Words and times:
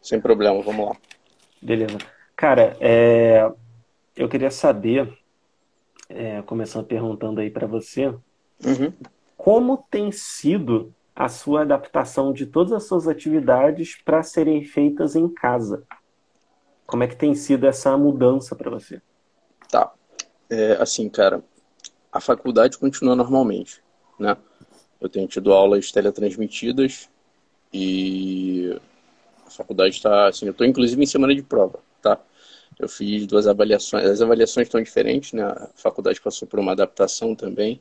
Sem 0.00 0.20
problema, 0.20 0.60
vamos 0.62 0.86
lá. 0.86 0.96
Beleza. 1.60 1.98
Cara, 2.36 2.76
é, 2.80 3.50
eu 4.16 4.28
queria 4.28 4.50
saber, 4.50 5.16
é, 6.08 6.42
começando 6.42 6.86
perguntando 6.86 7.40
aí 7.40 7.50
para 7.50 7.66
você, 7.66 8.08
uhum. 8.08 8.92
como 9.36 9.86
tem 9.90 10.10
sido 10.10 10.92
a 11.14 11.28
sua 11.28 11.62
adaptação 11.62 12.32
de 12.32 12.46
todas 12.46 12.72
as 12.72 12.84
suas 12.84 13.06
atividades 13.06 13.96
para 14.04 14.22
serem 14.22 14.64
feitas 14.64 15.14
em 15.14 15.28
casa? 15.28 15.84
Como 16.86 17.04
é 17.04 17.06
que 17.06 17.16
tem 17.16 17.34
sido 17.34 17.66
essa 17.66 17.96
mudança 17.96 18.56
para 18.56 18.70
você? 18.70 19.00
Tá. 19.70 19.92
É, 20.50 20.72
assim, 20.72 21.08
cara, 21.08 21.42
a 22.12 22.20
faculdade 22.20 22.76
continua 22.76 23.16
normalmente, 23.16 23.82
né? 24.18 24.36
Eu 25.00 25.08
tenho 25.08 25.26
tido 25.26 25.52
aulas 25.52 25.90
teletransmitidas 25.90 27.08
e 27.72 28.78
faculdade 29.52 29.94
está, 29.94 30.28
assim, 30.28 30.46
eu 30.46 30.52
estou 30.52 30.66
inclusive 30.66 31.02
em 31.02 31.06
semana 31.06 31.34
de 31.34 31.42
prova, 31.42 31.80
tá? 32.00 32.18
Eu 32.78 32.88
fiz 32.88 33.26
duas 33.26 33.46
avaliações, 33.46 34.04
as 34.04 34.20
avaliações 34.22 34.66
estão 34.66 34.82
diferentes, 34.82 35.32
né? 35.32 35.44
A 35.44 35.68
faculdade 35.74 36.20
passou 36.20 36.48
por 36.48 36.58
uma 36.58 36.72
adaptação 36.72 37.34
também, 37.34 37.80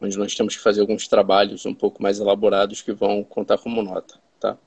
onde 0.00 0.18
nós 0.18 0.34
temos 0.34 0.56
que 0.56 0.62
fazer 0.62 0.80
alguns 0.80 1.08
trabalhos 1.08 1.64
um 1.66 1.74
pouco 1.74 2.02
mais 2.02 2.18
elaborados 2.20 2.82
que 2.82 2.92
vão 2.92 3.24
contar 3.24 3.58
como 3.58 3.82
nota, 3.82 4.18
tá? 4.40 4.58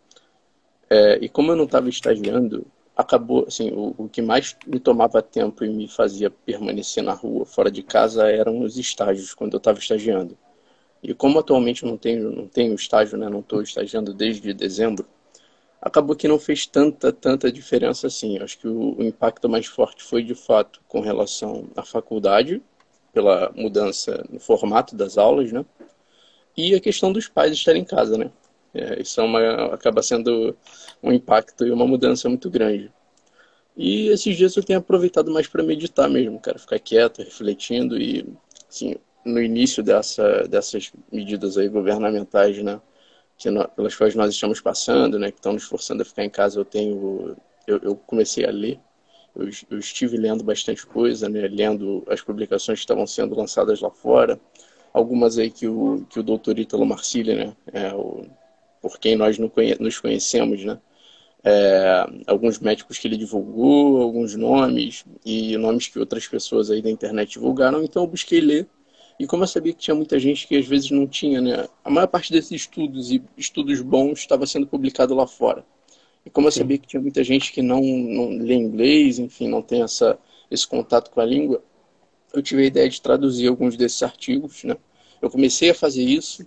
É, 0.89 1.19
e 1.21 1.29
como 1.29 1.51
eu 1.51 1.55
não 1.55 1.65
estava 1.65 1.89
estagiando, 1.89 2.65
acabou, 2.95 3.45
assim, 3.47 3.71
o, 3.71 3.93
o, 3.97 4.09
que 4.09 4.21
mais 4.21 4.55
me 4.65 4.79
tomava 4.79 5.21
tempo 5.21 5.63
e 5.63 5.69
me 5.69 5.87
fazia 5.87 6.29
permanecer 6.31 7.03
na 7.03 7.13
rua, 7.13 7.45
fora 7.45 7.69
de 7.69 7.83
casa, 7.83 8.29
eram 8.31 8.61
os 8.61 8.77
estágios, 8.77 9.33
quando 9.33 9.53
eu 9.53 9.57
estava 9.57 9.77
estagiando. 9.77 10.37
E 11.03 11.13
como 11.13 11.39
atualmente 11.39 11.83
eu 11.83 11.89
não 11.89 11.97
tenho, 11.97 12.31
não 12.31 12.47
tenho 12.47 12.73
estágio, 12.73 13.17
né, 13.17 13.29
não 13.29 13.41
estou 13.41 13.61
estagiando 13.61 14.13
desde 14.13 14.53
dezembro, 14.53 15.07
acabou 15.81 16.15
que 16.15 16.27
não 16.27 16.39
fez 16.39 16.65
tanta, 16.65 17.11
tanta 17.11 17.51
diferença 17.51 18.07
assim. 18.07 18.39
Acho 18.39 18.57
que 18.57 18.67
o, 18.67 18.97
o 18.97 19.03
impacto 19.03 19.47
mais 19.49 19.65
forte 19.65 20.03
foi, 20.03 20.23
de 20.23 20.35
fato, 20.35 20.81
com 20.87 20.99
relação 20.99 21.69
à 21.75 21.83
faculdade, 21.83 22.61
pela 23.13 23.51
mudança 23.55 24.23
no 24.29 24.39
formato 24.39 24.95
das 24.95 25.17
aulas, 25.17 25.51
né? 25.51 25.65
E 26.55 26.75
a 26.75 26.79
questão 26.79 27.11
dos 27.11 27.27
pais 27.27 27.53
estarem 27.53 27.81
em 27.81 27.85
casa, 27.85 28.17
né? 28.17 28.31
É, 28.73 29.01
isso 29.01 29.19
é 29.19 29.23
uma, 29.23 29.73
acaba 29.73 30.03
sendo 30.03 30.55
um 31.01 31.11
impacto 31.11 31.65
e 31.65 31.71
uma 31.71 31.87
mudança 31.87 32.27
muito 32.29 32.49
grande. 32.49 32.91
E 33.75 34.07
esses 34.09 34.35
dias 34.35 34.55
eu 34.55 34.63
tenho 34.63 34.79
aproveitado 34.79 35.31
mais 35.31 35.47
para 35.47 35.63
meditar 35.63 36.09
mesmo, 36.09 36.39
cara, 36.39 36.57
ficar 36.57 36.79
quieto, 36.79 37.19
refletindo 37.19 37.97
e, 37.97 38.27
assim, 38.67 38.95
no 39.23 39.41
início 39.41 39.83
dessa, 39.83 40.47
dessas 40.47 40.91
medidas 41.11 41.57
aí 41.57 41.69
governamentais, 41.69 42.57
né, 42.63 42.81
nós, 43.45 43.67
pelas 43.75 43.95
quais 43.95 44.15
nós 44.15 44.33
estamos 44.33 44.59
passando, 44.61 45.19
né, 45.19 45.31
que 45.31 45.37
estão 45.37 45.53
nos 45.53 45.63
forçando 45.63 46.01
a 46.01 46.05
ficar 46.05 46.23
em 46.23 46.29
casa, 46.29 46.59
eu 46.59 46.65
tenho, 46.65 47.35
eu, 47.67 47.79
eu 47.83 47.95
comecei 47.95 48.45
a 48.45 48.51
ler, 48.51 48.79
eu, 49.35 49.49
eu, 49.69 49.79
estive 49.79 50.17
lendo 50.17 50.43
bastante 50.43 50.85
coisa, 50.85 51.29
né, 51.29 51.47
lendo 51.47 52.03
as 52.09 52.21
publicações 52.21 52.79
que 52.79 52.83
estavam 52.83 53.05
sendo 53.05 53.35
lançadas 53.35 53.79
lá 53.81 53.91
fora, 53.91 54.39
algumas 54.93 55.37
aí 55.37 55.51
que 55.51 55.67
o, 55.67 56.05
que 56.09 56.19
o 56.19 56.23
doutor 56.23 56.57
Ítalo 56.57 56.85
Marcilli, 56.85 57.35
né, 57.35 57.55
é 57.71 57.93
o 57.93 58.25
por 58.81 58.99
quem 58.99 59.15
nós 59.15 59.37
nos 59.37 59.99
conhecemos, 59.99 60.63
né? 60.63 60.79
É, 61.43 62.05
alguns 62.25 62.59
médicos 62.59 62.97
que 62.97 63.07
ele 63.07 63.17
divulgou, 63.17 64.01
alguns 64.01 64.35
nomes 64.35 65.05
e 65.25 65.55
nomes 65.57 65.87
que 65.87 65.99
outras 65.99 66.27
pessoas 66.27 66.69
aí 66.69 66.81
da 66.81 66.89
internet 66.89 67.33
divulgaram, 67.33 67.83
então 67.83 68.03
eu 68.03 68.07
busquei 68.07 68.41
ler. 68.41 68.67
E 69.19 69.25
como 69.25 69.43
eu 69.43 69.47
sabia 69.47 69.73
que 69.73 69.79
tinha 69.79 69.95
muita 69.95 70.19
gente 70.19 70.47
que 70.47 70.55
às 70.55 70.67
vezes 70.67 70.91
não 70.91 71.07
tinha, 71.07 71.41
né? 71.41 71.67
A 71.83 71.89
maior 71.89 72.07
parte 72.07 72.31
desses 72.31 72.51
estudos 72.51 73.11
e 73.11 73.21
estudos 73.35 73.81
bons 73.81 74.19
estava 74.19 74.45
sendo 74.45 74.67
publicado 74.67 75.15
lá 75.15 75.25
fora. 75.25 75.65
E 76.25 76.29
como 76.29 76.47
eu 76.47 76.51
Sim. 76.51 76.59
sabia 76.59 76.77
que 76.77 76.87
tinha 76.87 77.01
muita 77.01 77.23
gente 77.23 77.51
que 77.51 77.61
não, 77.61 77.81
não 77.81 78.29
lê 78.37 78.53
inglês, 78.53 79.17
enfim, 79.17 79.47
não 79.47 79.61
tem 79.61 79.81
essa, 79.81 80.19
esse 80.51 80.67
contato 80.67 81.09
com 81.09 81.19
a 81.19 81.25
língua, 81.25 81.63
eu 82.33 82.41
tive 82.41 82.63
a 82.63 82.65
ideia 82.65 82.89
de 82.89 83.01
traduzir 83.01 83.47
alguns 83.47 83.75
desses 83.75 84.03
artigos, 84.03 84.63
né? 84.63 84.77
Eu 85.21 85.29
comecei 85.29 85.69
a 85.71 85.73
fazer 85.73 86.03
isso, 86.03 86.45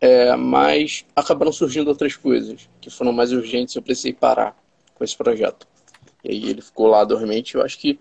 é, 0.00 0.34
mas 0.36 1.04
acabaram 1.14 1.52
surgindo 1.52 1.88
outras 1.88 2.16
coisas 2.16 2.68
que 2.80 2.90
foram 2.90 3.12
mais 3.12 3.32
urgentes. 3.32 3.76
Eu 3.76 3.82
precisei 3.82 4.12
parar 4.12 4.56
com 4.94 5.04
esse 5.04 5.16
projeto. 5.16 5.66
E 6.24 6.30
aí 6.30 6.50
ele 6.50 6.60
ficou 6.60 6.86
lá 6.88 7.04
dormente. 7.04 7.54
Eu 7.54 7.62
acho 7.62 7.78
que, 7.78 7.98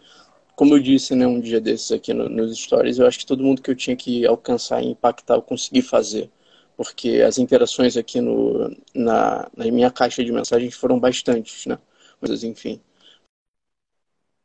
como 0.56 0.76
eu 0.76 0.80
disse 0.80 1.16
né, 1.16 1.26
um 1.26 1.40
dia 1.40 1.60
desses 1.60 1.92
aqui 1.92 2.14
no, 2.14 2.30
nos 2.30 2.58
stories, 2.58 3.00
eu 3.00 3.08
acho 3.08 3.20
que 3.20 3.26
todo 3.26 3.44
mundo 3.44 3.62
que 3.62 3.72
eu 3.72 3.76
tinha 3.76 3.96
que 3.96 4.26
alcançar 4.26 4.82
e 4.84 4.88
impactar 4.88 5.36
eu 5.36 5.42
consegui 5.42 5.82
fazer. 5.82 6.30
Porque 6.76 7.22
as 7.26 7.38
interações 7.38 7.98
aqui 7.98 8.20
no, 8.20 8.76
na, 8.94 9.50
na 9.56 9.66
minha 9.66 9.92
caixa 9.92 10.24
de 10.24 10.32
mensagens 10.32 10.76
foram 10.76 11.00
bastantes, 11.00 11.66
né? 11.66 11.78
Mas 12.20 12.44
enfim. 12.44 12.80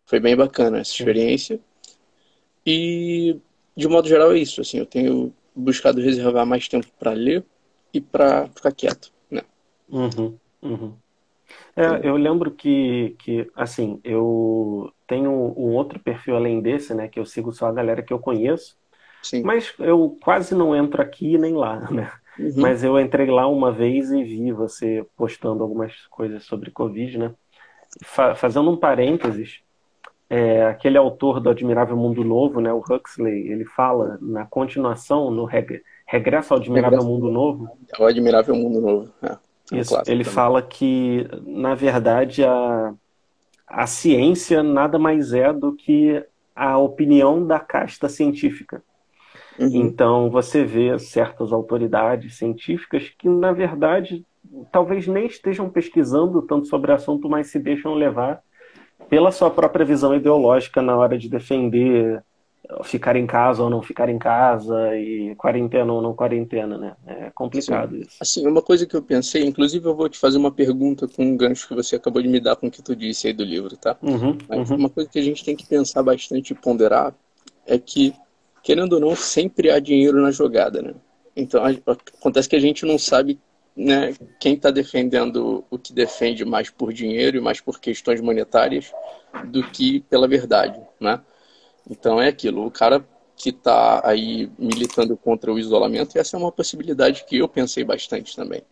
Foi 0.06 0.20
bem 0.20 0.36
bacana 0.36 0.78
essa 0.78 0.92
experiência. 0.92 1.60
E, 2.64 3.38
de 3.76 3.88
modo 3.88 4.08
geral, 4.08 4.32
é 4.32 4.38
isso. 4.38 4.60
Assim, 4.60 4.78
eu 4.78 4.86
tenho 4.86 5.32
buscado 5.54 6.00
reservar 6.00 6.47
mais 6.47 6.68
tempo 6.68 6.86
para 6.98 7.12
ler 7.12 7.44
e 7.92 8.00
para 8.00 8.47
ficar 8.48 8.72
quieto, 8.72 9.12
né? 9.30 9.42
Uhum, 9.88 10.38
uhum. 10.62 10.94
É, 11.74 12.06
eu 12.06 12.16
lembro 12.16 12.50
que, 12.50 13.16
que, 13.18 13.50
assim, 13.54 14.00
eu 14.04 14.92
tenho 15.08 15.30
um 15.30 15.74
outro 15.74 15.98
perfil 15.98 16.36
além 16.36 16.60
desse, 16.60 16.94
né? 16.94 17.08
Que 17.08 17.19
eu 17.19 17.24
sigo 17.24 17.50
só 17.50 17.66
a 17.66 17.72
galera 17.72 18.02
que 18.02 18.12
eu 18.12 18.19
conheço. 18.19 18.76
Sim. 19.22 19.42
Mas 19.42 19.74
eu 19.80 20.16
quase 20.22 20.54
não 20.54 20.76
entro 20.76 21.02
aqui 21.02 21.36
nem 21.36 21.54
lá, 21.54 21.80
né? 21.91 22.12
Uhum. 22.38 22.52
Mas 22.56 22.84
eu 22.84 23.00
entrei 23.00 23.28
lá 23.28 23.48
uma 23.48 23.72
vez 23.72 24.12
e 24.12 24.22
vi 24.22 24.52
você 24.52 25.04
postando 25.16 25.62
algumas 25.64 26.06
coisas 26.06 26.44
sobre 26.44 26.70
Covid, 26.70 27.18
né? 27.18 27.34
Fa 28.04 28.34
fazendo 28.36 28.70
um 28.70 28.76
parênteses, 28.76 29.60
é, 30.30 30.66
aquele 30.66 30.98
autor 30.98 31.41
do 31.41 31.48
Admirável 31.48 31.97
Mundo 31.97 32.22
Novo, 32.22 32.60
né, 32.60 32.70
o 32.70 32.82
Huxley, 32.86 33.48
ele 33.48 33.64
fala 33.64 34.18
na 34.20 34.44
continuação, 34.44 35.30
no 35.30 35.47
reg 35.47 35.82
Regresso 36.06 36.54
ao 36.54 36.60
Admirável 36.60 36.98
Regresso. 36.98 37.12
Mundo 37.12 37.32
Novo. 37.32 37.68
É 37.98 38.02
o 38.02 38.06
Admirável 38.06 38.54
Mundo 38.54 38.80
Novo. 38.80 39.12
É, 39.22 39.32
é 39.72 39.80
Isso, 39.80 39.94
ele 40.06 40.22
também. 40.22 40.24
fala 40.24 40.62
que, 40.62 41.26
na 41.47 41.74
verdade, 41.74 42.44
a, 42.44 42.94
a 43.68 43.86
ciência 43.86 44.62
nada 44.62 44.98
mais 44.98 45.32
é 45.32 45.52
do 45.52 45.74
que 45.74 46.24
a 46.54 46.78
opinião 46.78 47.46
da 47.46 47.60
casta 47.60 48.08
científica. 48.08 48.82
Uhum. 49.58 49.70
Então, 49.72 50.30
você 50.30 50.64
vê 50.64 50.98
certas 50.98 51.52
autoridades 51.52 52.36
científicas 52.36 53.08
que, 53.18 53.28
na 53.28 53.52
verdade, 53.52 54.24
talvez 54.72 55.06
nem 55.06 55.26
estejam 55.26 55.68
pesquisando 55.68 56.42
tanto 56.42 56.66
sobre 56.66 56.90
o 56.90 56.94
assunto, 56.94 57.28
mas 57.28 57.48
se 57.48 57.58
deixam 57.58 57.94
levar 57.94 58.40
pela 59.08 59.30
sua 59.30 59.50
própria 59.50 59.84
visão 59.84 60.14
ideológica 60.14 60.82
na 60.82 60.96
hora 60.96 61.18
de 61.18 61.28
defender 61.28 62.22
ficar 62.84 63.16
em 63.16 63.26
casa 63.26 63.62
ou 63.62 63.70
não 63.70 63.80
ficar 63.82 64.08
em 64.08 64.18
casa 64.18 64.96
e 64.96 65.34
quarentena 65.36 65.92
ou 65.92 66.02
não 66.02 66.14
quarentena, 66.14 66.76
né? 66.76 66.96
É 67.06 67.30
complicado 67.30 67.94
Sim. 67.94 68.02
isso. 68.02 68.16
Assim, 68.20 68.46
uma 68.46 68.60
coisa 68.60 68.86
que 68.86 68.94
eu 68.94 69.02
pensei, 69.02 69.44
inclusive 69.44 69.86
eu 69.86 69.94
vou 69.94 70.08
te 70.08 70.18
fazer 70.18 70.36
uma 70.36 70.52
pergunta 70.52 71.08
com 71.08 71.24
um 71.24 71.36
gancho 71.36 71.66
que 71.66 71.74
você 71.74 71.96
acabou 71.96 72.20
de 72.20 72.28
me 72.28 72.40
dar 72.40 72.56
com 72.56 72.66
o 72.66 72.70
que 72.70 72.82
tu 72.82 72.94
disse 72.94 73.26
aí 73.26 73.32
do 73.32 73.44
livro, 73.44 73.76
tá? 73.76 73.96
Uhum, 74.02 74.36
Mas 74.48 74.70
uhum. 74.70 74.76
uma 74.76 74.90
coisa 74.90 75.08
que 75.08 75.18
a 75.18 75.22
gente 75.22 75.44
tem 75.44 75.56
que 75.56 75.66
pensar 75.66 76.02
bastante 76.02 76.50
e 76.50 76.54
ponderar 76.54 77.14
é 77.66 77.78
que, 77.78 78.14
querendo 78.62 78.94
ou 78.94 79.00
não, 79.00 79.16
sempre 79.16 79.70
há 79.70 79.78
dinheiro 79.78 80.20
na 80.20 80.30
jogada, 80.30 80.82
né? 80.82 80.94
Então, 81.34 81.62
acontece 82.18 82.48
que 82.48 82.56
a 82.56 82.60
gente 82.60 82.84
não 82.84 82.98
sabe 82.98 83.38
né, 83.76 84.12
quem 84.40 84.54
está 84.54 84.70
defendendo 84.70 85.64
o 85.70 85.78
que 85.78 85.92
defende 85.92 86.44
mais 86.44 86.68
por 86.68 86.92
dinheiro 86.92 87.36
e 87.36 87.40
mais 87.40 87.60
por 87.60 87.78
questões 87.78 88.20
monetárias 88.20 88.92
do 89.46 89.62
que 89.62 90.00
pela 90.00 90.26
verdade, 90.26 90.80
né? 91.00 91.20
Então 91.88 92.21
é 92.21 92.28
aquilo, 92.28 92.66
o 92.66 92.71
cara 92.71 93.04
que 93.37 93.50
está 93.50 94.03
aí 94.04 94.50
militando 94.59 95.16
contra 95.16 95.53
o 95.53 95.59
isolamento, 95.59 96.19
essa 96.19 96.37
é 96.37 96.41
uma 96.41 96.53
possibilidade 96.53 97.25
que 97.25 97.38
eu 97.38 97.49
pensei 97.49 97.84
bastante 97.84 98.34
também. 98.34 98.62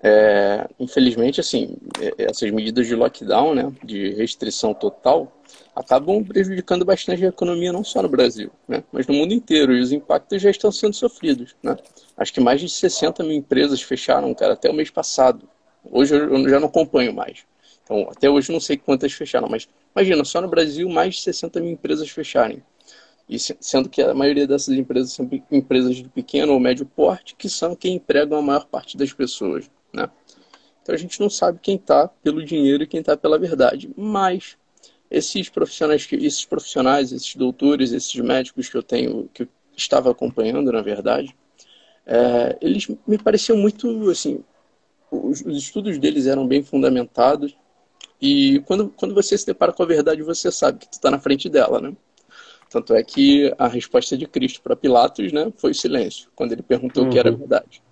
É, 0.00 0.68
infelizmente, 0.78 1.40
assim, 1.40 1.76
é, 2.00 2.26
essas 2.30 2.50
medidas 2.50 2.86
de 2.86 2.94
lockdown, 2.94 3.54
né, 3.54 3.72
de 3.84 4.10
restrição 4.14 4.72
total, 4.72 5.32
acabam 5.74 6.24
prejudicando 6.24 6.84
bastante 6.84 7.24
a 7.24 7.28
economia 7.28 7.72
não 7.72 7.82
só 7.82 8.00
no 8.00 8.08
Brasil, 8.08 8.50
né, 8.66 8.82
mas 8.92 9.06
no 9.06 9.14
mundo 9.14 9.34
inteiro, 9.34 9.74
e 9.74 9.80
os 9.80 9.92
impactos 9.92 10.40
já 10.40 10.50
estão 10.50 10.70
sendo 10.70 10.94
sofridos. 10.94 11.56
Né? 11.62 11.76
Acho 12.16 12.32
que 12.32 12.40
mais 12.40 12.60
de 12.60 12.68
60 12.68 13.22
mil 13.24 13.32
empresas 13.32 13.82
fecharam, 13.82 14.32
cara, 14.34 14.54
até 14.54 14.70
o 14.70 14.74
mês 14.74 14.90
passado. 14.90 15.48
Hoje 15.84 16.14
eu 16.14 16.48
já 16.48 16.60
não 16.60 16.68
acompanho 16.68 17.12
mais. 17.12 17.44
Então, 17.82 18.08
até 18.10 18.28
hoje 18.28 18.52
não 18.52 18.60
sei 18.60 18.76
quantas 18.76 19.12
fecharam, 19.12 19.48
mas 19.48 19.66
imagina, 20.00 20.24
só 20.24 20.40
no 20.40 20.48
Brasil 20.48 20.88
mais 20.88 21.16
de 21.16 21.22
60 21.22 21.60
mil 21.60 21.72
empresas 21.72 22.08
fecharem. 22.08 22.62
E 23.28 23.38
sendo 23.38 23.88
que 23.88 24.00
a 24.00 24.14
maioria 24.14 24.46
dessas 24.46 24.74
empresas 24.74 25.12
são 25.12 25.28
empresas 25.50 25.96
de 25.96 26.08
pequeno 26.08 26.54
ou 26.54 26.60
médio 26.60 26.86
porte, 26.86 27.34
que 27.36 27.48
são 27.48 27.76
quem 27.76 27.96
empregam 27.96 28.38
a 28.38 28.42
maior 28.42 28.64
parte 28.66 28.96
das 28.96 29.12
pessoas. 29.12 29.70
Né? 29.92 30.08
Então 30.82 30.94
a 30.94 30.98
gente 30.98 31.20
não 31.20 31.28
sabe 31.28 31.58
quem 31.60 31.76
está 31.76 32.08
pelo 32.08 32.42
dinheiro 32.42 32.84
e 32.84 32.86
quem 32.86 33.00
está 33.00 33.16
pela 33.16 33.38
verdade. 33.38 33.90
Mas 33.96 34.56
esses 35.10 35.50
profissionais, 35.50 36.06
que, 36.06 36.16
esses 36.16 36.44
profissionais, 36.46 37.12
esses 37.12 37.36
doutores, 37.36 37.92
esses 37.92 38.14
médicos 38.14 38.68
que 38.68 38.76
eu 38.76 38.82
tenho, 38.82 39.28
que 39.34 39.42
eu 39.42 39.48
estava 39.76 40.10
acompanhando, 40.10 40.72
na 40.72 40.80
verdade, 40.80 41.36
é, 42.06 42.56
eles 42.62 42.88
me 43.06 43.18
pareciam 43.18 43.58
muito 43.58 44.08
assim 44.08 44.42
os, 45.10 45.40
os 45.40 45.56
estudos 45.56 45.98
deles 45.98 46.26
eram 46.26 46.46
bem 46.46 46.62
fundamentados. 46.62 47.56
E 48.20 48.60
quando, 48.66 48.88
quando 48.90 49.14
você 49.14 49.38
se 49.38 49.46
depara 49.46 49.72
com 49.72 49.82
a 49.82 49.86
verdade, 49.86 50.22
você 50.22 50.50
sabe 50.50 50.78
que 50.80 50.88
tu 50.88 50.94
está 50.94 51.10
na 51.10 51.18
frente 51.18 51.48
dela, 51.48 51.80
né? 51.80 51.94
Tanto 52.70 52.94
é 52.94 53.02
que 53.02 53.52
a 53.58 53.66
resposta 53.66 54.16
de 54.16 54.26
Cristo 54.26 54.60
para 54.60 54.76
Pilatos 54.76 55.32
né, 55.32 55.50
foi 55.56 55.72
silêncio, 55.72 56.30
quando 56.34 56.52
ele 56.52 56.62
perguntou 56.62 57.04
uhum. 57.04 57.08
o 57.08 57.12
que 57.12 57.18
era 57.18 57.30
uhum. 57.30 57.38
verdade. 57.38 57.82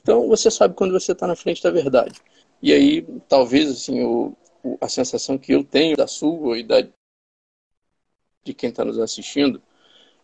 Então 0.00 0.28
você 0.28 0.50
sabe 0.50 0.74
quando 0.74 0.92
você 0.92 1.12
está 1.12 1.26
na 1.26 1.34
frente 1.36 1.62
da 1.62 1.70
verdade. 1.70 2.20
E 2.60 2.72
aí, 2.72 3.02
talvez, 3.28 3.68
assim, 3.68 4.02
o, 4.02 4.36
o, 4.62 4.78
a 4.80 4.88
sensação 4.88 5.36
que 5.36 5.52
eu 5.52 5.64
tenho 5.64 5.96
da 5.96 6.06
sua 6.06 6.58
e 6.58 6.62
da, 6.62 6.80
de 8.44 8.54
quem 8.54 8.70
está 8.70 8.84
nos 8.84 8.98
assistindo, 8.98 9.60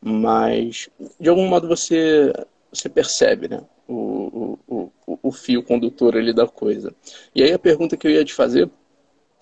mas 0.00 0.88
de 1.18 1.28
algum 1.28 1.48
modo 1.48 1.66
você, 1.66 2.32
você 2.72 2.88
percebe, 2.88 3.48
né? 3.48 3.60
O, 3.88 4.58
o, 4.68 4.92
o, 5.06 5.18
o 5.22 5.32
fio 5.32 5.62
condutor 5.62 6.16
ali 6.16 6.32
da 6.32 6.46
coisa. 6.46 6.94
E 7.34 7.42
aí 7.42 7.52
a 7.52 7.58
pergunta 7.58 7.96
que 7.96 8.06
eu 8.06 8.10
ia 8.10 8.24
te 8.24 8.34
fazer, 8.34 8.70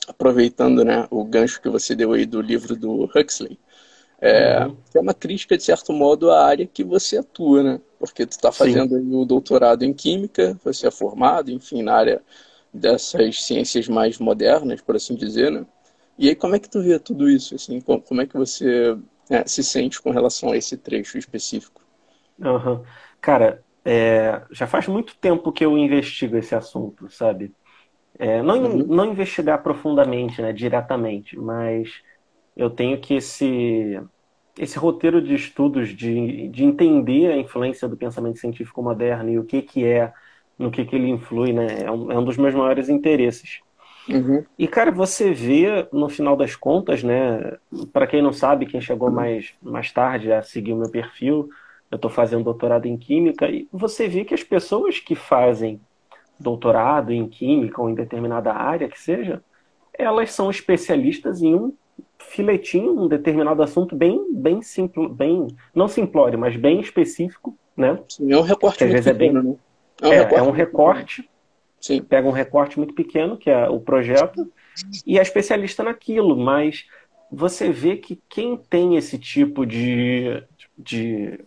aproveitando 0.07 0.85
né, 0.85 1.07
o 1.11 1.25
gancho 1.25 1.61
que 1.61 1.69
você 1.69 1.95
deu 1.95 2.13
aí 2.13 2.27
do 2.27 2.41
livro 2.41 2.77
do 2.77 3.05
Huxley, 3.05 3.59
é, 4.21 4.65
uhum. 4.65 4.77
é 4.95 5.01
uma 5.01 5.15
crítica, 5.15 5.57
de 5.57 5.63
certo 5.63 5.93
modo, 5.93 6.31
à 6.31 6.47
área 6.47 6.67
que 6.67 6.83
você 6.83 7.19
atua, 7.19 7.63
né? 7.63 7.81
Porque 7.99 8.25
tu 8.25 8.33
está 8.33 8.51
fazendo 8.51 8.95
o 9.19 9.25
doutorado 9.27 9.85
em 9.85 9.93
Química, 9.93 10.59
você 10.65 10.87
é 10.87 10.91
formado, 10.91 11.51
enfim, 11.51 11.83
na 11.83 11.95
área 11.95 12.23
dessas 12.73 13.43
ciências 13.43 13.89
mais 13.89 14.19
modernas, 14.19 14.81
por 14.81 14.97
assim 14.97 15.15
dizer, 15.15 15.51
né? 15.51 15.67
E 16.19 16.29
aí, 16.31 16.35
como 16.35 16.57
é 16.57 16.59
que 16.59 16.71
tu 16.71 16.83
vê 16.83 16.99
tudo 16.99 17.29
isso, 17.29 17.55
assim? 17.55 17.81
Como 17.81 18.21
é 18.23 18.27
que 18.27 18.37
você 18.37 18.97
é, 19.29 19.47
se 19.47 19.63
sente 19.63 20.01
com 20.01 20.11
relação 20.11 20.51
a 20.51 20.57
esse 20.57 20.77
trecho 20.79 21.19
específico? 21.19 21.83
Uhum. 22.39 22.83
Cara, 23.21 23.63
é, 23.85 24.43
já 24.51 24.67
faz 24.67 24.89
muito 24.89 25.15
tempo 25.17 25.53
que 25.53 25.65
eu 25.65 25.77
investigo 25.77 26.39
esse 26.39 26.55
assunto, 26.55 27.11
sabe? 27.11 27.55
É, 28.19 28.43
não, 28.43 28.63
uhum. 28.63 28.87
não 28.87 29.13
investigar 29.13 29.63
profundamente, 29.63 30.41
né, 30.41 30.53
diretamente, 30.53 31.39
mas 31.39 32.03
eu 32.57 32.71
tenho 32.71 32.99
que 32.99 33.15
esse, 33.15 34.01
esse 34.59 34.79
roteiro 34.79 35.21
de 35.21 35.35
estudos 35.35 35.91
de, 35.91 36.49
de 36.49 36.65
entender 36.65 37.31
a 37.31 37.37
influência 37.37 37.87
do 37.87 37.97
pensamento 37.97 38.39
científico 38.39 38.83
moderno 38.83 39.31
e 39.31 39.39
o 39.39 39.45
que, 39.45 39.61
que 39.61 39.85
é, 39.85 40.13
no 40.59 40.71
que, 40.71 40.85
que 40.85 40.97
ele 40.97 41.09
influi, 41.09 41.53
né? 41.53 41.83
É 41.83 41.91
um, 41.91 42.11
é 42.11 42.19
um 42.19 42.25
dos 42.25 42.39
meus 42.39 42.55
maiores 42.55 42.89
interesses. 42.89 43.61
Uhum. 44.09 44.45
E, 44.59 44.67
cara, 44.67 44.91
você 44.91 45.33
vê, 45.33 45.87
no 45.93 46.09
final 46.09 46.37
das 46.37 46.57
contas, 46.57 47.03
né? 47.03 47.59
Para 47.93 48.07
quem 48.07 48.23
não 48.23 48.33
sabe, 48.33 48.67
quem 48.67 48.81
chegou 48.81 49.11
mais, 49.11 49.53
mais 49.61 49.93
tarde 49.93 50.33
a 50.33 50.43
seguir 50.43 50.73
o 50.73 50.77
meu 50.77 50.91
perfil, 50.91 51.49
eu 51.91 51.97
estou 51.97 52.11
fazendo 52.11 52.45
doutorado 52.45 52.87
em 52.87 52.97
Química, 52.97 53.49
e 53.49 53.69
você 53.71 54.09
vê 54.09 54.25
que 54.25 54.35
as 54.35 54.43
pessoas 54.43 54.99
que 54.99 55.15
fazem 55.15 55.81
doutorado 56.39 57.13
em 57.13 57.29
Química 57.29 57.81
ou 57.81 57.89
em 57.89 57.95
determinada 57.95 58.53
área 58.53 58.89
que 58.89 59.01
seja, 59.01 59.43
elas 59.93 60.33
são 60.33 60.51
especialistas 60.51 61.43
em 61.43 61.55
um 61.55 61.73
filetinho 62.19 63.01
um 63.01 63.09
determinado 63.09 63.63
assunto 63.63 63.95
bem, 63.95 64.33
bem 64.33 64.61
simples, 64.63 65.11
bem, 65.13 65.47
não 65.75 65.89
simplório, 65.89 66.39
mas 66.39 66.57
bem 66.57 66.81
específico, 66.81 67.57
né? 67.77 67.99
Sim, 68.09 68.33
é 68.33 68.37
um 68.37 68.43
recorte 68.43 68.85
muito 68.85 69.05
pequeno, 69.05 69.11
é, 69.11 69.19
bem, 69.19 69.33
né? 69.33 69.57
é, 70.03 70.07
um 70.07 70.13
é, 70.13 70.17
recorte, 70.17 70.35
é 70.35 70.43
um 70.43 70.51
recorte 70.51 71.31
Sim. 71.81 72.03
pega 72.03 72.27
um 72.27 72.33
recorte 72.33 72.79
muito 72.79 72.95
pequeno, 72.95 73.37
que 73.37 73.49
é 73.49 73.69
o 73.69 73.81
projeto, 73.81 74.51
e 75.07 75.19
é 75.19 75.23
especialista 75.23 75.83
naquilo, 75.83 76.37
mas 76.37 76.85
você 77.31 77.71
vê 77.71 77.97
que 77.97 78.21
quem 78.29 78.57
tem 78.57 78.97
esse 78.97 79.19
tipo 79.19 79.65
de, 79.65 80.43
de 80.77 81.41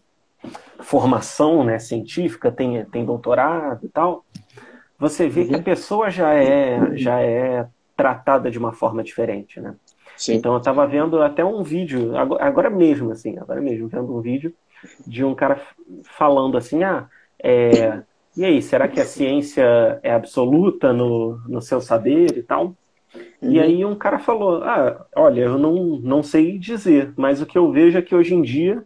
formação 0.82 1.64
né, 1.64 1.80
científica, 1.80 2.52
tem, 2.52 2.84
tem 2.86 3.06
doutorado 3.06 3.86
e 3.86 3.90
tal, 3.90 4.26
você 5.00 5.28
vê 5.30 5.42
uhum. 5.42 5.48
que 5.48 5.54
a 5.56 5.58
uhum. 5.58 5.64
pessoa 5.64 6.10
já 6.10 6.34
é, 6.34 6.96
já 6.96 7.22
é 7.22 7.66
tratada 7.96 8.52
de 8.52 8.60
uma 8.60 8.74
forma 8.74 9.04
diferente, 9.04 9.60
né? 9.60 9.76
Sim. 10.18 10.36
Então 10.36 10.52
eu 10.52 10.58
estava 10.58 10.86
vendo 10.86 11.22
até 11.22 11.44
um 11.46 11.64
vídeo, 11.64 12.12
agora 12.18 12.70
mesmo, 12.70 13.12
assim, 13.12 13.38
agora 13.38 13.62
mesmo, 13.62 13.88
vendo 13.88 14.16
um 14.16 14.20
vídeo 14.20 14.54
de 15.08 15.24
um 15.24 15.34
cara 15.34 15.62
falando 16.04 16.58
assim, 16.58 16.84
ah, 16.84 17.08
é, 17.42 18.02
e 18.36 18.46
aí, 18.46 18.62
será 18.62 18.88
que 18.88 19.00
a 19.00 19.06
ciência 19.06 20.00
é 20.04 20.14
absoluta 20.14 20.94
no, 20.94 21.38
no 21.48 21.62
seu 21.62 21.82
saber 21.82 22.38
e 22.38 22.44
tal? 22.44 22.76
Uhum. 23.42 23.52
E 23.52 23.60
aí 23.60 23.84
um 23.84 23.96
cara 23.96 24.20
falou, 24.20 24.64
ah, 24.64 25.06
olha, 25.16 25.42
eu 25.42 25.58
não, 25.58 26.00
não 26.02 26.22
sei 26.22 26.58
dizer, 26.58 27.12
mas 27.18 27.42
o 27.42 27.46
que 27.46 27.58
eu 27.58 27.72
vejo 27.72 27.98
é 27.98 28.02
que 28.02 28.16
hoje 28.16 28.36
em 28.36 28.42
dia, 28.42 28.84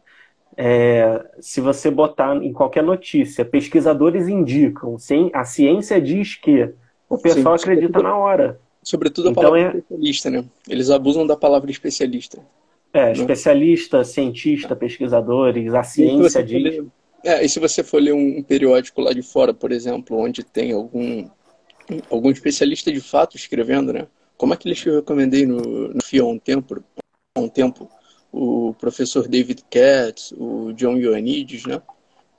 é, 0.57 1.23
se 1.39 1.61
você 1.61 1.89
botar 1.89 2.35
em 2.37 2.53
qualquer 2.53 2.83
notícia, 2.83 3.43
pesquisadores 3.43 4.27
indicam, 4.27 4.97
sim, 4.97 5.29
a 5.33 5.43
ciência 5.43 5.99
diz 6.01 6.35
que, 6.35 6.69
o 7.09 7.17
pessoal 7.17 7.57
sim, 7.57 7.63
acredita 7.63 8.01
na 8.01 8.15
hora. 8.15 8.59
Sobretudo 8.81 9.29
a 9.29 9.31
então, 9.31 9.43
palavra 9.43 9.59
é... 9.59 9.77
especialista, 9.77 10.29
né? 10.29 10.45
Eles 10.67 10.89
abusam 10.89 11.25
da 11.25 11.35
palavra 11.35 11.71
especialista. 11.71 12.39
É, 12.93 13.05
né? 13.05 13.11
especialista, 13.13 14.03
cientista, 14.03 14.75
pesquisadores, 14.75 15.73
a 15.73 15.83
ciência 15.83 16.43
diz. 16.43 16.63
Ler... 16.63 16.85
É, 17.23 17.43
e 17.43 17.49
se 17.49 17.59
você 17.59 17.83
for 17.83 18.01
ler 18.01 18.13
um 18.13 18.43
periódico 18.43 19.01
lá 19.01 19.13
de 19.13 19.21
fora, 19.21 19.53
por 19.53 19.71
exemplo, 19.71 20.17
onde 20.17 20.43
tem 20.43 20.73
algum, 20.73 21.27
algum 22.09 22.29
especialista 22.29 22.91
de 22.91 22.99
fato 22.99 23.37
escrevendo, 23.37 23.93
né? 23.93 24.07
Como 24.37 24.53
aqueles 24.53 24.83
que 24.83 24.89
eu 24.89 24.95
recomendei 24.95 25.45
no, 25.45 25.89
no 25.89 26.03
FIA 26.03 26.21
há 26.21 26.25
um 26.25 26.37
tempo, 26.37 26.83
há 27.35 27.39
um 27.39 27.47
tempo 27.47 27.89
o 28.33 28.73
professor 28.73 29.27
David 29.27 29.63
Katz, 29.69 30.33
o 30.35 30.73
John 30.73 30.97
Ioannidis, 30.97 31.65
né? 31.65 31.79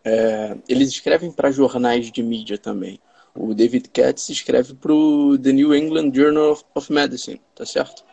É, 0.05 0.57
eles 0.69 0.89
escrevem 0.89 1.31
para 1.31 1.53
jornais 1.53 2.11
de 2.11 2.23
mídia 2.23 2.59
também. 2.59 2.99
O 3.35 3.55
David 3.55 3.89
Katz 3.89 4.29
escreve 4.29 4.75
para 4.75 4.93
o 4.93 5.39
The 5.39 5.53
New 5.53 5.75
England 5.75 6.13
Journal 6.13 6.59
of 6.75 6.93
Medicine, 6.93 7.41
tá 7.55 7.65
certo? 7.65 8.05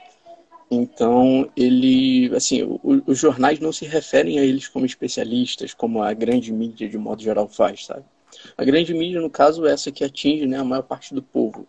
Então, 0.70 1.50
ele, 1.58 2.34
assim, 2.36 2.64
o, 2.64 2.80
os 3.06 3.18
jornais 3.18 3.60
não 3.60 3.74
se 3.74 3.86
referem 3.86 4.40
a 4.40 4.44
eles 4.44 4.68
como 4.68 4.86
especialistas, 4.86 5.74
como 5.74 6.02
a 6.02 6.14
grande 6.14 6.54
mídia 6.54 6.88
de 6.88 6.98
modo 6.98 7.22
geral 7.22 7.50
faz, 7.50 7.88
sabe? 7.88 8.06
A 8.56 8.64
grande 8.64 8.94
mídia, 8.94 9.20
no 9.20 9.30
caso, 9.30 9.66
é 9.66 9.74
essa 9.74 9.92
que 9.92 10.04
atinge 10.04 10.46
né, 10.46 10.58
a 10.58 10.64
maior 10.64 10.84
parte 10.84 11.14
do 11.14 11.22
povo. 11.22 11.68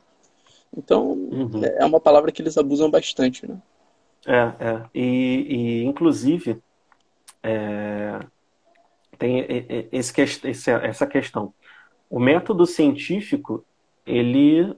Então, 0.76 1.12
uhum. 1.12 1.64
é 1.64 1.84
uma 1.84 1.98
palavra 1.98 2.30
que 2.30 2.40
eles 2.40 2.56
abusam 2.56 2.90
bastante, 2.90 3.46
né? 3.46 3.56
É, 4.26 4.38
é. 4.38 4.82
E, 4.94 5.46
e 5.48 5.84
inclusive, 5.84 6.60
é, 7.42 8.20
tem 9.18 9.44
esse, 9.92 10.70
essa 10.70 11.06
questão 11.06 11.52
o 12.12 12.20
método 12.20 12.66
científico 12.66 13.64
ele 14.06 14.76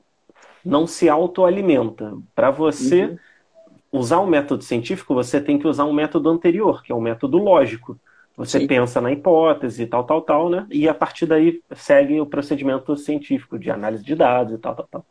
não 0.64 0.86
se 0.86 1.08
autoalimenta. 1.08 2.16
Para 2.32 2.52
você 2.52 3.06
uhum. 3.06 3.18
usar 3.90 4.18
o 4.18 4.22
um 4.22 4.28
método 4.28 4.62
científico, 4.62 5.12
você 5.12 5.40
tem 5.40 5.58
que 5.58 5.66
usar 5.66 5.84
um 5.84 5.92
método 5.92 6.30
anterior, 6.30 6.80
que 6.84 6.92
é 6.92 6.94
um 6.94 7.00
método 7.00 7.36
lógico. 7.38 7.98
Você 8.36 8.60
Sim. 8.60 8.68
pensa 8.68 9.00
na 9.00 9.10
hipótese, 9.10 9.84
tal, 9.86 10.04
tal, 10.04 10.22
tal, 10.22 10.48
né? 10.48 10.64
E 10.70 10.88
a 10.88 10.94
partir 10.94 11.26
daí 11.26 11.60
segue 11.74 12.20
o 12.20 12.26
procedimento 12.26 12.96
científico 12.96 13.58
de 13.58 13.68
análise 13.68 14.04
de 14.04 14.14
dados 14.14 14.54
e 14.54 14.58
tal, 14.58 14.76
tal, 14.76 14.88
tal. 14.88 15.06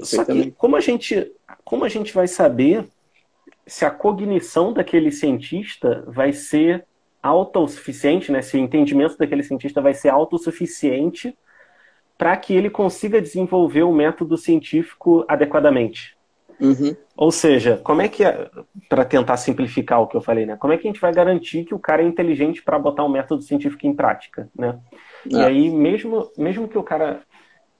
Só 0.00 0.24
que 0.24 0.52
como 0.52 0.74
a 0.74 0.80
gente, 0.80 1.30
como 1.64 1.84
a 1.84 1.88
gente 1.90 2.14
vai 2.14 2.26
saber 2.26 2.88
se 3.66 3.84
a 3.84 3.90
cognição 3.90 4.72
daquele 4.72 5.10
cientista 5.10 6.04
vai 6.06 6.32
ser 6.32 6.84
autossuficiente, 7.22 8.32
né? 8.32 8.42
Se 8.42 8.56
o 8.56 8.60
entendimento 8.60 9.16
daquele 9.16 9.42
cientista 9.42 9.80
vai 9.80 9.94
ser 9.94 10.08
autossuficiente 10.08 11.36
para 12.18 12.36
que 12.36 12.54
ele 12.54 12.70
consiga 12.70 13.20
desenvolver 13.20 13.82
o 13.82 13.92
método 13.92 14.36
científico 14.36 15.24
adequadamente. 15.28 16.16
Uhum. 16.60 16.94
Ou 17.16 17.32
seja, 17.32 17.80
como 17.82 18.02
é 18.02 18.08
que, 18.08 18.24
é, 18.24 18.48
para 18.88 19.04
tentar 19.04 19.36
simplificar 19.36 20.00
o 20.00 20.06
que 20.06 20.16
eu 20.16 20.20
falei, 20.20 20.46
né? 20.46 20.56
Como 20.56 20.72
é 20.72 20.78
que 20.78 20.86
a 20.86 20.90
gente 20.90 21.00
vai 21.00 21.12
garantir 21.12 21.64
que 21.64 21.74
o 21.74 21.78
cara 21.78 22.02
é 22.02 22.06
inteligente 22.06 22.62
para 22.62 22.78
botar 22.78 23.04
um 23.04 23.08
método 23.08 23.42
científico 23.42 23.86
em 23.86 23.94
prática, 23.94 24.48
né? 24.56 24.78
E 25.26 25.36
é. 25.36 25.44
aí, 25.44 25.70
mesmo, 25.70 26.30
mesmo 26.38 26.68
que 26.68 26.78
o 26.78 26.82
cara 26.82 27.22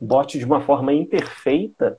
bote 0.00 0.38
de 0.38 0.44
uma 0.44 0.60
forma 0.60 0.92
imperfeita, 0.92 1.98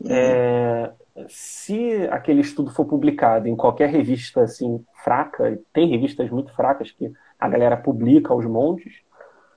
uhum. 0.00 0.10
é, 0.10 0.92
se 1.28 2.06
aquele 2.10 2.40
estudo 2.40 2.70
for 2.70 2.84
publicado 2.84 3.48
em 3.48 3.56
qualquer 3.56 3.88
revista 3.88 4.42
assim 4.42 4.84
fraca, 5.02 5.58
tem 5.72 5.88
revistas 5.88 6.30
muito 6.30 6.52
fracas 6.52 6.90
que 6.90 7.12
a 7.38 7.48
galera 7.48 7.76
publica 7.76 8.32
aos 8.32 8.44
montes, 8.44 8.94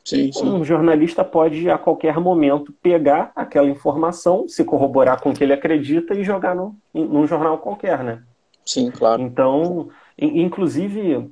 sim, 0.04 0.32
sim. 0.32 0.48
um 0.48 0.64
jornalista 0.64 1.24
pode 1.24 1.70
a 1.70 1.78
qualquer 1.78 2.20
momento 2.20 2.74
pegar 2.82 3.32
aquela 3.36 3.70
informação, 3.70 4.48
se 4.48 4.64
corroborar 4.64 5.22
com 5.22 5.32
o 5.32 5.34
que 5.34 5.44
ele 5.44 5.54
acredita 5.54 6.14
e 6.14 6.24
jogar 6.24 6.56
no, 6.56 6.76
num 6.94 7.28
jornal 7.28 7.58
qualquer, 7.58 8.04
né? 8.04 8.24
Sim, 8.66 8.92
claro. 8.92 9.22
Então, 9.22 9.90
inclusive, 10.18 11.30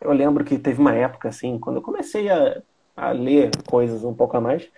eu 0.00 0.12
lembro 0.12 0.44
que 0.44 0.58
teve 0.58 0.80
uma 0.80 0.94
época 0.94 1.28
assim, 1.28 1.58
quando 1.58 1.76
eu 1.76 1.82
comecei 1.82 2.28
a, 2.28 2.60
a 2.96 3.10
ler 3.10 3.50
coisas 3.68 4.04
um 4.04 4.14
pouco 4.14 4.36
a 4.36 4.40
mais, 4.40 4.68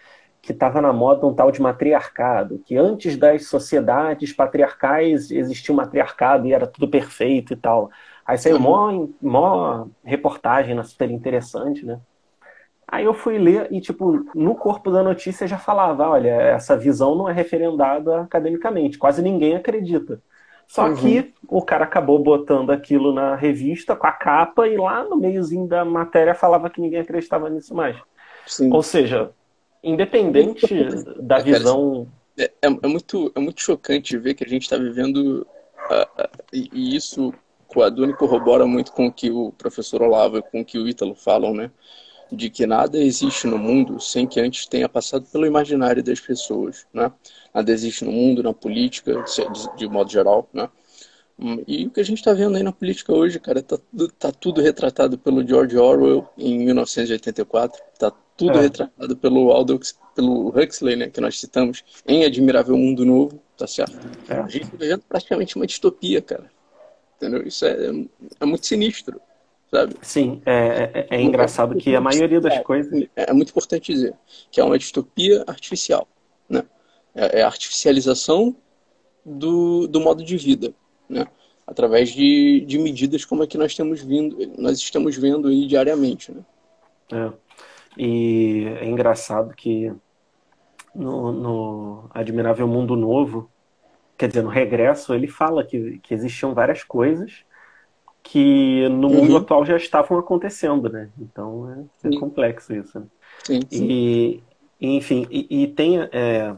que 0.41 0.53
estava 0.53 0.81
na 0.81 0.93
moda 0.93 1.27
um 1.27 1.35
tal 1.35 1.51
de 1.51 1.61
matriarcado, 1.61 2.61
que 2.65 2.77
antes 2.77 3.17
das 3.17 3.47
sociedades 3.47 4.33
patriarcais 4.33 5.31
existia 5.31 5.73
um 5.73 5.77
matriarcado 5.77 6.47
e 6.47 6.53
era 6.53 6.67
tudo 6.67 6.89
perfeito 6.89 7.53
e 7.53 7.57
tal. 7.57 7.91
Aí 8.25 8.39
saiu 8.39 8.57
uhum. 8.57 8.63
mó, 8.63 9.09
mó 9.21 9.87
reportagem 10.05 10.83
super 10.85 11.11
interessante, 11.11 11.85
né? 11.85 12.01
Aí 12.87 13.05
eu 13.05 13.13
fui 13.13 13.37
ler 13.37 13.69
e, 13.71 13.81
tipo, 13.81 14.25
no 14.35 14.55
corpo 14.55 14.91
da 14.91 15.03
notícia 15.03 15.47
já 15.47 15.59
falava, 15.59 16.09
olha, 16.09 16.31
essa 16.31 16.75
visão 16.75 17.15
não 17.15 17.29
é 17.29 17.33
referendada 17.33 18.23
academicamente, 18.23 18.97
quase 18.97 19.21
ninguém 19.21 19.55
acredita. 19.55 20.23
Só 20.67 20.87
uhum. 20.87 20.97
que 20.97 21.35
o 21.47 21.63
cara 21.63 21.85
acabou 21.85 22.19
botando 22.19 22.71
aquilo 22.71 23.13
na 23.13 23.35
revista 23.35 23.95
com 23.95 24.07
a 24.07 24.13
capa 24.13 24.67
e 24.67 24.77
lá 24.77 25.03
no 25.05 25.17
meiozinho 25.17 25.67
da 25.67 25.85
matéria 25.85 26.35
falava 26.35 26.71
que 26.71 26.81
ninguém 26.81 27.01
acreditava 27.01 27.51
nisso 27.51 27.75
mais. 27.75 27.97
Sim. 28.47 28.73
Ou 28.73 28.83
seja, 28.83 29.31
independente 29.83 30.67
da 31.21 31.39
visão. 31.39 32.07
É, 32.37 32.45
é, 32.45 32.67
é, 32.67 32.87
muito, 32.87 33.33
é 33.35 33.41
muito 33.41 33.61
chocante 33.61 34.17
ver 34.17 34.35
que 34.35 34.45
a 34.45 34.49
gente 34.49 34.63
está 34.63 34.77
vivendo. 34.77 35.47
Uh, 35.91 36.23
uh, 36.23 36.29
e, 36.53 36.71
e, 36.73 36.97
isso 36.97 37.33
o 37.75 37.83
Aduni 37.83 38.13
corrobora 38.13 38.67
muito 38.67 38.91
com 38.93 39.07
o 39.07 39.13
que 39.13 39.31
o 39.31 39.53
professor 39.53 40.03
Olavo 40.03 40.39
e 40.39 40.43
com 40.43 40.63
o 40.63 40.65
que 40.65 40.79
o 40.79 40.89
Ítalo 40.89 41.15
falam, 41.15 41.55
né? 41.55 41.71
de 42.31 42.51
que 42.51 42.67
nada 42.67 42.99
existe 42.99 43.47
no 43.47 43.59
mundo 43.59 43.99
sem 44.01 44.27
que 44.27 44.41
antes 44.41 44.67
tenha 44.67 44.89
passado 44.89 45.27
pelo 45.33 45.47
imaginário 45.47 46.03
das 46.03 46.21
pessoas, 46.21 46.87
né? 46.93 47.11
Nada 47.55 47.73
existe 47.73 48.05
no 48.05 48.13
mundo, 48.13 48.43
na 48.43 48.53
política, 48.53 49.25
de, 49.25 49.77
de 49.77 49.89
modo 49.89 50.11
geral, 50.11 50.49
né? 50.53 50.69
E 51.67 51.87
o 51.87 51.91
que 51.91 52.01
a 52.01 52.05
gente 52.05 52.19
está 52.19 52.33
vendo 52.33 52.57
aí 52.57 52.63
na 52.63 52.73
política 52.73 53.15
hoje, 53.15 53.39
cara, 53.39 53.63
tá, 53.63 53.79
tá, 54.19 54.33
tudo 54.33 54.61
retratado 54.61 55.17
pelo 55.17 55.47
George 55.47 55.77
Orwell 55.77 56.29
em 56.37 56.59
1984, 56.59 57.81
tá 57.97 58.13
tudo 58.39 58.59
é. 58.59 58.63
retratado 58.63 59.17
pelo 59.17 59.51
Aldous, 59.51 59.99
pelo 60.15 60.49
Huxley, 60.49 60.97
né, 60.97 61.11
que 61.11 61.21
nós 61.21 61.39
citamos, 61.39 61.85
em 62.07 62.25
Admirável 62.25 62.77
Mundo 62.77 63.05
Novo, 63.05 63.43
tá 63.57 63.67
certo? 63.67 63.99
É. 64.29 64.35
A 64.35 64.49
gente 64.49 64.65
está 64.65 64.77
vendo 64.79 65.03
praticamente 65.07 65.57
uma 65.57 65.67
distopia, 65.67 66.23
cara. 66.23 66.51
Entendeu? 67.17 67.47
Isso 67.47 67.67
é, 67.67 67.77
é 68.41 68.47
muito 68.47 68.67
sinistro 68.67 69.21
sabe? 69.71 69.97
Sim, 70.03 70.41
é, 70.45 70.91
é, 71.11 71.17
é 71.17 71.23
engraçado 71.23 71.77
que 71.77 71.95
a 71.95 72.01
maioria 72.01 72.41
das 72.41 72.55
é, 72.55 72.63
coisas. 72.63 73.07
É, 73.15 73.33
muito 73.33 73.51
importante 73.51 73.93
dizer 73.93 74.15
que 74.51 74.61
é 74.61 74.65
uma 74.65 74.79
distopia 74.79 75.45
artificial, 75.47 76.09
né? 76.49 76.65
É, 77.15 77.41
é, 77.41 77.43
a 77.43 77.47
artificialização 77.47 78.57
do, 79.25 79.87
do 79.87 80.01
modo 80.01 80.25
de 80.25 80.37
vida, 80.37 80.73
né? 81.09 81.27
Através 81.67 82.11
de, 82.11 82.65
de 82.67 82.79
medidas 82.79 83.25
como 83.25 83.43
a 83.43 83.47
que 83.47 83.59
nós 83.59 83.75
temos 83.75 84.01
vindo, 84.01 84.39
nós 84.57 84.79
estamos 84.79 85.17
vendo 85.17 85.49
aí 85.49 85.67
diariamente, 85.67 86.33
né? 86.33 86.41
É. 87.13 87.48
E 87.99 88.65
é 88.81 88.87
engraçado 88.87 89.53
que 89.55 89.93
no, 90.95 91.33
no 91.33 92.11
Admirável 92.15 92.69
Mundo 92.69 92.95
Novo, 92.95 93.51
quer 94.17 94.29
dizer, 94.29 94.43
no 94.43 94.49
Regresso, 94.49 95.13
ele 95.13 95.27
fala 95.27 95.65
que, 95.65 95.99
que 95.99 96.15
existiam 96.15 96.55
várias 96.55 96.85
coisas 96.85 97.45
que 98.23 98.87
no 98.91 99.09
mundo 99.09 99.31
uhum. 99.33 99.37
atual 99.39 99.65
já 99.65 99.77
estavam 99.77 100.19
acontecendo, 100.19 100.89
né? 100.91 101.09
Então 101.19 101.89
é, 102.05 102.09
é 102.09 102.21
complexo 102.21 102.75
isso. 102.75 103.01
Né? 103.01 103.07
Sim, 103.45 103.61
sim. 103.71 103.87
E, 103.89 104.43
enfim, 104.81 105.27
e, 105.31 105.63
e 105.63 105.67
tem, 105.69 106.01
é, 106.13 106.55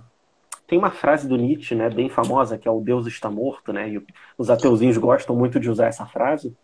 tem 0.66 0.78
uma 0.78 0.90
frase 0.90 1.28
do 1.28 1.37
Nietzsche, 1.37 1.75
né, 1.75 1.88
bem 1.88 2.09
famosa, 2.09 2.59
que 2.59 2.66
é 2.66 2.70
o 2.70 2.80
Deus 2.80 3.06
está 3.06 3.30
morto, 3.30 3.73
né? 3.73 3.88
E 3.88 4.04
os 4.37 4.50
ateuzinhos 4.50 4.99
gostam 4.99 5.37
muito 5.37 5.61
de 5.61 5.70
usar 5.70 5.87
essa 5.87 6.04
frase. 6.06 6.54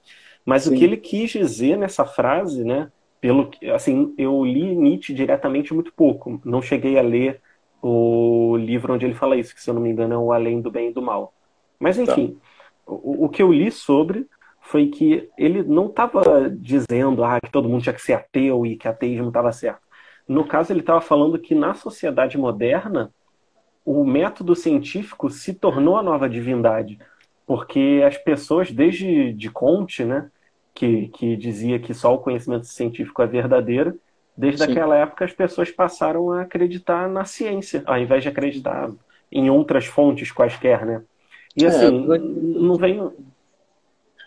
Mas 0.44 0.64
sim. 0.64 0.74
o 0.74 0.78
que 0.78 0.84
ele 0.84 0.96
quis 0.96 1.30
dizer 1.30 1.76
nessa 1.78 2.04
frase, 2.04 2.64
né? 2.64 2.90
Pelo 3.20 3.48
que, 3.48 3.68
assim, 3.70 4.14
eu 4.18 4.44
li 4.44 4.74
Nietzsche 4.74 5.14
diretamente 5.14 5.72
muito 5.74 5.92
pouco. 5.92 6.40
Não 6.44 6.60
cheguei 6.60 6.98
a 6.98 7.02
ler 7.02 7.40
o 7.82 8.56
livro 8.56 8.94
onde 8.94 9.06
ele 9.06 9.14
fala 9.14 9.36
isso, 9.36 9.54
que 9.54 9.62
se 9.62 9.70
eu 9.70 9.74
não 9.74 9.80
me 9.80 9.90
engano 9.90 10.14
é 10.14 10.18
o 10.18 10.32
Além 10.32 10.60
do 10.60 10.70
Bem 10.70 10.90
e 10.90 10.92
do 10.92 11.02
Mal. 11.02 11.32
Mas 11.78 11.98
enfim, 11.98 12.38
tá. 12.84 12.92
o, 12.92 13.26
o 13.26 13.28
que 13.28 13.42
eu 13.42 13.52
li 13.52 13.70
sobre 13.70 14.26
foi 14.60 14.88
que 14.88 15.30
ele 15.38 15.62
não 15.62 15.86
estava 15.86 16.50
dizendo 16.50 17.22
ah, 17.22 17.38
que 17.40 17.50
todo 17.50 17.68
mundo 17.68 17.82
tinha 17.82 17.94
que 17.94 18.02
ser 18.02 18.14
ateu 18.14 18.66
e 18.66 18.76
que 18.76 18.88
ateísmo 18.88 19.28
estava 19.28 19.52
certo. 19.52 19.80
No 20.26 20.44
caso, 20.44 20.72
ele 20.72 20.80
estava 20.80 21.00
falando 21.00 21.38
que 21.38 21.54
na 21.54 21.74
sociedade 21.74 22.36
moderna, 22.36 23.12
o 23.84 24.04
método 24.04 24.56
científico 24.56 25.30
se 25.30 25.54
tornou 25.54 25.96
a 25.96 26.02
nova 26.02 26.28
divindade, 26.28 26.98
porque 27.46 28.02
as 28.04 28.18
pessoas, 28.18 28.72
desde 28.72 29.32
de 29.32 29.48
Conte, 29.48 30.04
né, 30.04 30.28
que, 30.76 31.08
que 31.08 31.36
dizia 31.36 31.78
que 31.78 31.94
só 31.94 32.14
o 32.14 32.18
conhecimento 32.18 32.66
científico 32.66 33.22
é 33.22 33.26
verdadeiro, 33.26 33.98
desde 34.36 34.62
Sim. 34.62 34.70
aquela 34.70 34.96
época 34.96 35.24
as 35.24 35.32
pessoas 35.32 35.70
passaram 35.70 36.30
a 36.30 36.42
acreditar 36.42 37.08
na 37.08 37.24
ciência, 37.24 37.82
ao 37.86 37.98
invés 37.98 38.22
de 38.22 38.28
acreditar 38.28 38.90
em 39.32 39.50
outras 39.50 39.86
fontes 39.86 40.30
quaisquer, 40.30 40.84
né? 40.84 41.02
E 41.56 41.64
é, 41.64 41.68
assim, 41.68 42.12
é, 42.12 42.18
não 42.18 42.76
vem 42.76 43.00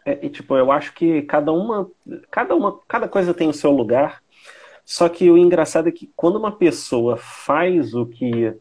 é, 0.03 0.27
tipo, 0.27 0.55
eu 0.57 0.71
acho 0.71 0.93
que 0.95 1.21
cada 1.21 1.51
uma, 1.51 1.89
cada 2.31 2.55
uma, 2.55 2.79
cada 2.87 3.07
coisa 3.07 3.33
tem 3.33 3.47
o 3.47 3.53
seu 3.53 3.69
lugar. 3.71 4.23
Só 4.83 5.07
que 5.07 5.29
o 5.29 5.37
engraçado 5.37 5.87
é 5.87 5.91
que 5.91 6.11
quando 6.15 6.37
uma 6.37 6.51
pessoa 6.51 7.15
faz 7.15 7.93
o 7.93 8.07
que 8.07 8.55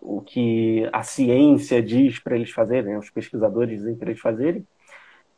o 0.00 0.20
que 0.20 0.86
a 0.92 1.02
ciência 1.02 1.82
diz 1.82 2.18
para 2.18 2.36
eles 2.36 2.50
fazerem, 2.50 2.92
né, 2.92 2.98
os 2.98 3.08
pesquisadores 3.08 3.78
dizem 3.78 3.96
para 3.96 4.10
eles 4.10 4.20
fazerem, 4.20 4.66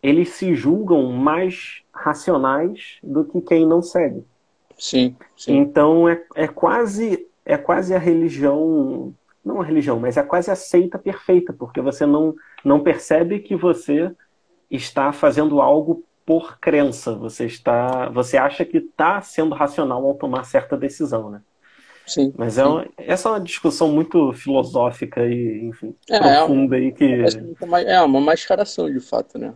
eles 0.06 0.28
se 0.28 0.54
julgam 0.54 1.10
mais 1.10 1.82
racionais 1.92 2.98
do 3.02 3.24
que 3.24 3.40
quem 3.40 3.66
não 3.66 3.82
segue. 3.82 4.24
Sim. 4.78 5.16
sim. 5.36 5.56
Então 5.56 6.08
é, 6.08 6.22
é 6.36 6.46
quase 6.46 7.26
é 7.44 7.56
quase 7.56 7.92
a 7.92 7.98
religião, 7.98 9.12
não 9.44 9.60
a 9.60 9.64
religião, 9.64 9.98
mas 9.98 10.16
é 10.16 10.22
quase 10.22 10.48
a 10.48 10.54
seita 10.54 10.96
perfeita, 10.96 11.52
porque 11.52 11.80
você 11.80 12.06
não 12.06 12.34
não 12.64 12.80
percebe 12.80 13.40
que 13.40 13.56
você 13.56 14.12
está 14.70 15.12
fazendo 15.12 15.60
algo 15.60 16.04
por 16.24 16.58
crença. 16.60 17.12
Você 17.14 17.46
está, 17.46 18.08
você 18.08 18.36
acha 18.36 18.64
que 18.64 18.78
está 18.78 19.20
sendo 19.20 19.56
racional 19.56 20.04
ao 20.04 20.14
tomar 20.14 20.44
certa 20.44 20.76
decisão, 20.76 21.30
né? 21.30 21.40
Sim. 22.06 22.32
Mas 22.36 22.58
é 22.58 22.62
sim. 22.62 22.68
uma, 22.68 22.86
essa 22.96 23.28
é 23.28 23.32
uma 23.32 23.40
discussão 23.40 23.88
muito 23.88 24.32
filosófica 24.32 25.26
e, 25.26 25.64
enfim, 25.64 25.94
é, 26.08 26.18
profunda 26.20 26.76
é 26.76 26.80
aí 26.80 26.92
que 26.92 27.24
é 27.86 28.02
uma 28.02 28.20
mascaração 28.20 28.92
de 28.92 29.00
fato, 29.00 29.36
né? 29.36 29.52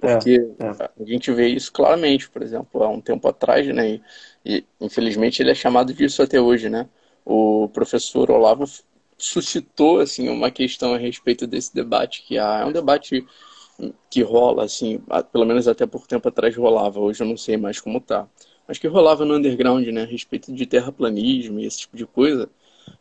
Porque 0.00 0.40
é, 0.58 0.64
é. 0.64 0.90
a 1.00 1.04
gente 1.04 1.32
vê 1.32 1.48
isso 1.48 1.72
claramente, 1.72 2.28
por 2.30 2.42
exemplo, 2.42 2.82
há 2.82 2.88
um 2.88 3.00
tempo 3.00 3.28
atrás, 3.28 3.66
né? 3.74 3.90
E, 3.90 4.02
e 4.44 4.64
infelizmente 4.80 5.42
ele 5.42 5.50
é 5.50 5.54
chamado 5.54 5.92
disso 5.92 6.22
até 6.22 6.40
hoje, 6.40 6.68
né? 6.68 6.88
O 7.24 7.68
professor 7.68 8.30
Olavo 8.30 8.64
suscitou 9.18 10.00
assim 10.00 10.28
uma 10.28 10.50
questão 10.50 10.94
a 10.94 10.98
respeito 10.98 11.46
desse 11.46 11.74
debate 11.74 12.22
que 12.22 12.38
há, 12.38 12.60
é 12.60 12.64
um 12.64 12.72
debate 12.72 13.26
que 14.10 14.22
rola, 14.22 14.64
assim, 14.64 15.00
pelo 15.32 15.44
menos 15.44 15.68
até 15.68 15.86
por 15.86 16.06
tempo 16.06 16.28
atrás 16.28 16.56
rolava, 16.56 16.98
hoje 16.98 17.22
eu 17.22 17.26
não 17.26 17.36
sei 17.36 17.56
mais 17.56 17.80
como 17.80 18.00
tá, 18.00 18.28
mas 18.66 18.78
que 18.78 18.88
rolava 18.88 19.24
no 19.24 19.36
underground, 19.36 19.86
né, 19.88 20.02
a 20.02 20.06
respeito 20.06 20.52
de 20.52 20.66
terraplanismo 20.66 21.60
e 21.60 21.66
esse 21.66 21.80
tipo 21.80 21.96
de 21.96 22.06
coisa. 22.06 22.50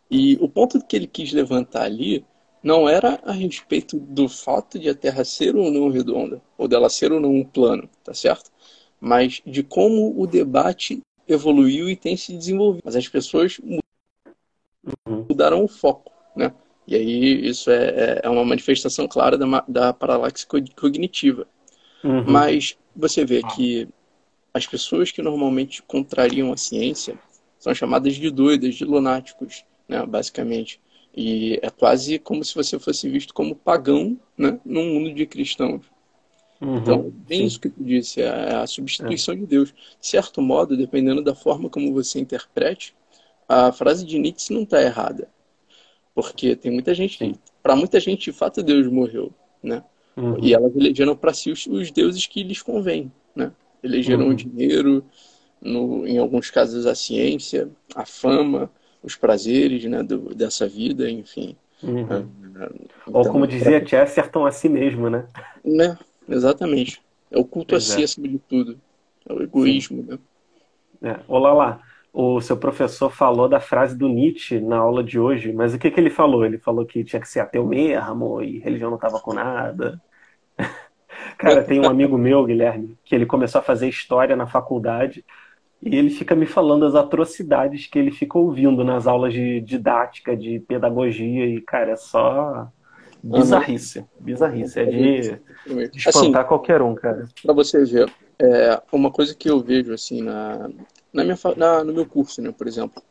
E 0.10 0.38
o 0.40 0.48
ponto 0.48 0.84
que 0.86 0.96
ele 0.96 1.08
quis 1.08 1.34
levantar 1.34 1.84
ali 1.84 2.26
não 2.62 2.88
era 2.88 3.20
a 3.24 3.32
respeito 3.32 3.98
do 3.98 4.28
fato 4.28 4.80
de 4.80 4.90
a 4.90 4.96
Terra 4.96 5.24
ser 5.24 5.56
ou 5.56 5.72
não 5.72 5.90
redonda, 5.90 6.42
ou 6.58 6.68
dela 6.68 6.90
ser 6.90 7.12
ou 7.12 7.20
não 7.20 7.34
um 7.34 7.44
plano, 7.44 7.90
tá 8.04 8.14
certo? 8.14 8.52
Mas 9.00 9.42
de 9.46 9.64
como 9.64 10.20
o 10.20 10.26
debate 10.26 11.02
evoluiu 11.28 11.90
e 11.90 11.96
tem 11.96 12.18
se 12.18 12.34
desenvolvido. 12.34 12.82
Mas 12.84 12.96
as 12.96 13.08
pessoas 13.08 13.60
uhum. 13.60 13.80
mudaram 15.30 15.64
o 15.64 15.68
foco, 15.68 16.12
né? 16.36 16.54
E 16.88 16.96
aí 16.96 17.48
isso 17.48 17.70
é, 17.70 17.86
é, 17.90 18.22
é 18.24 18.30
uma 18.30 18.46
manifestação 18.46 19.08
clara 19.08 19.38
da, 19.38 19.64
da 19.68 19.94
paralaxe 19.94 20.48
cognitiva. 20.48 21.46
Uhum. 22.04 22.24
Mas 22.26 22.78
você 22.96 23.26
vê 23.26 23.42
que 23.44 23.88
as 24.54 24.66
pessoas 24.66 25.12
que 25.12 25.22
normalmente 25.22 25.84
contrariam 25.84 26.54
a 26.54 26.58
ciência 26.58 27.20
são 27.60 27.74
chamadas 27.76 28.16
de 28.16 28.32
doidas, 28.32 28.76
de 28.76 28.86
lunáticos, 28.86 29.66
né, 29.88 30.06
basicamente. 30.06 30.80
E 31.20 31.58
é 31.64 31.72
quase 31.72 32.20
como 32.20 32.46
se 32.46 32.54
você 32.54 32.78
fosse 32.78 33.10
visto 33.10 33.34
como 33.34 33.56
pagão 33.56 34.20
né, 34.38 34.60
num 34.64 34.94
mundo 34.94 35.12
de 35.16 35.26
cristãos. 35.26 35.84
Uhum, 36.62 36.78
então, 36.78 37.14
bem 37.28 37.40
sim. 37.40 37.46
isso 37.46 37.60
que 37.60 37.70
tu 37.70 37.84
disse, 37.84 38.22
é 38.22 38.54
a 38.54 38.68
substituição 38.68 39.34
é. 39.34 39.38
de 39.38 39.48
Deus. 39.48 39.74
De 40.00 40.06
certo 40.08 40.44
modo, 40.44 40.78
dependendo 40.78 41.24
da 41.24 41.34
forma 41.34 41.72
como 41.72 41.92
você 41.92 42.20
interprete, 42.20 42.96
a 43.50 43.72
frase 43.72 44.06
de 44.06 44.20
Nietzsche 44.20 44.54
não 44.54 44.62
está 44.62 44.80
errada. 44.80 45.28
Porque 46.14 46.56
tem 46.56 46.72
muita 46.72 46.94
gente, 46.94 47.36
para 47.64 47.76
muita 47.76 48.00
gente, 48.00 48.26
de 48.26 48.32
fato, 48.32 48.62
Deus 48.62 48.86
morreu, 48.86 49.34
né? 49.64 49.84
Uhum. 50.16 50.38
E 50.40 50.54
elas 50.54 50.76
elegeram 50.76 51.16
para 51.16 51.34
si 51.34 51.50
os, 51.50 51.66
os, 51.66 51.90
deuses 51.90 52.28
que 52.28 52.44
lhes 52.44 52.62
convém, 52.62 53.12
né? 53.36 53.52
Elegeram 53.82 54.26
uhum. 54.26 54.32
o 54.32 54.36
dinheiro, 54.36 55.04
no, 55.60 56.06
em 56.06 56.20
alguns 56.20 56.52
casos 56.52 56.86
a 56.86 56.94
ciência, 56.94 57.72
a 57.96 58.06
fama, 58.06 58.70
os 59.08 59.16
prazeres 59.16 59.86
né, 59.86 60.04
do, 60.04 60.36
dessa 60.36 60.68
vida, 60.68 61.10
enfim. 61.10 61.56
Uhum. 61.82 62.00
então, 62.02 62.30
Ou 63.08 63.30
como 63.30 63.48
dizia 63.48 63.80
pra... 63.80 63.88
Chesterton, 63.88 64.46
a 64.46 64.52
si 64.52 64.68
mesmo, 64.68 65.10
né? 65.10 65.26
Né, 65.64 65.98
exatamente. 66.28 67.02
É 67.32 67.38
o 67.38 67.46
culto 67.46 67.76
a 67.76 67.80
si 67.80 68.04
acima 68.04 68.28
de 68.28 68.40
tudo. 68.40 68.80
É 69.28 69.34
o 69.34 69.42
egoísmo, 69.42 70.04
Sim. 70.04 70.10
né? 70.10 70.20
É. 71.12 71.20
Olá 71.28 71.54
lá 71.54 71.82
o 72.20 72.42
seu 72.42 72.58
professor 72.58 73.12
falou 73.12 73.48
da 73.48 73.60
frase 73.60 73.96
do 73.96 74.10
Nietzsche 74.10 74.60
na 74.60 74.78
aula 74.78 75.04
de 75.04 75.20
hoje, 75.20 75.54
mas 75.54 75.76
o 75.76 75.78
que, 75.78 75.92
que 75.92 76.00
ele 76.00 76.10
falou? 76.10 76.44
Ele 76.44 76.58
falou 76.58 76.84
que 76.84 77.04
tinha 77.04 77.20
que 77.20 77.30
ser 77.30 77.42
ateu 77.42 77.64
mesmo 77.64 78.42
e 78.42 78.58
religião 78.58 78.90
não 78.90 78.98
estava 78.98 79.20
com 79.20 79.34
nada. 79.34 80.02
Cara, 81.38 81.64
tem 81.64 81.80
um 81.80 81.88
amigo 81.88 82.18
meu, 82.18 82.44
Guilherme, 82.44 82.98
que 83.06 83.14
ele 83.14 83.28
começou 83.28 83.60
a 83.60 83.64
fazer 83.64 83.88
história 83.88 84.36
na 84.36 84.48
faculdade 84.48 85.24
e 85.82 85.96
ele 85.96 86.10
fica 86.10 86.36
me 86.36 86.46
falando 86.46 86.86
as 86.86 86.96
atrocidades 86.96 87.88
que 87.88 88.00
ele 88.00 88.12
fica 88.12 88.38
ouvindo 88.38 88.84
nas 88.84 89.06
aulas 89.06 89.34
de 89.34 89.62
didática, 89.62 90.36
de 90.36 90.60
pedagogia, 90.60 91.46
e, 91.46 91.62
cara, 91.62 91.92
é 91.92 91.96
só 91.96 92.68
bizarrice. 93.22 94.06
Bizarrice. 94.20 94.80
É 94.80 94.86
de, 94.86 95.22
de 95.90 95.98
espantar 95.98 96.42
assim, 96.42 96.48
qualquer 96.48 96.82
um, 96.82 96.96
cara. 96.96 97.26
Pra 97.44 97.54
você 97.54 97.86
ver, 97.86 98.12
é, 98.40 98.82
uma 98.92 99.12
coisa 99.12 99.36
que 99.36 99.50
eu 99.50 99.60
vejo, 99.60 99.94
assim, 99.94 100.22
na, 100.22 100.70
na 101.14 101.24
minha, 101.24 101.38
na, 101.56 101.84
no 101.84 101.94
meu 101.94 102.06
curso, 102.06 102.42
né, 102.42 102.52
por 102.52 102.68
exemplo, 102.68 103.02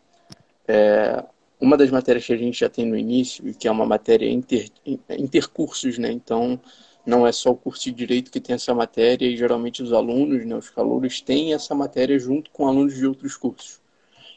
é, 0.67 1.25
uma 1.61 1.77
das 1.77 1.91
matérias 1.91 2.27
que 2.27 2.33
a 2.33 2.37
gente 2.37 2.59
já 2.59 2.69
tem 2.69 2.85
no 2.85 2.97
início, 2.97 3.49
e 3.49 3.55
que 3.55 3.69
é 3.69 3.71
uma 3.71 3.87
matéria 3.87 4.29
inter, 4.29 4.69
intercursos, 5.11 5.99
né, 5.99 6.11
então 6.11 6.61
não 7.07 7.27
é 7.27 7.33
só 7.33 7.51
o 7.51 7.57
curso 7.57 7.85
de 7.85 7.93
Direito 7.93 8.31
que 8.31 8.41
tem 8.41 8.55
essa 8.55 8.75
matéria, 8.75 9.27
e 9.27 9.37
geralmente 9.37 9.83
os 9.83 9.93
alunos, 9.93 10.45
né, 10.45 10.57
os 10.57 10.69
calouros, 10.71 11.21
têm 11.21 11.55
essa 11.55 11.75
matéria 11.75 12.19
junto 12.19 12.51
com 12.51 12.67
alunos 12.67 12.95
de 12.95 13.07
outros 13.07 13.37
cursos, 13.37 13.81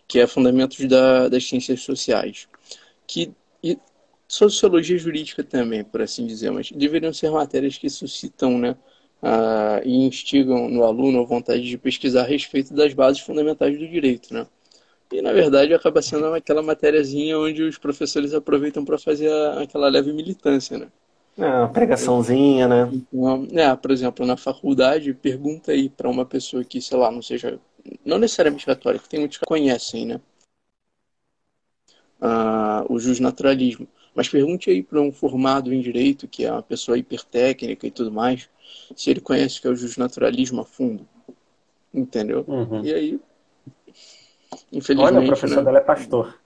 que 0.08 0.20
é 0.20 0.28
Fundamentos 0.28 0.78
da, 0.88 1.28
das 1.28 1.48
Ciências 1.48 1.82
Sociais. 1.82 2.48
Que, 3.08 3.32
e 3.64 3.78
Sociologia 4.28 4.98
Jurídica 4.98 5.44
também, 5.44 5.84
por 5.84 6.02
assim 6.02 6.28
dizer, 6.28 6.52
mas 6.52 6.72
deveriam 6.72 7.12
ser 7.12 7.32
matérias 7.32 7.78
que 7.78 7.90
suscitam 7.90 8.60
né, 8.60 8.76
e 9.84 10.06
instigam 10.06 10.70
no 10.70 10.84
aluno 10.84 11.22
a 11.22 11.26
vontade 11.26 11.64
de 11.68 11.78
pesquisar 11.78 12.22
a 12.22 12.28
respeito 12.28 12.74
das 12.74 12.94
bases 12.94 13.22
fundamentais 13.22 13.78
do 13.78 13.88
direito. 13.88 14.34
Né? 14.34 14.46
E, 15.12 15.22
na 15.22 15.34
verdade, 15.34 15.74
acaba 15.74 16.02
sendo 16.04 16.28
aquela 16.28 16.62
matériazinha 16.62 17.38
onde 17.40 17.64
os 17.64 17.78
professores 17.80 18.34
aproveitam 18.34 18.86
para 18.86 19.00
fazer 19.00 19.32
aquela 19.58 19.90
leve 19.90 20.14
militância, 20.14 20.78
né? 20.78 20.88
É, 21.40 21.46
uma 21.46 21.70
pregaçãozinha, 21.70 22.68
né? 22.68 22.90
Então, 22.92 23.48
é, 23.54 23.74
por 23.74 23.92
exemplo, 23.92 24.26
na 24.26 24.36
faculdade, 24.36 25.14
pergunta 25.14 25.72
aí 25.72 25.90
para 25.90 26.10
uma 26.10 26.26
pessoa 26.26 26.66
que, 26.66 26.82
sei 26.82 26.98
lá, 26.98 27.10
não 27.10 27.22
seja. 27.22 27.58
Não 28.04 28.18
necessariamente 28.18 28.66
católica, 28.66 29.06
tem 29.08 29.22
muitos 29.22 29.38
que 29.38 29.46
conhecem, 29.46 30.06
né? 30.06 30.22
Ah, 32.20 32.86
o 32.90 33.00
justnaturalismo. 33.00 33.88
Mas 34.14 34.28
pergunte 34.28 34.70
aí 34.70 34.84
para 34.84 35.00
um 35.00 35.14
formado 35.14 35.74
em 35.74 35.80
direito, 35.80 36.28
que 36.28 36.44
é 36.44 36.52
uma 36.52 36.62
pessoa 36.62 36.98
hipertécnica 36.98 37.88
e 37.88 37.92
tudo 37.92 38.12
mais, 38.12 38.50
se 38.94 39.10
ele 39.10 39.22
conhece 39.22 39.60
o 39.60 39.62
que 39.62 39.68
é 39.70 39.72
o 39.72 39.76
justnaturalismo 39.76 40.60
a 40.60 40.66
fundo. 40.66 41.08
Entendeu? 41.94 42.44
Uhum. 42.46 42.84
E 42.84 42.94
aí. 42.94 43.20
Infelizmente. 44.74 45.16
Olha, 45.16 45.22
o 45.22 45.28
professor 45.28 45.58
né? 45.58 45.64
dela 45.64 45.78
é 45.78 45.82
pastor. 45.82 46.38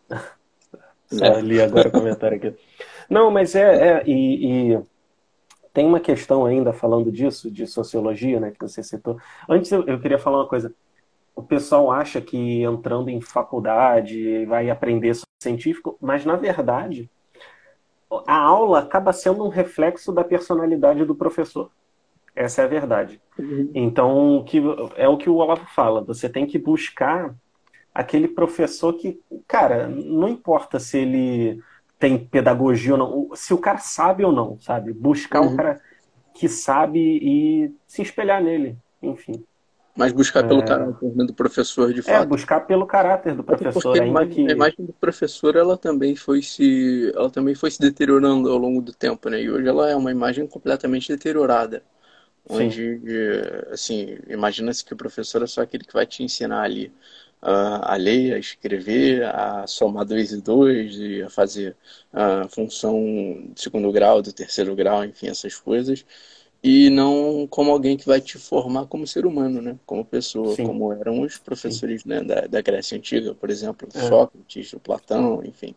É. 1.22 1.42
li 1.42 1.62
agora 1.62 1.90
o 1.90 1.92
comentário 1.92 2.38
aqui. 2.38 2.54
Não, 3.14 3.30
mas 3.30 3.54
é, 3.54 4.00
é 4.00 4.04
e, 4.08 4.74
e, 4.74 4.84
tem 5.72 5.86
uma 5.86 6.00
questão 6.00 6.46
ainda 6.46 6.74
falando 6.74 7.12
disso, 7.12 7.52
de 7.52 7.68
sociologia, 7.68 8.40
né, 8.40 8.52
que 8.52 8.60
você 8.60 8.82
citou. 8.82 9.18
Antes 9.48 9.72
eu, 9.72 9.86
eu 9.86 10.00
queria 10.00 10.18
falar 10.18 10.40
uma 10.40 10.48
coisa. 10.48 10.74
O 11.36 11.44
pessoal 11.44 11.92
acha 11.92 12.20
que 12.20 12.64
entrando 12.64 13.10
em 13.10 13.22
faculdade 13.22 14.46
vai 14.46 14.70
aprender 14.70 15.16
científico, 15.42 15.98
mas 16.02 16.26
na 16.26 16.36
verdade 16.36 17.10
a 18.28 18.38
aula 18.38 18.80
acaba 18.80 19.12
sendo 19.12 19.44
um 19.44 19.50
reflexo 19.50 20.12
da 20.12 20.24
personalidade 20.24 21.06
do 21.06 21.16
professor. 21.16 21.72
Essa 22.36 22.62
é 22.62 22.66
a 22.66 22.68
verdade. 22.68 23.22
Uhum. 23.38 23.72
Então, 23.74 24.44
que, 24.48 24.62
é 24.96 25.08
o 25.08 25.18
que 25.18 25.30
o 25.30 25.36
Olavo 25.36 25.66
fala. 25.68 26.04
Você 26.04 26.30
tem 26.30 26.46
que 26.46 26.60
buscar 26.60 27.34
aquele 27.94 28.28
professor 28.28 28.94
que, 28.94 29.20
cara, 29.48 29.88
não 29.88 30.28
importa 30.28 30.80
se 30.80 30.98
ele 30.98 31.62
tem 32.04 32.18
pedagogia 32.18 32.92
ou 32.92 32.98
não, 32.98 33.30
se 33.34 33.54
o 33.54 33.58
cara 33.58 33.78
sabe 33.78 34.26
ou 34.26 34.34
não, 34.34 34.60
sabe? 34.60 34.92
Buscar 34.92 35.40
uhum. 35.40 35.54
um 35.54 35.56
cara 35.56 35.80
que 36.34 36.50
sabe 36.50 37.00
e 37.00 37.72
se 37.88 38.02
espelhar 38.02 38.44
nele, 38.44 38.76
enfim. 39.02 39.42
Mas 39.96 40.12
buscar 40.12 40.46
pelo 40.46 40.60
é... 40.60 40.66
caráter 40.66 41.10
do 41.14 41.34
professor, 41.34 41.94
de 41.94 42.02
é, 42.02 42.04
fato. 42.04 42.24
É, 42.24 42.26
buscar 42.26 42.60
pelo 42.68 42.86
caráter 42.86 43.34
do 43.36 43.42
professor. 43.42 43.98
a, 44.02 44.06
imagem, 44.06 44.34
que... 44.34 44.52
a 44.52 44.54
imagem 44.54 44.86
do 44.86 44.92
professor, 44.92 45.56
ela 45.56 45.78
também 45.78 46.14
foi 46.14 46.42
se, 46.42 47.10
ela 47.16 47.30
também 47.30 47.56
foi 47.56 47.72
se 47.72 47.80
deteriorando 47.80 48.52
ao 48.52 48.58
longo 48.58 48.82
do 48.82 48.92
tempo, 48.92 49.30
né? 49.30 49.42
E 49.42 49.50
hoje 49.50 49.66
ela 49.66 49.90
é 49.90 49.96
uma 49.96 50.12
imagem 50.12 50.46
completamente 50.46 51.08
deteriorada. 51.08 51.84
Onde, 52.50 53.00
Sim. 53.00 53.72
assim, 53.72 54.18
imagina-se 54.28 54.84
que 54.84 54.94
o 54.94 54.98
professor 54.98 55.42
é 55.42 55.48
só 55.48 55.62
aquele 55.62 55.86
que 55.86 55.94
vai 55.94 56.06
te 56.06 56.22
ensinar 56.22 56.64
ali 56.64 56.92
a 57.46 57.96
ler, 57.98 58.34
a 58.36 58.40
escrever, 58.40 59.24
a 59.26 59.68
somar 59.68 60.06
dois 60.06 60.32
e 60.32 60.42
dois, 60.42 60.96
e 60.96 61.22
a 61.22 61.30
fazer 61.30 61.76
a 62.12 62.48
função 62.50 63.04
de 63.54 63.62
segundo 63.62 63.92
grau, 63.92 64.22
do 64.22 64.32
terceiro 64.32 64.76
grau, 64.76 65.04
enfim, 65.04 65.28
essas 65.28 65.56
coisas 65.56 66.06
e 66.64 66.90
não 66.90 67.46
como 67.50 67.72
alguém 67.72 67.98
que 67.98 68.08
vai 68.08 68.22
te 68.22 68.38
formar 68.38 68.86
como 68.86 69.06
ser 69.06 69.26
humano, 69.26 69.62
né? 69.62 69.76
Como 69.86 70.06
pessoa, 70.06 70.56
Sim. 70.56 70.66
como 70.66 70.94
eram 70.94 71.20
os 71.20 71.38
professores 71.38 72.06
né, 72.06 72.22
da, 72.22 72.48
da 72.48 72.62
Grécia 72.62 72.98
Antiga, 72.98 73.36
por 73.36 73.50
exemplo, 73.50 73.88
é. 73.94 74.00
Sócrates, 74.00 74.74
Platão, 74.82 75.44
enfim. 75.44 75.76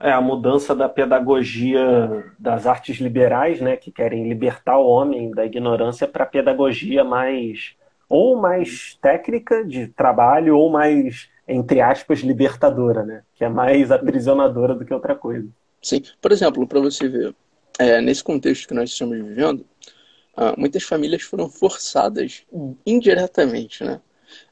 É, 0.00 0.10
a 0.10 0.20
mudança 0.20 0.74
da 0.74 0.88
pedagogia 0.88 2.32
das 2.36 2.66
artes 2.66 2.96
liberais, 2.96 3.60
né, 3.60 3.76
que 3.76 3.92
querem 3.92 4.28
libertar 4.28 4.78
o 4.78 4.88
homem 4.88 5.30
da 5.30 5.44
ignorância 5.44 6.08
para 6.08 6.24
a 6.24 6.26
pedagogia 6.26 7.04
mais 7.04 7.76
ou 8.10 8.36
mais 8.36 8.98
técnica 9.00 9.64
de 9.64 9.86
trabalho 9.86 10.58
ou 10.58 10.68
mais 10.68 11.30
entre 11.48 11.80
aspas 11.80 12.20
libertadora, 12.20 13.04
né, 13.04 13.22
que 13.34 13.44
é 13.44 13.48
mais 13.48 13.90
aprisionadora 13.90 14.74
do 14.74 14.84
que 14.84 14.92
outra 14.92 15.14
coisa. 15.14 15.48
Sim, 15.82 16.02
por 16.20 16.30
exemplo, 16.30 16.66
para 16.66 16.80
você 16.80 17.08
ver, 17.08 17.34
é, 17.78 18.00
nesse 18.00 18.22
contexto 18.22 18.68
que 18.68 18.74
nós 18.74 18.90
estamos 18.90 19.16
vivendo, 19.16 19.64
ah, 20.36 20.54
muitas 20.56 20.82
famílias 20.82 21.22
foram 21.22 21.48
forçadas 21.48 22.44
indiretamente 22.86 23.82
né, 23.82 24.00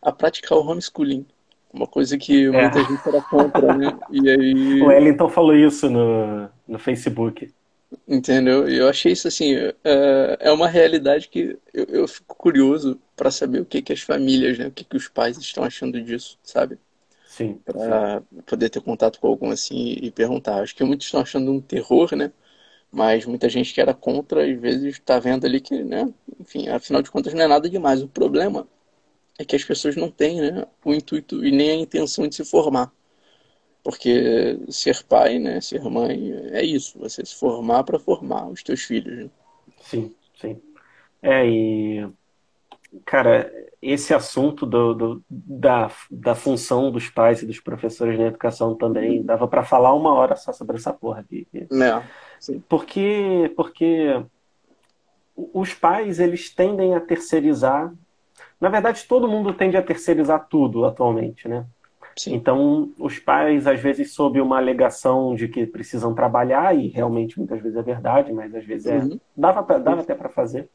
a 0.03 0.11
praticar 0.11 0.59
o 0.59 0.66
homeschooling. 0.66 1.27
Uma 1.73 1.87
coisa 1.87 2.16
que 2.16 2.47
é. 2.47 2.51
muita 2.51 2.83
gente 2.83 3.07
era 3.07 3.21
contra, 3.21 3.77
né? 3.77 3.97
E 4.11 4.31
aí... 4.31 4.81
O 4.83 4.87
Wellington 4.87 5.29
falou 5.29 5.55
isso 5.55 5.88
no, 5.90 6.49
no 6.66 6.79
Facebook. 6.79 7.53
Entendeu? 8.07 8.68
E 8.68 8.77
eu 8.77 8.88
achei 8.88 9.12
isso 9.12 9.29
assim, 9.29 9.55
é, 9.55 10.38
é 10.40 10.53
uma 10.53 10.68
realidade 10.68 11.29
que 11.29 11.59
eu, 11.72 11.85
eu 11.87 12.09
fico 12.09 12.35
curioso 12.37 13.01
para 13.16 13.31
saber 13.31 13.61
o 13.61 13.66
que, 13.66 13.83
que 13.83 13.92
as 13.92 14.01
famílias, 14.01 14.59
né, 14.59 14.66
o 14.66 14.72
que, 14.72 14.85
que 14.85 14.96
os 14.96 15.09
pais 15.09 15.38
estão 15.38 15.64
achando 15.64 16.01
disso, 16.03 16.38
sabe? 16.42 16.79
Sim. 17.27 17.61
Para 17.64 18.22
poder 18.46 18.70
ter 18.70 18.81
contato 18.81 19.20
com 19.20 19.29
algum 19.29 19.51
assim 19.51 19.96
e 20.03 20.11
perguntar. 20.11 20.62
Acho 20.62 20.74
que 20.74 20.85
muitos 20.85 21.07
estão 21.07 21.20
achando 21.20 21.53
um 21.53 21.61
terror, 21.61 22.14
né? 22.16 22.33
mas 22.90 23.27
muita 23.27 23.48
gente 23.48 23.72
que 23.74 23.81
era 23.81 23.94
contra, 23.94 24.44
às 24.44 24.61
vezes 24.61 24.94
está 24.94 25.18
vendo 25.18 25.46
ali 25.46 25.61
que, 25.61 25.83
né, 25.85 26.12
enfim, 26.40 26.68
afinal 26.68 27.03
de 27.03 27.11
contas 27.11 27.35
não 27.35 27.42
é 27.42 27.48
nada 27.48 27.68
demais. 27.68 28.03
O 28.03 28.09
problema 28.09 28.66
é 29.38 29.44
que 29.44 29.57
as 29.57 29.64
pessoas 29.64 29.96
não 29.96 30.11
têm 30.11 30.40
né, 30.40 30.66
o 30.85 30.94
intuito 30.94 31.44
e 31.44 31.51
nem 31.53 31.70
a 31.70 31.74
intenção 31.77 32.27
de 32.29 32.35
se 32.37 32.44
formar. 32.44 32.92
Porque 33.82 34.58
ser 34.68 35.02
pai, 35.04 35.38
né, 35.38 35.60
ser 35.60 35.82
mãe, 35.82 36.32
é 36.50 36.62
isso, 36.62 36.98
você 36.98 37.24
se 37.24 37.34
formar 37.34 37.84
para 37.84 37.98
formar 37.98 38.48
os 38.48 38.62
teus 38.62 38.82
filhos. 38.82 39.24
Né? 39.24 39.30
Sim, 39.80 40.14
sim. 40.40 40.60
É, 41.22 41.46
e, 41.48 42.08
cara, 43.04 43.50
esse 43.80 44.12
assunto 44.12 44.66
do, 44.66 44.94
do, 44.94 45.24
da, 45.28 45.90
da 46.10 46.34
função 46.34 46.90
dos 46.90 47.08
pais 47.08 47.42
e 47.42 47.46
dos 47.46 47.60
professores 47.60 48.18
na 48.18 48.26
educação 48.26 48.74
também, 48.74 49.22
dava 49.22 49.46
para 49.46 49.64
falar 49.64 49.94
uma 49.94 50.12
hora 50.12 50.36
só 50.36 50.52
sobre 50.52 50.76
essa 50.76 50.92
porra 50.92 51.20
aqui. 51.20 51.46
É. 51.54 51.66
Sim. 52.40 52.62
Porque, 52.68 53.52
porque 53.56 54.22
os 55.36 55.72
pais 55.72 56.18
eles 56.18 56.52
tendem 56.52 56.94
a 56.94 57.00
terceirizar. 57.00 57.92
Na 58.60 58.68
verdade, 58.68 59.04
todo 59.06 59.28
mundo 59.28 59.54
tende 59.54 59.76
a 59.76 59.82
terceirizar 59.82 60.46
tudo 60.48 60.84
atualmente, 60.84 61.46
né? 61.46 61.64
Sim. 62.18 62.35
Então, 62.35 62.90
os 62.98 63.18
pais, 63.18 63.66
às 63.66 63.81
vezes, 63.81 64.12
sob 64.12 64.40
uma 64.40 64.57
alegação 64.59 65.35
de 65.35 65.46
que 65.46 65.66
precisam 65.66 66.14
trabalhar, 66.14 66.76
e 66.76 66.88
realmente 66.88 67.38
muitas 67.38 67.61
vezes 67.61 67.78
é 67.78 67.83
verdade, 67.83 68.33
mas 68.33 68.54
às 68.54 68.64
vezes 68.64 68.87
é, 68.87 68.98
uhum. 68.98 69.20
dava, 69.37 69.62
pra, 69.62 69.78
dava 69.78 70.00
até 70.00 70.14
para 70.14 70.28
fazer, 70.28 70.68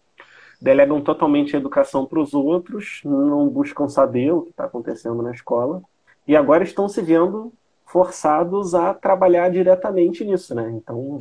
delegam 0.61 1.01
totalmente 1.01 1.55
a 1.55 1.59
educação 1.59 2.05
para 2.05 2.19
os 2.19 2.33
outros, 2.33 3.01
não 3.03 3.49
buscam 3.49 3.89
saber 3.89 4.31
o 4.31 4.43
que 4.43 4.51
está 4.51 4.65
acontecendo 4.65 5.21
na 5.21 5.31
escola, 5.31 5.81
e 6.25 6.35
agora 6.35 6.63
estão 6.63 6.87
se 6.87 7.01
vendo 7.01 7.51
forçados 7.85 8.73
a 8.73 8.93
trabalhar 8.93 9.49
diretamente 9.49 10.23
nisso, 10.23 10.55
né? 10.55 10.71
Então, 10.71 11.19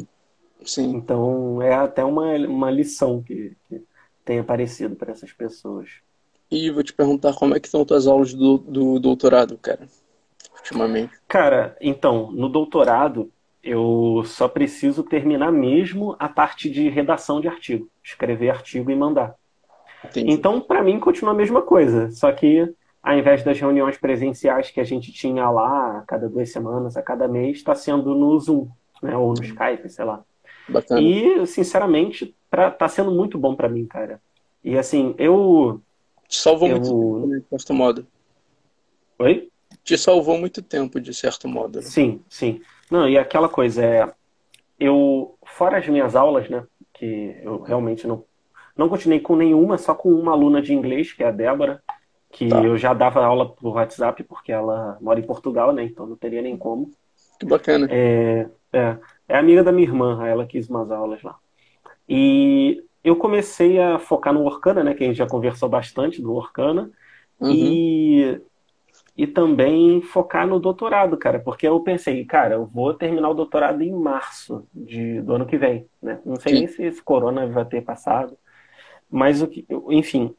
Sim. 0.64 0.94
Então 0.94 1.60
é 1.60 1.74
até 1.74 2.04
uma, 2.04 2.34
uma 2.46 2.70
lição 2.70 3.22
que, 3.22 3.56
que 3.68 3.82
tem 4.24 4.38
aparecido 4.38 4.96
para 4.96 5.12
essas 5.12 5.32
pessoas. 5.32 5.88
E 6.50 6.70
vou 6.70 6.82
te 6.82 6.92
perguntar 6.92 7.34
como 7.34 7.54
é 7.54 7.60
que 7.60 7.66
estão 7.66 7.84
tuas 7.84 8.06
aulas 8.06 8.34
do, 8.34 8.58
do 8.58 8.98
doutorado, 8.98 9.56
cara, 9.58 9.88
ultimamente. 10.62 11.12
Cara, 11.28 11.76
então, 11.80 12.30
no 12.32 12.48
doutorado 12.48 13.30
eu 13.62 14.22
só 14.26 14.48
preciso 14.48 15.04
terminar 15.04 15.52
mesmo 15.52 16.16
a 16.18 16.28
parte 16.28 16.68
de 16.68 16.88
redação 16.88 17.40
de 17.40 17.46
artigo, 17.46 17.88
escrever 18.02 18.50
artigo 18.50 18.90
e 18.90 18.96
mandar. 18.96 19.36
Entendi. 20.04 20.32
Então, 20.32 20.60
para 20.60 20.82
mim, 20.82 20.98
continua 20.98 21.32
a 21.32 21.36
mesma 21.36 21.62
coisa, 21.62 22.10
só 22.10 22.32
que 22.32 22.74
ao 23.00 23.16
invés 23.16 23.44
das 23.44 23.58
reuniões 23.58 23.96
presenciais 23.96 24.70
que 24.70 24.80
a 24.80 24.84
gente 24.84 25.12
tinha 25.12 25.48
lá 25.48 25.98
a 25.98 26.02
cada 26.02 26.28
duas 26.28 26.50
semanas, 26.50 26.96
a 26.96 27.02
cada 27.02 27.28
mês, 27.28 27.58
está 27.58 27.74
sendo 27.74 28.14
no 28.14 28.36
Zoom, 28.38 28.68
né, 29.02 29.16
ou 29.16 29.34
no 29.34 29.42
Skype, 29.42 29.88
sei 29.88 30.04
lá. 30.04 30.24
Bacana. 30.68 31.00
E, 31.00 31.46
sinceramente, 31.46 32.34
pra, 32.50 32.70
tá 32.70 32.88
sendo 32.88 33.10
muito 33.12 33.38
bom 33.38 33.54
para 33.54 33.68
mim, 33.68 33.86
cara. 33.86 34.20
E 34.62 34.78
assim, 34.78 35.14
eu. 35.18 35.80
Salvou 36.28 36.68
eu... 36.68 36.80
muito 36.80 37.46
tempo, 37.50 37.72
né, 37.72 37.76
modo. 37.76 38.06
Oi? 39.18 39.51
Te 39.84 39.98
salvou 39.98 40.38
muito 40.38 40.62
tempo, 40.62 41.00
de 41.00 41.12
certo 41.12 41.48
modo. 41.48 41.76
Né? 41.76 41.82
Sim, 41.82 42.22
sim. 42.28 42.60
Não, 42.90 43.08
e 43.08 43.18
aquela 43.18 43.48
coisa 43.48 43.84
é. 43.84 44.12
Eu, 44.78 45.36
fora 45.44 45.78
as 45.78 45.88
minhas 45.88 46.14
aulas, 46.14 46.48
né? 46.48 46.64
Que 46.92 47.36
eu 47.42 47.62
realmente 47.62 48.06
não. 48.06 48.24
Não 48.76 48.88
continuei 48.88 49.20
com 49.20 49.36
nenhuma, 49.36 49.76
só 49.76 49.94
com 49.94 50.10
uma 50.10 50.32
aluna 50.32 50.62
de 50.62 50.72
inglês, 50.72 51.12
que 51.12 51.22
é 51.22 51.28
a 51.28 51.30
Débora, 51.30 51.82
que 52.30 52.48
tá. 52.48 52.62
eu 52.62 52.76
já 52.78 52.94
dava 52.94 53.22
aula 53.22 53.48
por 53.48 53.74
WhatsApp, 53.74 54.22
porque 54.24 54.50
ela 54.50 54.96
mora 55.00 55.20
em 55.20 55.24
Portugal, 55.26 55.72
né? 55.72 55.84
Então 55.84 56.06
não 56.06 56.16
teria 56.16 56.40
nem 56.40 56.56
como. 56.56 56.90
Que 57.38 57.44
bacana. 57.44 57.86
É, 57.90 58.48
é, 58.72 58.96
é 59.28 59.36
amiga 59.36 59.62
da 59.62 59.70
minha 59.72 59.86
irmã, 59.86 60.26
ela 60.26 60.46
quis 60.46 60.70
umas 60.70 60.90
aulas 60.90 61.22
lá. 61.22 61.36
E 62.08 62.82
eu 63.04 63.16
comecei 63.16 63.78
a 63.78 63.98
focar 63.98 64.32
no 64.32 64.44
Orkana, 64.44 64.82
né? 64.82 64.94
Que 64.94 65.04
a 65.04 65.06
gente 65.06 65.16
já 65.16 65.26
conversou 65.26 65.68
bastante 65.68 66.22
do 66.22 66.34
Orkana. 66.34 66.90
Uhum. 67.40 67.50
E, 67.50 68.40
e 69.22 69.26
também 69.28 70.02
focar 70.02 70.48
no 70.48 70.58
doutorado, 70.58 71.16
cara. 71.16 71.38
Porque 71.38 71.64
eu 71.64 71.78
pensei, 71.78 72.24
cara, 72.24 72.56
eu 72.56 72.66
vou 72.66 72.92
terminar 72.92 73.28
o 73.28 73.34
doutorado 73.34 73.80
em 73.80 73.92
março 73.92 74.66
de, 74.74 75.20
do 75.20 75.36
ano 75.36 75.46
que 75.46 75.56
vem, 75.56 75.86
né? 76.02 76.18
Não 76.26 76.34
sei 76.34 76.54
Sim. 76.54 76.58
nem 76.58 76.66
se 76.66 76.82
esse 76.82 77.00
corona 77.00 77.46
vai 77.46 77.64
ter 77.64 77.82
passado. 77.82 78.36
Mas, 79.08 79.40
o 79.40 79.46
que, 79.46 79.64
enfim, 79.90 80.34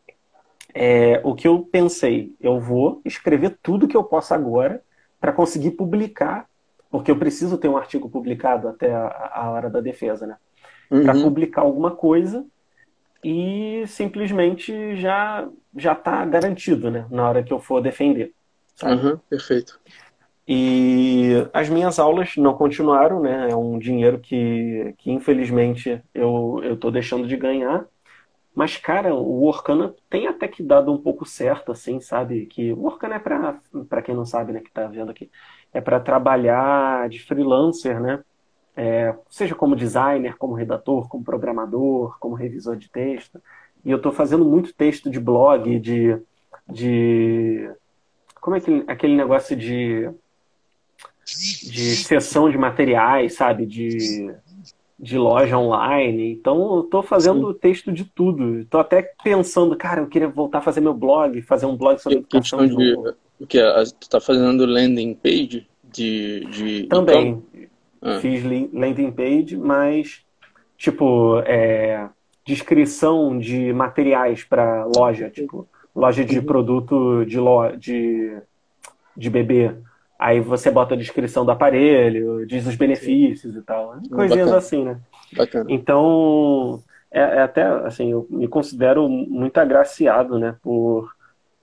é, 0.74 1.22
o 1.24 1.34
que 1.34 1.48
eu 1.48 1.60
pensei, 1.60 2.36
eu 2.42 2.60
vou 2.60 3.02
escrever 3.06 3.58
tudo 3.64 3.88
que 3.88 3.96
eu 3.96 4.04
posso 4.04 4.34
agora 4.34 4.84
para 5.18 5.32
conseguir 5.32 5.72
publicar, 5.72 6.46
porque 6.92 7.10
eu 7.10 7.18
preciso 7.18 7.58
ter 7.58 7.70
um 7.70 7.78
artigo 7.78 8.10
publicado 8.10 8.68
até 8.68 8.94
a, 8.94 9.32
a 9.34 9.50
hora 9.50 9.70
da 9.70 9.80
defesa, 9.80 10.28
né? 10.28 10.36
Uhum. 10.92 11.04
Para 11.04 11.14
publicar 11.14 11.62
alguma 11.62 11.92
coisa 11.92 12.46
e 13.24 13.86
simplesmente 13.88 14.98
já 14.98 15.48
já 15.74 15.94
está 15.94 16.26
garantido, 16.26 16.92
né? 16.92 17.06
Na 17.10 17.30
hora 17.30 17.42
que 17.42 17.54
eu 17.54 17.62
for 17.62 17.80
defender. 17.82 18.34
Uhum, 18.82 19.18
perfeito. 19.30 19.80
E 20.48 21.48
as 21.54 21.70
minhas 21.70 22.00
aulas 22.00 22.36
não 22.36 22.54
continuaram, 22.54 23.22
né? 23.22 23.50
É 23.52 23.56
um 23.56 23.80
dinheiro 23.80 24.20
que, 24.20 24.94
que 24.98 25.12
infelizmente 25.12 26.04
eu 26.14 26.60
estou 26.74 26.92
deixando 26.92 27.28
de 27.28 27.38
ganhar. 27.38 27.86
Mas, 28.56 28.78
cara, 28.78 29.16
o 29.16 29.44
Orkana 29.46 29.96
tem 30.10 30.28
até 30.28 30.48
que 30.48 30.64
dado 30.64 30.92
um 30.92 30.98
pouco 31.02 31.26
certo, 31.26 31.72
assim, 31.72 32.00
sabe? 32.00 32.46
Que 32.48 32.74
o 32.74 32.86
Orkana 32.86 33.16
é 33.16 33.20
para 33.20 33.60
para 33.90 34.02
quem 34.02 34.16
não 34.16 34.26
sabe, 34.26 34.54
né, 34.54 34.62
que 34.62 34.72
tá 34.72 34.88
vendo 34.88 35.12
aqui, 35.12 35.32
é 35.74 35.82
para 35.82 36.00
trabalhar 36.00 37.10
de 37.10 37.20
freelancer, 37.20 38.00
né? 38.02 38.24
É, 38.76 39.16
seja 39.30 39.56
como 39.56 39.76
designer, 39.76 40.38
como 40.38 40.54
redator, 40.56 41.08
como 41.08 41.24
programador, 41.24 42.18
como 42.20 42.36
revisor 42.36 42.76
de 42.76 42.90
texto. 42.90 43.42
E 43.86 43.92
eu 43.92 43.98
estou 43.98 44.12
fazendo 44.12 44.46
muito 44.46 44.74
texto 44.74 45.10
de 45.10 45.20
blog, 45.20 45.80
de, 45.80 46.20
de 46.70 47.70
como 48.44 48.58
é 48.58 48.60
que 48.60 48.84
aquele 48.88 49.16
negócio 49.16 49.56
de 49.56 50.10
de 51.26 51.96
sessão 51.96 52.50
de 52.52 52.58
materiais, 52.58 53.36
sabe? 53.36 53.66
De 53.66 54.36
de 55.00 55.18
loja 55.18 55.58
online. 55.58 56.32
Então, 56.32 56.78
eu 56.78 56.84
tô 56.84 57.02
fazendo 57.02 57.52
Sim. 57.52 57.60
texto 57.60 57.92
de 57.92 58.06
tudo. 58.06 58.64
Tô 58.66 58.80
até 58.80 59.02
pensando, 59.24 59.76
cara, 59.76 60.02
eu 60.02 60.08
queria 60.08 60.30
voltar 60.30 60.60
a 60.60 60.62
fazer 60.62 60.82
meu 60.82 60.94
blog, 60.94 61.42
fazer 61.42 61.66
um 61.66 61.76
blog 61.76 62.00
sobre 62.00 62.20
educação 62.20 62.66
de, 62.66 62.76
de 62.76 62.96
O 63.40 63.48
que? 63.48 63.60
Tu 64.00 64.10
tá 64.10 64.22
fazendo 64.22 64.66
landing 64.66 65.14
page 65.14 65.68
de... 65.84 66.46
de 66.46 66.84
Também. 66.88 67.44
Ah. 68.02 68.20
Fiz 68.20 68.44
landing 68.72 69.12
page, 69.12 69.58
mas, 69.58 70.22
tipo, 70.78 71.40
é, 71.46 72.08
descrição 72.46 73.38
de 73.38 73.74
materiais 73.74 74.44
para 74.44 74.86
loja, 74.86 75.30
tipo, 75.30 75.68
loja 75.96 76.24
de 76.24 76.40
uhum. 76.40 76.46
produto 76.46 77.26
de, 77.26 77.40
lo, 77.40 77.76
de, 77.76 78.38
de 79.16 79.30
bebê. 79.30 79.76
Aí 80.18 80.40
você 80.40 80.72
bota 80.72 80.94
a 80.94 80.98
descrição 80.98 81.46
do 81.46 81.52
aparelho, 81.52 82.46
diz 82.46 82.66
os 82.66 82.76
benefícios 82.76 83.56
e 83.56 83.62
tal. 83.62 83.96
Né? 83.96 84.04
Coisinhas 84.10 84.46
Bacana. 84.46 84.58
assim, 84.58 84.84
né? 84.84 85.00
Bacana. 85.36 85.66
Então, 85.70 86.82
é, 87.12 87.20
é, 87.20 87.42
até, 87.42 87.64
assim, 87.64 88.12
eu 88.12 88.26
me 88.30 88.48
considero 88.48 89.08
muito 89.08 89.58
agraciado, 89.58 90.40
né? 90.40 90.56
Por 90.64 91.12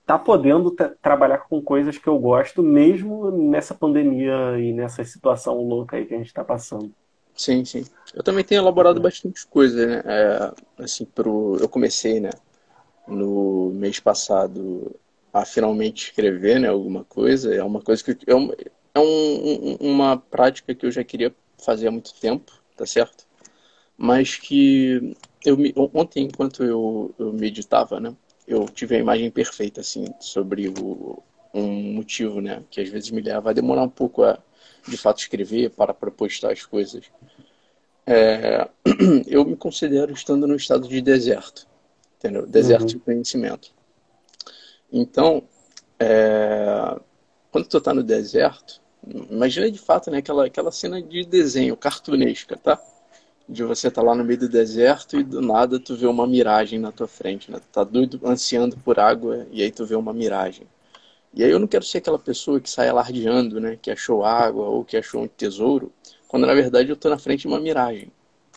estar 0.01 0.17
tá 0.17 0.23
podendo 0.23 0.71
trabalhar 1.01 1.39
com 1.39 1.61
coisas 1.61 1.97
que 1.97 2.07
eu 2.07 2.17
gosto, 2.19 2.61
mesmo 2.61 3.31
nessa 3.31 3.73
pandemia 3.73 4.57
e 4.59 4.71
nessa 4.73 5.03
situação 5.03 5.57
louca 5.61 5.97
aí 5.97 6.05
que 6.05 6.13
a 6.13 6.17
gente 6.17 6.27
está 6.27 6.43
passando. 6.43 6.91
Sim, 7.35 7.65
sim. 7.65 7.83
Eu 8.13 8.23
também 8.23 8.43
tenho 8.43 8.61
elaborado 8.61 8.99
é. 8.99 9.01
bastante 9.01 9.45
coisa, 9.47 9.85
né? 9.85 10.03
É, 10.05 10.51
assim, 10.83 11.05
pro... 11.05 11.57
eu 11.59 11.67
comecei, 11.67 12.19
né? 12.19 12.29
No 13.11 13.71
mês 13.73 13.99
passado 13.99 14.95
a 15.33 15.45
finalmente 15.45 16.05
escrever 16.05 16.59
né, 16.59 16.67
alguma 16.67 17.03
coisa. 17.03 17.53
É 17.53 17.63
uma 17.63 17.81
coisa 17.81 18.03
que 18.03 18.17
é, 18.27 18.35
um, 18.35 18.51
é 18.93 18.99
um, 18.99 19.75
uma 19.79 20.17
prática 20.17 20.75
que 20.75 20.85
eu 20.85 20.91
já 20.91 21.03
queria 21.03 21.33
fazer 21.57 21.87
há 21.87 21.91
muito 21.91 22.13
tempo, 22.19 22.51
tá 22.75 22.85
certo? 22.85 23.25
Mas 23.97 24.35
que 24.35 25.15
eu 25.45 25.57
ontem, 25.93 26.25
enquanto 26.25 26.63
eu, 26.63 27.13
eu 27.17 27.31
meditava, 27.33 27.99
né, 27.99 28.15
eu 28.47 28.67
tive 28.67 28.95
a 28.95 28.99
imagem 28.99 29.29
perfeita 29.31 29.81
assim 29.81 30.05
sobre 30.19 30.67
o, 30.69 31.21
um 31.53 31.93
motivo, 31.93 32.41
né, 32.41 32.63
que 32.69 32.81
às 32.81 32.89
vezes 32.89 33.11
me 33.11 33.21
leva 33.21 33.51
a 33.51 33.53
demorar 33.53 33.83
um 33.83 33.89
pouco 33.89 34.23
a 34.23 34.39
de 34.87 34.97
fato 34.97 35.19
escrever 35.19 35.69
para 35.69 35.93
propostar 35.93 36.51
as 36.51 36.65
coisas. 36.65 37.05
É, 38.05 38.67
eu 39.27 39.45
me 39.45 39.55
considero 39.55 40.11
estando 40.11 40.47
no 40.47 40.55
estado 40.55 40.87
de 40.87 40.99
deserto, 41.01 41.67
entendeu? 42.21 42.45
Deserto 42.45 42.81
uhum. 42.81 42.87
de 42.87 42.99
conhecimento. 42.99 43.71
Então, 44.91 45.43
é, 45.99 46.99
quando 47.51 47.67
tu 47.67 47.81
tá 47.81 47.93
no 47.93 48.03
deserto, 48.03 48.79
imagina 49.29 49.71
de 49.71 49.79
fato 49.79 50.11
né, 50.11 50.19
aquela, 50.19 50.45
aquela 50.45 50.71
cena 50.71 51.01
de 51.01 51.25
desenho 51.25 51.75
cartunesca, 51.75 52.55
tá? 52.55 52.79
De 53.49 53.63
você 53.63 53.89
tá 53.89 54.01
lá 54.01 54.13
no 54.13 54.23
meio 54.23 54.39
do 54.39 54.49
deserto 54.49 55.19
e 55.19 55.23
do 55.23 55.41
nada 55.41 55.79
tu 55.79 55.95
vê 55.95 56.05
uma 56.05 56.27
miragem 56.27 56.79
na 56.79 56.91
tua 56.91 57.07
frente, 57.07 57.51
né? 57.51 57.59
Tu 57.59 57.67
tá 57.71 57.83
doido, 57.83 58.21
ansiando 58.23 58.77
por 58.77 58.99
água 58.99 59.47
e 59.51 59.63
aí 59.63 59.71
tu 59.71 59.85
vê 59.85 59.95
uma 59.95 60.13
miragem. 60.13 60.67
E 61.33 61.43
aí 61.43 61.49
eu 61.49 61.59
não 61.59 61.67
quero 61.67 61.83
ser 61.83 61.97
aquela 61.97 62.19
pessoa 62.19 62.59
que 62.59 62.69
sai 62.69 62.89
alardeando, 62.89 63.59
né? 63.59 63.77
Que 63.81 63.89
achou 63.89 64.23
água 64.23 64.65
ou 64.65 64.85
que 64.85 64.95
achou 64.95 65.23
um 65.23 65.27
tesouro, 65.27 65.91
quando 66.27 66.45
na 66.45 66.53
verdade 66.53 66.89
eu 66.89 66.95
tô 66.95 67.09
na 67.09 67.17
frente 67.17 67.41
de 67.41 67.47
uma 67.47 67.59
miragem. 67.59 68.11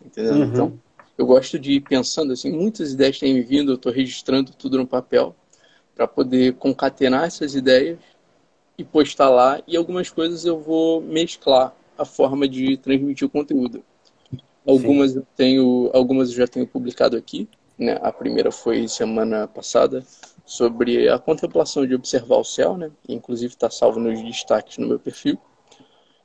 Entendeu? 0.05 0.35
Uhum. 0.35 0.45
Então, 0.45 0.81
eu 1.17 1.27
gosto 1.27 1.59
de 1.59 1.73
ir 1.73 1.81
pensando 1.81 2.33
assim, 2.33 2.51
muitas 2.51 2.93
ideias 2.93 3.19
têm 3.19 3.35
me 3.35 3.43
vindo, 3.43 3.73
eu 3.73 3.79
tô 3.79 3.91
registrando 3.91 4.53
tudo 4.53 4.79
no 4.79 4.87
papel 4.87 5.35
para 5.95 6.07
poder 6.07 6.55
concatenar 6.55 7.25
essas 7.25 7.55
ideias 7.55 7.99
e 8.77 8.85
postar 8.85 9.31
lá. 9.31 9.63
E 9.67 9.77
algumas 9.77 10.11
coisas 10.11 10.45
eu 10.45 10.59
vou 10.59 11.01
mesclar 11.01 11.75
a 11.97 12.05
forma 12.05 12.49
de 12.49 12.77
transmitir 12.77 13.27
o 13.27 13.31
conteúdo. 13.31 13.83
Algumas 14.67 15.13
Sim. 15.13 15.19
eu 15.19 15.27
tenho, 15.37 15.91
algumas 15.93 16.31
eu 16.31 16.37
já 16.37 16.47
tenho 16.47 16.67
publicado 16.67 17.17
aqui. 17.17 17.49
Né? 17.79 17.99
A 18.03 18.13
primeira 18.13 18.51
foi 18.51 18.89
semana 18.89 19.47
passada 19.47 20.05
sobre 20.45 21.09
a 21.09 21.19
contemplação 21.19 21.87
de 21.87 21.95
observar 21.95 22.37
o 22.37 22.45
céu, 22.45 22.77
né? 22.77 22.91
Inclusive 23.09 23.53
está 23.53 23.71
salvo 23.71 23.99
nos 23.99 24.23
destaques 24.23 24.79
no 24.79 24.87
meu 24.87 24.99
perfil. 24.99 25.39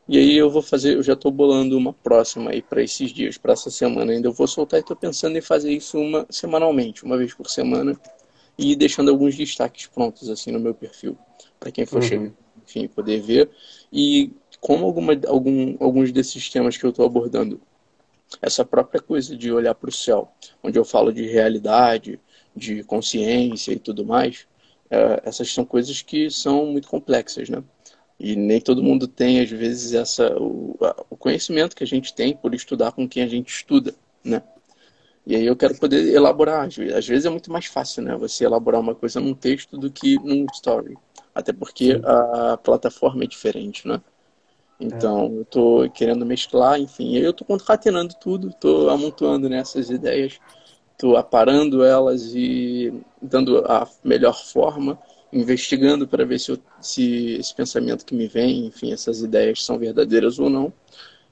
E 0.10 0.18
aí 0.18 0.36
eu 0.36 0.50
vou 0.50 0.64
fazer, 0.64 0.96
eu 0.96 1.04
já 1.04 1.14
estou 1.14 1.32
bolando 1.32 1.78
uma 1.78 1.94
próxima 1.94 2.50
aí 2.50 2.64
para 2.64 2.82
esses 2.82 3.12
dias, 3.12 3.38
para 3.38 3.54
essa 3.54 3.70
semana 3.70 4.12
ainda. 4.12 4.28
Eu 4.28 4.34
vou 4.34 4.48
soltar 4.48 4.80
e 4.80 4.82
estou 4.82 4.98
pensando 4.98 5.38
em 5.38 5.42
fazer 5.42 5.72
isso 5.72 6.00
uma 6.00 6.26
semanalmente, 6.32 7.06
uma 7.06 7.16
vez 7.16 7.32
por 7.32 7.48
semana, 7.48 7.96
e 8.58 8.76
deixando 8.76 9.12
alguns 9.12 9.38
destaques 9.38 9.86
prontos 9.86 10.28
assim 10.28 10.52
no 10.52 10.60
meu 10.60 10.74
perfil, 10.74 11.16
para 11.60 11.72
quem 11.72 11.86
for 11.86 12.02
uhum. 12.02 12.10
chegar, 12.10 12.32
enfim, 12.68 12.88
poder 12.88 13.22
ver. 13.22 13.52
E 13.94 14.32
como 14.60 14.84
alguma, 14.84 15.14
algum, 15.28 15.78
alguns 15.80 16.12
desses 16.12 16.50
temas 16.50 16.76
que 16.76 16.84
eu 16.84 16.90
estou 16.90 17.06
abordando, 17.06 17.62
essa 18.42 18.66
própria 18.66 19.00
coisa 19.00 19.38
de 19.38 19.52
olhar 19.52 19.76
para 19.76 19.90
o 19.90 19.94
céu, 19.94 20.32
onde 20.64 20.80
eu 20.80 20.84
falo 20.84 21.14
de 21.14 21.28
realidade, 21.28 22.20
de 22.56 22.84
consciência 22.84 23.74
e 23.74 23.80
tudo 23.80 24.04
mais, 24.04 24.48
é, 24.90 25.22
essas 25.24 25.54
são 25.54 25.64
coisas 25.64 26.02
que 26.02 26.32
são 26.32 26.66
muito 26.66 26.88
complexas, 26.88 27.48
né? 27.48 27.64
E 28.20 28.36
nem 28.36 28.60
todo 28.60 28.84
mundo 28.84 29.08
tem, 29.08 29.40
às 29.40 29.50
vezes, 29.50 29.94
essa, 29.94 30.36
o, 30.38 30.78
o 31.10 31.16
conhecimento 31.16 31.76
que 31.76 31.84
a 31.84 31.88
gente 31.88 32.14
tem 32.14 32.36
por 32.36 32.54
estudar 32.54 32.92
com 32.92 33.08
quem 33.08 33.24
a 33.24 33.28
gente 33.28 33.48
estuda, 33.50 33.96
né? 34.24 34.44
E 35.26 35.36
aí 35.36 35.46
eu 35.46 35.56
quero 35.56 35.78
poder 35.78 36.14
elaborar. 36.14 36.68
Às 36.68 37.08
vezes 37.08 37.26
é 37.26 37.30
muito 37.30 37.52
mais 37.52 37.66
fácil, 37.66 38.04
né? 38.04 38.16
Você 38.18 38.46
elaborar 38.46 38.82
uma 38.82 38.96
coisa 38.96 39.20
num 39.20 39.34
texto 39.34 39.78
do 39.78 39.92
que 39.92 40.16
num 40.18 40.46
story. 40.54 40.98
Até 41.34 41.54
porque 41.54 42.02
a 42.04 42.58
plataforma 42.58 43.24
é 43.24 43.28
diferente, 43.28 43.88
né? 43.88 44.02
Então, 44.80 45.26
é. 45.26 45.40
eu 45.40 45.46
tô 45.46 45.90
querendo 45.94 46.26
mesclar, 46.26 46.80
enfim. 46.80 47.16
Eu 47.18 47.32
tô 47.32 47.46
concatenando 47.46 48.16
tudo, 48.20 48.54
tô 48.60 48.90
amontoando 48.90 49.48
nessas 49.48 49.90
ideias, 49.90 50.40
tô 50.98 51.16
aparando 51.16 51.84
elas 51.84 52.34
e 52.34 52.94
dando 53.22 53.60
a 53.66 53.88
melhor 54.04 54.36
forma, 54.36 54.98
investigando 55.32 56.08
para 56.08 56.26
ver 56.26 56.40
se, 56.40 56.52
eu, 56.52 56.60
se 56.82 57.36
esse 57.40 57.54
pensamento 57.56 58.06
que 58.06 58.16
me 58.16 58.28
vem, 58.28 58.66
enfim, 58.66 58.92
essas 58.92 59.22
ideias 59.22 59.64
são 59.64 59.78
verdadeiras 59.78 60.40
ou 60.40 60.50
não. 60.50 60.74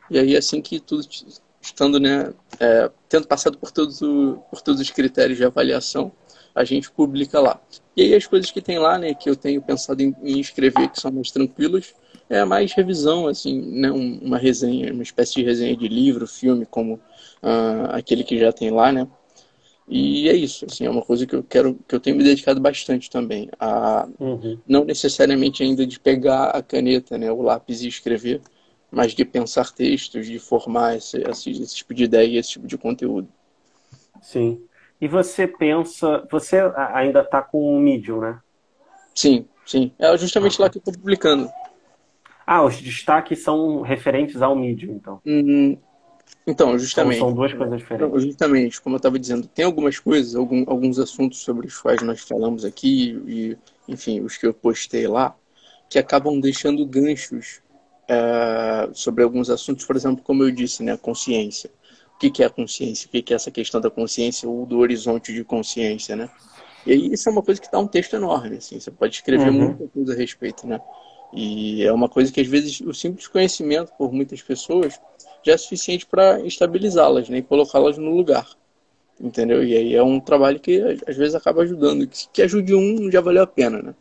E 0.10 0.18
aí, 0.18 0.38
assim 0.38 0.62
que 0.62 0.80
tudo 0.80 1.06
estando, 1.62 2.00
né, 2.00 2.34
é, 2.60 2.90
tendo 3.10 3.28
passado 3.28 3.58
por 3.58 3.72
todos, 3.72 4.02
o, 4.02 4.38
por 4.50 4.62
todos 4.62 4.80
os 4.80 4.90
critérios 4.90 5.38
de 5.38 5.46
avaliação, 5.46 6.12
a 6.56 6.64
gente 6.64 6.90
publica 6.90 7.40
lá. 7.40 7.62
E 7.96 8.02
aí 8.04 8.16
as 8.16 8.26
coisas 8.26 8.50
que 8.52 8.62
tem 8.62 8.80
lá, 8.80 8.98
né, 8.98 9.14
que 9.14 9.30
eu 9.30 9.36
tenho 9.36 9.62
pensado 9.62 10.02
em, 10.02 10.16
em 10.24 10.40
escrever, 10.40 10.90
que 10.90 11.00
são 11.00 11.12
mais 11.12 11.32
tranquilas, 11.32 11.94
é 12.30 12.44
mais 12.44 12.74
revisão, 12.74 13.28
assim, 13.28 13.62
né, 13.62 13.92
uma 13.92 14.38
resenha, 14.38 14.94
uma 14.94 15.04
espécie 15.04 15.36
de 15.36 15.44
resenha 15.44 15.76
de 15.76 15.88
livro, 15.88 16.28
filme, 16.28 16.66
como 16.66 16.96
uh, 16.96 17.92
aquele 17.92 18.24
que 18.24 18.38
já 18.38 18.52
tem 18.52 18.70
lá, 18.70 18.92
né? 18.92 19.08
E 19.88 20.28
é 20.28 20.36
isso, 20.36 20.65
assim, 20.65 20.86
é 20.86 20.89
uma 20.89 21.02
coisa 21.02 21.26
que 21.26 21.34
eu 21.34 21.41
quero, 21.41 21.80
que 21.88 21.95
eu 21.95 22.00
tenho 22.00 22.17
me 22.17 22.23
dedicado 22.23 22.60
bastante 22.60 23.10
também, 23.10 23.50
a 23.58 24.06
uhum. 24.19 24.60
não 24.67 24.84
necessariamente 24.84 25.63
ainda 25.63 25.88
de 25.88 25.97
pegar 25.97 26.50
a 26.50 26.62
caneta, 26.62 27.17
né, 27.17 27.32
o 27.32 27.41
lápis 27.41 27.82
e 27.82 27.88
escrever, 27.88 28.41
mas 28.91 29.13
de 29.13 29.23
pensar 29.23 29.71
textos, 29.71 30.28
de 30.28 30.39
formar 30.39 30.97
esse, 30.97 31.17
esse, 31.30 31.52
esse 31.52 31.76
tipo 31.76 31.93
de 31.93 32.04
ideia 32.04 32.28
e 32.28 32.38
esse 32.38 32.50
tipo 32.52 32.67
de 32.67 32.78
conteúdo. 32.78 33.30
Sim. 34.21 34.62
E 35.00 35.08
você 35.08 35.47
pensa, 35.47 36.28
você 36.30 36.60
ainda 36.93 37.21
está 37.21 37.41
com 37.41 37.78
o 37.78 37.80
Medium, 37.80 38.19
né? 38.19 38.39
Sim, 39.15 39.45
sim. 39.65 39.93
É 39.97 40.17
justamente 40.17 40.60
lá 40.62 40.69
que 40.69 40.78
eu 40.78 40.80
estou 40.80 40.93
publicando. 40.93 41.50
Ah, 42.45 42.63
os 42.63 42.82
destaques 42.82 43.43
são 43.43 43.82
referentes 43.82 44.41
ao 44.41 44.56
Medium, 44.56 44.95
então. 44.95 45.21
Hum, 45.26 45.78
então, 46.48 46.80
justamente. 46.80 47.20
São 47.20 47.34
duas 47.34 47.54
coisas 47.54 47.78
diferentes. 47.78 48.24
Justamente, 48.24 48.82
como 48.82 48.96
eu 48.96 48.98
estava 48.98 49.20
dizendo, 49.20 49.50
tem 49.50 49.66
algumas 49.66 50.00
coisas, 50.00 50.34
algum, 50.34 50.64
alguns 50.66 50.98
assuntos 50.98 51.40
sobre 51.40 51.68
os 51.68 51.78
quais 51.78 52.02
nós 52.02 52.22
falamos 52.22 52.64
aqui, 52.64 53.22
e, 53.28 53.58
enfim, 53.86 54.22
os 54.22 54.38
que 54.38 54.48
eu 54.48 54.54
postei 54.54 55.08
lá, 55.08 55.36
que 55.90 56.00
acabam 56.00 56.40
deixando 56.40 56.86
ganchos 56.86 57.62
é, 58.08 58.90
sobre 58.94 59.26
alguns 59.26 59.50
assuntos, 59.50 59.84
por 59.86 59.98
exemplo, 59.98 60.24
como 60.24 60.42
eu 60.42 60.50
disse, 60.50 60.82
né, 60.82 60.94
a 60.94 60.98
consciência. 60.98 61.70
O 62.16 62.20
que, 62.20 62.32
que 62.32 62.42
é 62.42 62.46
a 62.46 62.50
consciência? 62.50 63.08
O 63.08 63.12
que, 63.12 63.22
que 63.22 63.34
é 63.34 63.36
essa 63.36 63.52
questão 63.52 63.82
da 63.82 63.90
consciência 63.90 64.48
ou 64.50 64.66
do 64.66 64.80
horizonte 64.80 65.34
de 65.34 65.44
consciência, 65.44 66.16
né? 66.16 66.30
E 66.86 66.94
aí 66.94 67.14
isso 67.14 67.28
é 67.28 67.32
uma 67.32 67.44
coisa 67.44 67.60
que 67.60 67.70
dá 67.70 67.78
um 67.78 67.88
texto 67.88 68.16
enorme, 68.16 68.58
assim, 68.58 68.80
você 68.80 68.90
pode 68.90 69.16
escrever 69.16 69.50
uhum. 69.50 69.66
muita 69.66 69.88
coisa 69.90 70.14
a 70.14 70.16
respeito, 70.16 70.66
né? 70.66 70.80
E 71.34 71.84
é 71.84 71.92
uma 71.92 72.08
coisa 72.08 72.32
que 72.32 72.40
às 72.40 72.48
vezes 72.48 72.80
o 72.80 72.94
simples 72.94 73.28
conhecimento 73.28 73.92
por 73.98 74.14
muitas 74.14 74.42
pessoas 74.42 74.98
já 75.48 75.54
é 75.54 75.58
suficiente 75.58 76.06
para 76.06 76.42
estabilizá-las 76.42 77.30
né, 77.30 77.38
e 77.38 77.42
colocá-las 77.42 77.98
no 77.98 78.12
lugar. 78.12 78.48
Entendeu? 79.20 79.64
E 79.64 79.76
aí 79.76 79.96
é 79.96 80.04
um 80.04 80.20
trabalho 80.20 80.60
que 80.60 80.80
às 81.08 81.16
vezes 81.16 81.34
acaba 81.34 81.64
ajudando. 81.64 82.08
Que 82.32 82.42
ajude 82.44 82.76
um 82.76 83.10
já 83.12 83.20
valeu 83.20 83.42
a 83.42 83.48
pena, 83.48 83.82
né? 83.82 83.96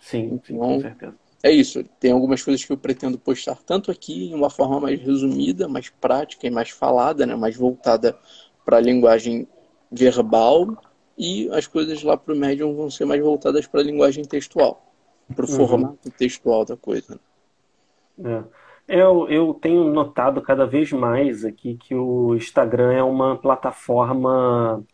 Sim, 0.00 0.40
então, 0.44 0.56
com 0.56 0.80
certeza. 0.80 1.14
É 1.42 1.50
isso. 1.50 1.82
Tem 1.98 2.12
algumas 2.12 2.42
coisas 2.42 2.64
que 2.64 2.72
eu 2.72 2.76
pretendo 2.76 3.18
postar 3.18 3.56
tanto 3.66 3.90
aqui 3.90 4.30
em 4.30 4.34
uma 4.34 4.48
forma 4.48 4.78
mais 4.78 5.00
resumida, 5.00 5.66
mais 5.66 5.88
prática 5.88 6.46
e 6.46 6.50
mais 6.50 6.70
falada, 6.70 7.26
né? 7.26 7.34
mais 7.34 7.56
voltada 7.56 8.16
para 8.64 8.76
a 8.76 8.80
linguagem 8.80 9.48
verbal, 9.90 10.78
e 11.18 11.48
as 11.50 11.66
coisas 11.66 12.02
lá 12.02 12.16
para 12.16 12.32
o 12.32 12.36
Medium 12.36 12.74
vão 12.74 12.90
ser 12.90 13.04
mais 13.04 13.20
voltadas 13.20 13.66
para 13.66 13.80
a 13.80 13.84
linguagem 13.84 14.24
textual, 14.24 14.92
para 15.34 15.44
o 15.44 15.50
uhum. 15.50 15.56
formato 15.56 16.10
textual 16.10 16.64
da 16.64 16.76
coisa. 16.76 17.18
É. 18.24 18.61
Eu, 18.94 19.26
eu 19.30 19.54
tenho 19.54 19.84
notado 19.84 20.42
cada 20.42 20.66
vez 20.66 20.92
mais 20.92 21.46
aqui 21.46 21.78
que 21.78 21.94
o 21.94 22.34
Instagram 22.34 22.92
é 22.92 23.02
uma 23.02 23.36
plataforma 23.38 24.84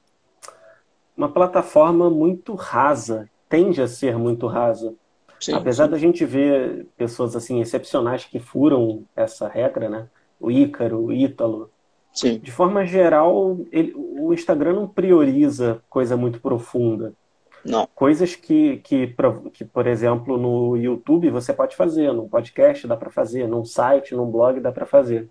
uma 1.17 1.29
plataforma 1.29 2.09
muito 2.09 2.55
rasa, 2.55 3.29
tende 3.49 3.83
a 3.83 3.89
ser 3.89 4.17
muito 4.17 4.47
rasa. 4.47 4.95
Sim, 5.41 5.55
Apesar 5.55 5.87
sim. 5.87 5.91
da 5.91 5.99
gente 5.99 6.25
ver 6.25 6.87
pessoas 6.97 7.35
assim 7.35 7.61
excepcionais 7.61 8.25
que 8.25 8.39
furam 8.39 9.05
essa 9.17 9.49
regra, 9.49 9.89
né? 9.89 10.09
O 10.39 10.49
Ícaro, 10.49 11.07
o 11.07 11.13
Ítalo. 11.13 11.69
Sim. 12.13 12.39
De 12.39 12.53
forma 12.53 12.87
geral, 12.87 13.59
ele, 13.73 13.93
o 13.97 14.33
Instagram 14.33 14.75
não 14.75 14.87
prioriza 14.87 15.83
coisa 15.91 16.17
muito 16.17 16.41
profunda. 16.41 17.15
Não. 17.65 17.89
Coisas 17.95 18.35
que, 18.35 18.79
que, 18.79 19.15
que, 19.53 19.65
por 19.65 19.87
exemplo, 19.87 20.37
no 20.37 20.77
YouTube 20.77 21.31
você 21.31 21.53
pode 21.53 21.77
fazer, 21.77 22.13
no 22.13 22.29
podcast 22.29 22.87
dá 22.87 22.97
para 22.97 23.11
fazer, 23.11 23.47
num 23.47 23.65
site, 23.65 24.15
num 24.15 24.31
blog 24.31 24.61
dá 24.61 24.73
para 24.73 24.87
fazer. 24.87 25.29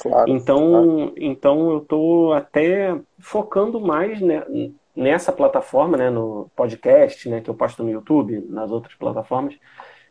Claro, 0.00 0.30
então, 0.30 0.70
claro. 0.70 1.14
então 1.16 1.70
eu 1.70 1.78
estou 1.78 2.32
até 2.32 2.96
focando 3.18 3.80
mais 3.80 4.20
né, 4.20 4.44
nessa 4.94 5.32
plataforma, 5.32 5.96
né, 5.96 6.10
no 6.10 6.50
podcast, 6.54 7.28
né, 7.28 7.40
que 7.40 7.50
eu 7.50 7.54
posto 7.54 7.82
no 7.82 7.90
YouTube, 7.90 8.44
nas 8.48 8.70
outras 8.70 8.94
plataformas, 8.94 9.56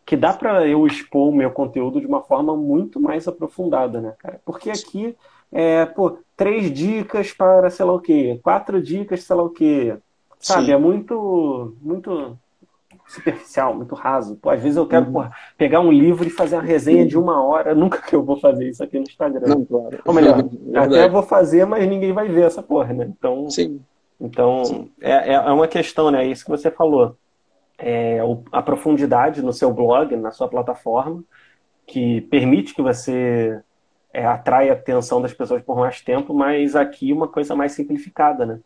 que 0.06 0.16
dá 0.16 0.34
para 0.34 0.66
eu 0.68 0.86
expor 0.88 1.30
o 1.30 1.36
meu 1.36 1.52
conteúdo 1.52 2.00
de 2.00 2.08
uma 2.08 2.22
forma 2.22 2.56
muito 2.56 3.00
mais 3.00 3.28
aprofundada, 3.28 4.00
né, 4.00 4.14
cara? 4.18 4.42
Porque 4.46 4.70
aqui 4.70 5.16
é, 5.52 5.86
pô, 5.86 6.20
três 6.36 6.72
dicas 6.74 7.32
para 7.32 7.70
sei 7.70 7.86
lá 7.86 7.94
o 7.94 8.00
quê, 8.00 8.40
quatro 8.44 8.82
dicas, 8.82 9.24
sei 9.24 9.36
lá 9.36 9.44
o 9.44 9.50
quê, 9.50 9.98
Sabe, 10.40 10.68
Sim. 10.68 10.72
é 10.72 10.78
muito, 10.78 11.76
muito 11.82 12.38
superficial, 13.08 13.74
muito 13.74 13.96
raso. 13.96 14.36
Pô, 14.36 14.50
às 14.50 14.62
vezes 14.62 14.78
eu 14.78 14.86
quero 14.86 15.06
uhum. 15.06 15.14
porra, 15.14 15.32
pegar 15.58 15.80
um 15.80 15.92
livro 15.92 16.28
e 16.28 16.30
fazer 16.30 16.56
uma 16.56 16.62
resenha 16.62 17.06
de 17.06 17.18
uma 17.18 17.44
hora. 17.44 17.74
Nunca 17.76 18.02
que 18.02 18.16
eu 18.16 18.24
vou 18.24 18.38
fazer 18.40 18.70
isso 18.70 18.84
aqui 18.84 18.98
no 18.98 19.04
Instagram. 19.04 19.48
Não, 19.48 19.66
claro. 19.66 20.00
Ou 20.06 20.14
melhor, 20.14 20.44
até 20.76 21.08
vou 21.08 21.24
fazer, 21.24 21.66
mas 21.66 21.88
ninguém 21.88 22.12
vai 22.12 22.28
ver 22.28 22.46
essa 22.46 22.62
porra, 22.62 22.94
né? 22.94 23.10
Então, 23.18 23.50
Sim. 23.50 23.80
então 24.20 24.66
Sim. 24.66 24.92
É, 25.02 25.34
é 25.34 25.52
uma 25.52 25.68
questão, 25.68 26.12
né? 26.12 26.26
É 26.26 26.28
isso 26.28 26.44
que 26.44 26.52
você 26.52 26.70
falou. 26.70 27.16
É 27.80 28.20
a 28.52 28.62
profundidade 28.62 29.42
no 29.42 29.54
seu 29.54 29.72
blog, 29.72 30.16
na 30.16 30.32
sua 30.32 30.48
plataforma, 30.48 31.24
que 31.86 32.22
permite 32.22 32.74
que 32.74 32.82
você 32.82 33.62
é, 34.12 34.26
atraia 34.26 34.72
a 34.72 34.76
atenção 34.76 35.22
das 35.22 35.32
pessoas 35.32 35.62
por 35.62 35.78
mais 35.78 36.02
tempo, 36.02 36.34
mas 36.34 36.76
aqui 36.76 37.14
uma 37.14 37.28
coisa 37.28 37.56
mais 37.56 37.74
simplificada, 37.74 38.48
né? 38.48 38.60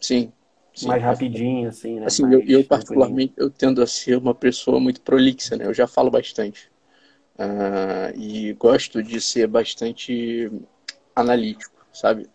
Sim, 0.00 0.32
Sim, 0.74 0.88
mais 0.88 1.02
rapidinho, 1.02 1.68
assim, 1.68 2.00
né? 2.00 2.06
Assim, 2.06 2.24
eu, 2.32 2.40
eu, 2.46 2.64
particularmente, 2.64 3.34
eu 3.36 3.50
tendo 3.50 3.82
a 3.82 3.86
ser 3.86 4.16
uma 4.16 4.34
pessoa 4.34 4.80
muito 4.80 5.00
prolixa, 5.02 5.56
né? 5.56 5.66
Eu 5.66 5.74
já 5.74 5.86
falo 5.86 6.10
bastante. 6.10 6.70
Uh, 7.36 8.18
e 8.18 8.52
gosto 8.54 9.02
de 9.02 9.20
ser 9.20 9.46
bastante 9.46 10.50
analítico, 11.14 11.84
sabe? 11.92 12.28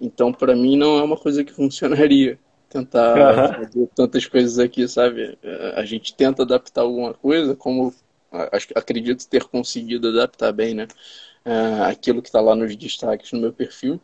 Então, 0.00 0.32
para 0.32 0.54
mim, 0.54 0.76
não 0.76 0.98
é 0.98 1.02
uma 1.02 1.16
coisa 1.16 1.42
que 1.44 1.52
funcionaria 1.52 2.38
tentar 2.68 3.16
uhum. 3.16 3.64
fazer 3.64 3.88
tantas 3.94 4.26
coisas 4.26 4.58
aqui, 4.58 4.86
sabe? 4.86 5.36
A 5.74 5.84
gente 5.84 6.14
tenta 6.14 6.42
adaptar 6.42 6.82
alguma 6.82 7.12
coisa, 7.12 7.56
como 7.56 7.92
acho, 8.52 8.68
acredito 8.76 9.28
ter 9.28 9.44
conseguido 9.44 10.08
adaptar 10.08 10.52
bem, 10.52 10.74
né? 10.74 10.86
Uh, 11.44 11.84
aquilo 11.90 12.22
que 12.22 12.28
está 12.28 12.40
lá 12.40 12.54
nos 12.54 12.76
destaques 12.76 13.32
no 13.32 13.40
meu 13.40 13.52
perfil. 13.52 14.00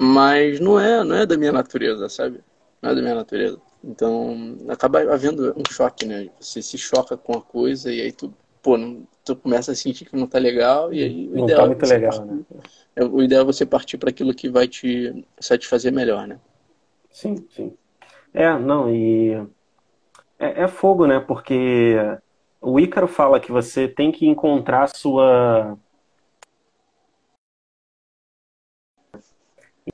Mas 0.00 0.60
não 0.60 0.78
é, 0.78 1.02
não 1.04 1.16
é 1.16 1.26
da 1.26 1.36
minha 1.36 1.52
natureza, 1.52 2.08
sabe? 2.08 2.40
Não 2.82 2.90
é 2.90 2.94
da 2.94 3.02
minha 3.02 3.14
natureza. 3.14 3.60
Então, 3.82 4.56
acaba 4.68 5.00
havendo 5.12 5.54
um 5.56 5.62
choque, 5.70 6.04
né? 6.06 6.28
Você 6.40 6.60
se 6.62 6.76
choca 6.76 7.16
com 7.16 7.36
a 7.36 7.42
coisa 7.42 7.92
e 7.92 8.00
aí 8.00 8.12
tu, 8.12 8.32
pô, 8.62 8.76
não, 8.76 9.06
tu 9.24 9.36
começa 9.36 9.72
a 9.72 9.74
sentir 9.74 10.04
que 10.04 10.16
não 10.16 10.26
tá 10.26 10.38
legal 10.38 10.92
e 10.92 11.02
aí 11.02 11.28
o 11.28 11.36
não 11.36 11.44
ideal 11.44 11.60
tá 11.60 11.64
é 11.64 11.66
muito 11.66 11.84
é 11.84 11.88
legal, 11.88 12.18
partir, 12.18 12.32
né? 12.32 12.44
É, 12.96 13.04
o 13.04 13.22
ideal 13.22 13.42
é 13.42 13.44
você 13.44 13.64
partir 13.64 13.98
para 13.98 14.10
aquilo 14.10 14.34
que 14.34 14.48
vai 14.48 14.66
te 14.66 15.24
satisfazer 15.40 15.92
melhor, 15.92 16.26
né? 16.26 16.38
Sim, 17.10 17.46
sim. 17.50 17.72
É, 18.34 18.58
não, 18.58 18.92
e 18.92 19.34
é, 20.38 20.62
é 20.62 20.68
fogo, 20.68 21.06
né? 21.06 21.20
Porque 21.20 21.96
o 22.60 22.78
Ícaro 22.78 23.08
fala 23.08 23.40
que 23.40 23.52
você 23.52 23.88
tem 23.88 24.10
que 24.10 24.26
encontrar 24.26 24.84
a 24.84 24.88
sua 24.88 25.78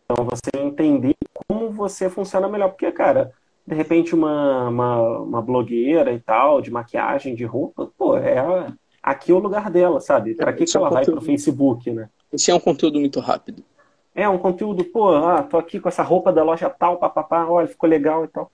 Então, 0.03 0.25
você 0.25 0.51
entender 0.57 1.15
como 1.49 1.71
você 1.71 2.11
funciona 2.11 2.49
melhor. 2.49 2.71
Porque, 2.71 2.91
cara, 2.93 3.33
de 3.67 3.75
repente 3.75 4.15
uma, 4.15 4.69
uma, 4.69 5.19
uma 5.21 5.43
blogueira 5.43 6.13
e 6.13 6.21
tal, 6.21 6.61
de 6.61 6.71
maquiagem, 6.71 7.35
de 7.35 7.45
roupa, 7.45 7.91
pô, 7.97 8.17
é 8.17 8.67
aqui 9.03 9.33
é 9.33 9.35
o 9.35 9.39
lugar 9.39 9.71
dela, 9.71 10.01
sabe? 10.01 10.35
Para 10.35 10.53
que, 10.53 10.65
que 10.65 10.77
ela 10.77 10.87
é 10.87 10.91
um 10.91 10.93
vai 10.93 11.03
conteúdo... 11.03 11.19
pro 11.19 11.27
Facebook, 11.27 11.91
né? 11.91 12.09
Esse 12.33 12.51
é 12.51 12.55
um 12.55 12.61
conteúdo 12.61 12.99
muito 12.99 13.21
rápido. 13.21 13.63
É, 14.15 14.29
um 14.29 14.39
conteúdo, 14.39 14.85
pô, 14.85 15.09
ah, 15.15 15.43
tô 15.43 15.59
aqui 15.59 15.81
com 15.81 15.89
essa 15.89 16.03
roupa 16.03 16.33
da 16.33 16.43
loja 16.45 16.71
tal, 16.71 16.99
papapá, 16.99 17.47
olha, 17.47 17.67
ficou 17.67 17.89
legal 17.89 18.25
e 18.25 18.29
tal. 18.29 18.51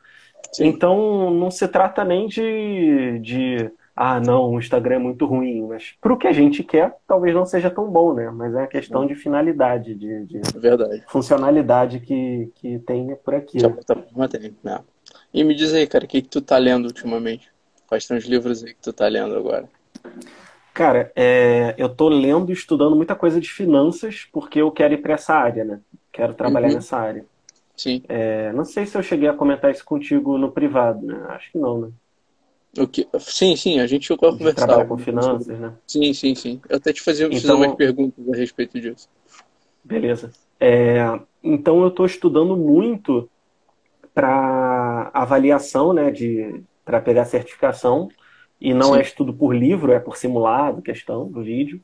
Sim. 0.53 0.66
Então, 0.66 1.31
não 1.31 1.50
se 1.50 1.68
trata 1.68 2.03
nem 2.05 2.26
de, 2.26 3.18
de 3.20 3.70
ah, 4.03 4.19
não, 4.19 4.53
o 4.53 4.59
Instagram 4.59 4.95
é 4.95 4.99
muito 4.99 5.27
ruim, 5.27 5.61
mas 5.69 5.95
para 6.01 6.11
o 6.11 6.17
que 6.17 6.27
a 6.27 6.33
gente 6.33 6.65
quer, 6.65 6.97
talvez 7.07 7.35
não 7.35 7.45
seja 7.45 7.71
tão 7.71 7.87
bom, 7.87 8.15
né? 8.15 8.31
Mas 8.31 8.55
é 8.55 8.61
uma 8.61 8.67
questão 8.67 9.07
de 9.07 9.15
finalidade, 9.15 9.95
de, 9.95 10.25
de 10.25 10.41
Verdade. 10.59 11.05
funcionalidade 11.07 12.01
que, 12.01 12.51
que 12.55 12.79
tem 12.79 13.15
por 13.17 13.35
aqui. 13.35 13.59
né? 13.63 14.29
tem, 14.29 14.57
né? 14.65 14.81
E 15.35 15.45
me 15.45 15.55
diz 15.55 15.75
aí, 15.75 15.87
cara, 15.87 16.07
o 16.07 16.09
que, 16.09 16.23
que 16.23 16.29
tu 16.31 16.41
tá 16.41 16.57
lendo 16.57 16.87
ultimamente? 16.87 17.53
Quais 17.87 18.07
são 18.07 18.17
os 18.17 18.25
livros 18.25 18.65
aí 18.65 18.73
que 18.73 18.81
tu 18.81 18.91
tá 18.91 19.07
lendo 19.07 19.37
agora? 19.37 19.69
Cara, 20.73 21.13
é, 21.15 21.75
eu 21.77 21.91
tô 21.91 22.09
lendo 22.09 22.49
e 22.49 22.55
estudando 22.55 22.97
muita 22.97 23.15
coisa 23.15 23.39
de 23.39 23.51
finanças 23.51 24.27
porque 24.33 24.63
eu 24.63 24.71
quero 24.71 24.95
ir 24.95 25.03
para 25.03 25.13
essa 25.13 25.35
área, 25.35 25.63
né? 25.63 25.79
Quero 26.11 26.33
trabalhar 26.33 26.69
uhum. 26.69 26.75
nessa 26.77 26.97
área. 26.97 27.27
Sim. 27.77 28.03
É, 28.09 28.51
não 28.55 28.65
sei 28.65 28.87
se 28.87 28.97
eu 28.97 29.03
cheguei 29.03 29.29
a 29.29 29.35
comentar 29.35 29.71
isso 29.71 29.85
contigo 29.85 30.39
no 30.39 30.51
privado, 30.51 31.05
né? 31.05 31.23
Acho 31.29 31.53
que 31.53 31.59
não, 31.59 31.83
né? 31.83 31.89
O 32.79 32.87
que... 32.87 33.07
Sim, 33.19 33.57
sim, 33.57 33.81
a 33.81 33.87
gente 33.87 34.07
chegou 34.07 34.29
a 34.29 34.33
conversar. 34.33 34.67
Trabalha 34.67 34.89
com 34.89 34.99
finanças, 34.99 35.59
né? 35.59 35.73
Sim, 35.87 36.13
sim, 36.15 36.35
sim. 36.35 36.61
Eu 36.69 36.77
até 36.77 36.93
te 36.93 37.03
fazia 37.03 37.29
então... 37.31 37.57
umas 37.57 37.75
perguntas 37.75 38.29
a 38.29 38.37
respeito 38.37 38.81
disso. 38.81 39.09
Beleza. 39.83 40.31
É... 40.59 41.19
Então 41.43 41.81
eu 41.83 41.89
estou 41.89 42.07
estudando 42.07 42.57
muito 42.57 43.29
para 44.15 45.11
avaliação, 45.15 45.93
né, 45.93 46.11
de 46.11 46.63
para 46.85 47.01
pegar 47.01 47.25
certificação 47.25 48.09
e 48.61 48.75
não 48.75 48.93
Sim. 48.93 48.99
é 48.99 49.03
estudo 49.03 49.33
por 49.33 49.55
livro, 49.55 49.93
é 49.93 50.01
por 50.01 50.17
simulado, 50.17 50.83
questão 50.83 51.31
do 51.31 51.43
vídeo. 51.43 51.81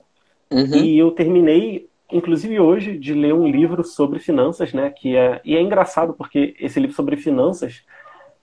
Uhum. 0.51 0.77
E 0.77 0.99
eu 0.99 1.11
terminei, 1.13 1.89
inclusive 2.11 2.59
hoje, 2.61 2.99
de 2.99 3.15
ler 3.15 3.33
um 3.33 3.47
livro 3.47 3.83
sobre 3.85 4.19
finanças, 4.19 4.73
né? 4.73 4.91
Que 4.91 5.17
é 5.17 5.41
e 5.45 5.57
é 5.57 5.63
engraçado 5.63 6.13
porque 6.13 6.55
esse 6.61 6.79
livro 6.79 6.95
sobre 6.95 7.17
finanças 7.17 7.85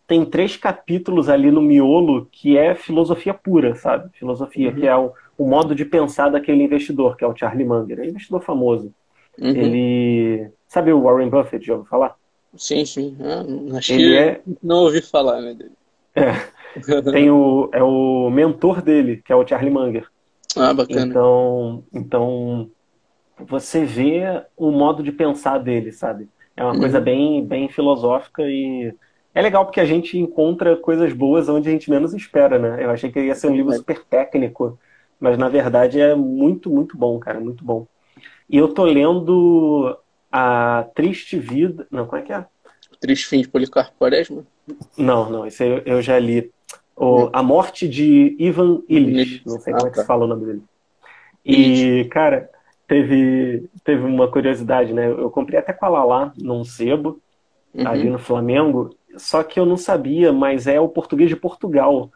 tem 0.08 0.26
três 0.26 0.58
capítulos 0.58 1.30
ali 1.30 1.50
no 1.50 1.62
miolo 1.62 2.28
que 2.32 2.58
é 2.58 2.76
filosofia 2.76 3.34
pura, 3.34 3.76
sabe? 3.76 4.10
Filosofia 4.14 4.70
uhum. 4.70 4.76
que 4.76 4.88
é 4.88 4.96
o, 4.96 5.12
o, 5.38 5.48
modo 5.48 5.74
de 5.74 5.86
pensar 5.86 6.30
daquele 6.30 6.64
investidor, 6.64 7.16
que 7.16 7.24
é 7.24 7.28
o 7.28 7.36
Charlie 7.36 7.66
Munger, 7.66 8.00
é 8.00 8.02
um 8.04 8.06
investidor 8.06 8.42
famoso. 8.42 8.94
Uhum. 9.40 9.50
Ele 9.50 10.50
sabe 10.68 10.92
o 10.92 11.02
Warren 11.02 11.30
Buffett, 11.30 11.66
já 11.66 11.74
ouviu 11.74 11.90
falar? 11.90 12.16
Sim, 12.56 12.86
sim. 12.86 13.18
Ah, 13.22 13.78
acho 13.78 13.94
ele 13.94 14.04
que 14.04 14.18
é... 14.18 14.42
não 14.62 14.84
ouvi 14.84 15.02
falar 15.02 15.42
né, 15.42 15.54
dele. 15.54 15.72
É. 16.76 17.12
Tem 17.12 17.30
o, 17.30 17.70
é 17.72 17.84
o 17.84 18.32
mentor 18.32 18.82
dele, 18.82 19.22
que 19.24 19.32
é 19.32 19.36
o 19.36 19.46
Charlie 19.46 19.70
Munger. 19.72 20.08
Ah, 20.56 20.74
bacana. 20.74 21.06
Então, 21.06 21.84
então 21.94 22.70
você 23.38 23.86
vê 23.86 24.44
o 24.58 24.72
modo 24.72 25.04
de 25.04 25.12
pensar 25.12 25.60
dele, 25.60 25.92
sabe? 25.92 26.28
É 26.56 26.64
uma 26.64 26.74
uhum. 26.74 26.80
coisa 26.80 27.00
bem, 27.00 27.46
bem 27.46 27.70
filosófica 27.70 28.44
e 28.44 28.94
é 29.36 29.42
legal 29.42 29.66
porque 29.66 29.80
a 29.80 29.86
gente 29.86 30.18
encontra 30.18 30.78
coisas 30.78 31.12
boas 31.14 31.50
onde 31.50 31.68
a 31.68 31.72
gente 31.72 31.90
menos 31.90 32.14
espera, 32.14 32.60
né? 32.60 32.84
Eu 32.84 32.92
achei 32.92 33.12
que 33.12 33.20
ia 33.20 33.36
ser 33.36 33.48
um 33.48 33.56
livro 33.56 33.74
super 33.74 34.04
técnico, 34.04 34.78
mas 35.20 35.38
na 35.38 35.50
verdade 35.50 36.00
é 36.00 36.14
muito, 36.14 36.70
muito 36.70 36.98
bom, 36.98 37.18
cara, 37.20 37.40
muito 37.40 37.64
bom. 37.64 37.88
E 38.50 38.58
eu 38.58 38.68
tô 38.68 38.86
lendo 38.86 39.98
a 40.32 40.86
Triste 40.94 41.38
Vida. 41.38 41.88
Não, 41.90 42.06
como 42.06 42.22
é 42.22 42.26
que 42.26 42.34
é? 42.34 42.46
Triste 43.00 43.28
Fim 43.28 43.42
de 43.42 43.48
Policarpo 43.48 43.94
Quaresma? 43.98 44.46
Não, 44.98 45.30
não, 45.30 45.46
esse 45.46 45.64
eu, 45.64 45.82
eu 45.86 46.02
já 46.02 46.18
li. 46.20 46.52
O, 46.96 47.30
a 47.34 47.42
Morte 47.42 47.88
de 47.88 48.36
Ivan 48.38 48.82
Illich. 48.88 49.42
Não 49.46 49.60
sei 49.60 49.74
como 49.74 49.86
ah, 49.86 49.88
é 49.88 49.90
que 49.90 49.96
tá. 49.96 50.02
se 50.02 50.08
fala 50.08 50.26
o 50.26 50.28
nome 50.28 50.46
dele. 50.46 50.64
E, 51.44 52.06
cara, 52.06 52.50
teve, 52.88 53.68
teve 53.84 54.04
uma 54.04 54.28
curiosidade, 54.30 54.94
né? 54.94 55.10
Eu 55.10 55.30
comprei 55.30 55.60
até 55.60 55.74
com 55.74 55.86
a 55.86 55.90
Lala 55.90 56.34
num 56.38 56.64
sebo, 56.64 57.20
uhum. 57.74 57.88
ali 57.88 58.10
no 58.10 58.20
Flamengo, 58.20 58.96
só 59.18 59.44
que 59.44 59.60
eu 59.60 59.66
não 59.66 59.78
sabia, 59.78 60.32
mas 60.32 60.68
é 60.68 60.80
o 60.80 60.90
português 60.90 61.30
de 61.30 61.36
Portugal. 61.36 62.12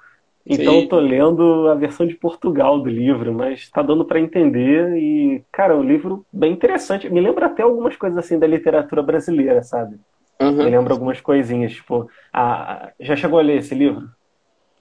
Então 0.50 0.74
Sim. 0.74 0.82
eu 0.82 0.88
tô 0.88 1.00
lendo 1.00 1.68
a 1.68 1.76
versão 1.76 2.08
de 2.08 2.16
Portugal 2.16 2.80
do 2.80 2.90
livro, 2.90 3.34
mas 3.34 3.70
tá 3.70 3.82
dando 3.82 4.06
para 4.06 4.20
entender 4.20 4.96
e, 4.96 5.44
cara, 5.52 5.74
é 5.74 5.76
um 5.76 5.84
livro 5.84 6.26
bem 6.32 6.54
interessante. 6.54 7.10
Me 7.10 7.20
lembra 7.20 7.48
até 7.48 7.64
algumas 7.64 7.98
coisas 7.98 8.18
assim 8.18 8.40
da 8.40 8.48
literatura 8.48 9.04
brasileira, 9.04 9.62
sabe? 9.62 9.98
Uhum. 10.40 10.54
Me 10.54 10.64
lembra 10.64 10.94
algumas 10.94 11.20
coisinhas, 11.20 11.74
tipo, 11.74 12.10
a... 12.32 12.92
já 13.00 13.16
chegou 13.16 13.40
a 13.40 13.42
ler 13.42 13.58
esse 13.58 13.76
livro? 13.76 14.08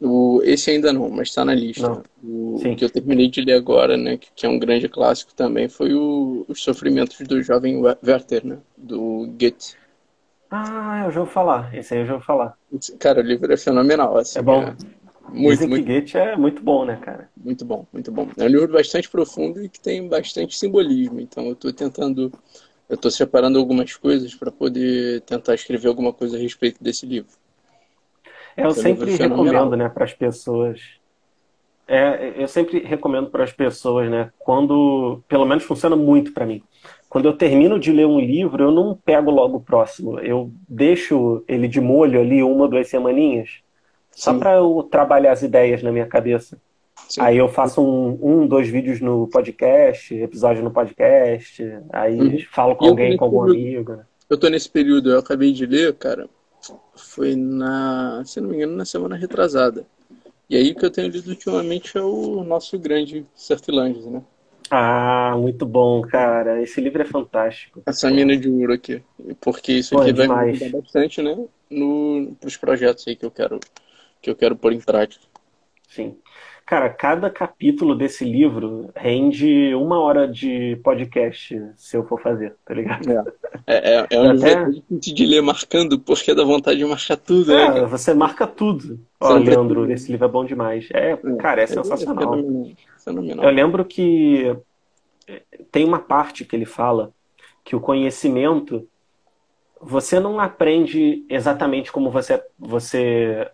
O, 0.00 0.40
esse 0.44 0.70
ainda 0.70 0.92
não, 0.92 1.08
mas 1.08 1.28
está 1.28 1.44
na 1.44 1.54
lista. 1.54 2.02
O, 2.22 2.56
o, 2.56 2.76
que 2.76 2.84
eu 2.84 2.90
terminei 2.90 3.28
de 3.28 3.40
ler 3.40 3.54
agora, 3.54 3.96
né, 3.96 4.18
que, 4.18 4.28
que 4.36 4.46
é 4.46 4.48
um 4.48 4.58
grande 4.58 4.88
clássico 4.88 5.34
também, 5.34 5.68
foi 5.68 5.94
o, 5.94 6.44
Os 6.48 6.62
Sofrimentos 6.62 7.18
do 7.26 7.42
Jovem 7.42 7.82
Werther, 8.04 8.46
né, 8.46 8.58
do 8.76 9.26
Goethe. 9.38 9.74
Ah, 10.50 11.02
eu 11.04 11.10
já 11.10 11.20
vou 11.20 11.26
falar. 11.26 11.74
Esse 11.74 11.94
aí 11.94 12.00
eu 12.00 12.06
já 12.06 12.12
vou 12.14 12.22
falar. 12.22 12.56
Cara, 12.98 13.20
o 13.20 13.24
livro 13.24 13.52
é 13.52 13.56
fenomenal. 13.56 14.16
Assim, 14.16 14.38
é 14.38 14.42
bom. 14.42 14.62
É 14.62 14.76
muito, 15.28 15.68
muito... 15.68 16.16
é 16.16 16.36
muito 16.36 16.62
bom, 16.62 16.84
né, 16.84 16.96
cara? 17.02 17.28
Muito 17.36 17.64
bom, 17.64 17.86
muito 17.92 18.12
bom. 18.12 18.28
É 18.38 18.44
um 18.44 18.48
livro 18.48 18.72
bastante 18.72 19.08
profundo 19.08 19.62
e 19.62 19.68
que 19.68 19.80
tem 19.80 20.08
bastante 20.08 20.56
simbolismo. 20.56 21.20
Então, 21.20 21.46
eu 21.46 21.52
estou 21.52 21.72
tentando, 21.72 22.32
eu 22.88 22.94
estou 22.94 23.10
separando 23.10 23.58
algumas 23.58 23.94
coisas 23.96 24.34
para 24.34 24.52
poder 24.52 25.20
tentar 25.22 25.54
escrever 25.54 25.88
alguma 25.88 26.12
coisa 26.12 26.36
a 26.36 26.40
respeito 26.40 26.82
desse 26.82 27.06
livro. 27.06 27.30
É, 28.56 28.64
eu 28.64 28.68
Esse 28.68 28.82
sempre 28.82 29.12
é 29.12 29.16
recomendo, 29.16 29.76
né, 29.76 29.88
para 29.88 30.04
as 30.04 30.14
pessoas. 30.14 30.80
É, 31.88 32.34
eu 32.36 32.48
sempre 32.48 32.80
recomendo 32.80 33.28
para 33.28 33.44
as 33.44 33.52
pessoas, 33.52 34.08
né, 34.10 34.30
quando, 34.38 35.22
pelo 35.28 35.44
menos 35.44 35.64
funciona 35.64 35.96
muito 35.96 36.32
para 36.32 36.46
mim 36.46 36.62
quando 37.16 37.24
eu 37.24 37.32
termino 37.32 37.80
de 37.80 37.90
ler 37.90 38.06
um 38.06 38.20
livro, 38.20 38.64
eu 38.64 38.70
não 38.70 38.94
pego 38.94 39.30
logo 39.30 39.56
o 39.56 39.60
próximo. 39.62 40.20
Eu 40.20 40.52
deixo 40.68 41.42
ele 41.48 41.66
de 41.66 41.80
molho 41.80 42.20
ali 42.20 42.42
uma, 42.42 42.68
duas 42.68 42.88
semaninhas, 42.88 43.60
só 44.10 44.34
para 44.34 44.56
eu 44.56 44.86
trabalhar 44.90 45.32
as 45.32 45.40
ideias 45.40 45.82
na 45.82 45.90
minha 45.90 46.04
cabeça. 46.04 46.60
Sim. 47.08 47.22
Aí 47.22 47.38
eu 47.38 47.48
faço 47.48 47.80
um, 47.80 48.18
um, 48.20 48.46
dois 48.46 48.68
vídeos 48.68 49.00
no 49.00 49.26
podcast, 49.28 50.14
episódio 50.14 50.62
no 50.62 50.70
podcast, 50.70 51.66
aí 51.90 52.20
uhum. 52.20 52.38
falo 52.52 52.76
com 52.76 52.84
alguém, 52.84 53.16
com 53.16 53.24
algum 53.24 53.46
período, 53.46 53.92
amigo. 53.92 53.92
Né? 53.92 54.04
Eu 54.28 54.36
tô 54.36 54.50
nesse 54.50 54.68
período, 54.68 55.12
eu 55.12 55.18
acabei 55.18 55.54
de 55.54 55.64
ler, 55.64 55.94
cara, 55.94 56.28
foi 56.94 57.34
na, 57.34 58.22
se 58.26 58.42
não 58.42 58.50
me 58.50 58.56
engano, 58.56 58.76
na 58.76 58.84
semana 58.84 59.16
retrasada. 59.16 59.86
E 60.50 60.54
aí 60.54 60.72
o 60.72 60.74
que 60.74 60.84
eu 60.84 60.90
tenho 60.90 61.08
lido 61.08 61.30
ultimamente 61.30 61.96
é 61.96 62.02
o 62.02 62.44
nosso 62.44 62.78
grande 62.78 63.24
Surflanges, 63.34 64.04
né? 64.04 64.22
Ah, 64.70 65.34
muito 65.36 65.64
bom, 65.64 66.02
cara. 66.02 66.62
Esse 66.62 66.80
livro 66.80 67.02
é 67.02 67.04
fantástico. 67.04 67.82
Essa 67.86 68.10
mina 68.10 68.36
de 68.36 68.48
ouro 68.48 68.72
aqui. 68.72 69.02
Porque 69.40 69.72
isso 69.72 69.94
Pô, 69.94 70.02
aqui 70.02 70.10
é 70.10 70.26
vai 70.26 70.28
me 70.28 70.50
ajudar 70.50 70.80
bastante, 70.80 71.22
né? 71.22 71.36
No, 71.70 72.36
pros 72.40 72.56
projetos 72.56 73.06
aí 73.06 73.16
que 73.16 73.26
eu 73.26 73.30
quero 73.30 73.60
que 74.20 74.30
eu 74.30 74.34
quero 74.34 74.56
pôr 74.56 74.72
em 74.72 74.80
prática. 74.80 75.24
Sim. 75.88 76.16
Cara, 76.66 76.88
cada 76.88 77.30
capítulo 77.30 77.94
desse 77.94 78.24
livro 78.24 78.90
rende 78.96 79.72
uma 79.76 80.00
hora 80.00 80.26
de 80.26 80.74
podcast, 80.82 81.62
se 81.76 81.96
eu 81.96 82.04
for 82.04 82.20
fazer, 82.20 82.56
tá 82.64 82.74
ligado? 82.74 83.08
É, 83.08 83.18
é, 83.68 84.00
é, 84.00 84.06
é 84.10 84.20
um 84.20 84.30
Até... 84.32 84.66
de 84.90 85.26
ler 85.26 85.42
marcando, 85.42 85.96
porque 86.00 86.34
dá 86.34 86.42
vontade 86.42 86.78
de 86.78 86.84
marcar 86.84 87.16
tudo. 87.18 87.52
É, 87.52 87.72
né? 87.72 87.86
você 87.86 88.12
marca 88.12 88.48
tudo. 88.48 88.98
Ó, 89.20 89.34
Leandro, 89.34 89.90
esse 89.92 90.10
livro 90.10 90.26
é 90.26 90.28
bom 90.28 90.44
demais. 90.44 90.88
É, 90.92 91.12
é 91.12 91.36
cara, 91.38 91.60
é, 91.60 91.64
é 91.64 91.66
sensacional. 91.68 92.34
Fenomenal. 93.06 93.44
Eu 93.44 93.50
lembro 93.50 93.84
que 93.84 94.56
tem 95.70 95.84
uma 95.84 95.98
parte 95.98 96.44
que 96.44 96.54
ele 96.54 96.66
fala 96.66 97.12
que 97.64 97.74
o 97.74 97.80
conhecimento 97.80 98.86
você 99.80 100.18
não 100.18 100.40
aprende 100.40 101.24
exatamente 101.28 101.92
como 101.92 102.10
você, 102.10 102.42
você 102.58 103.48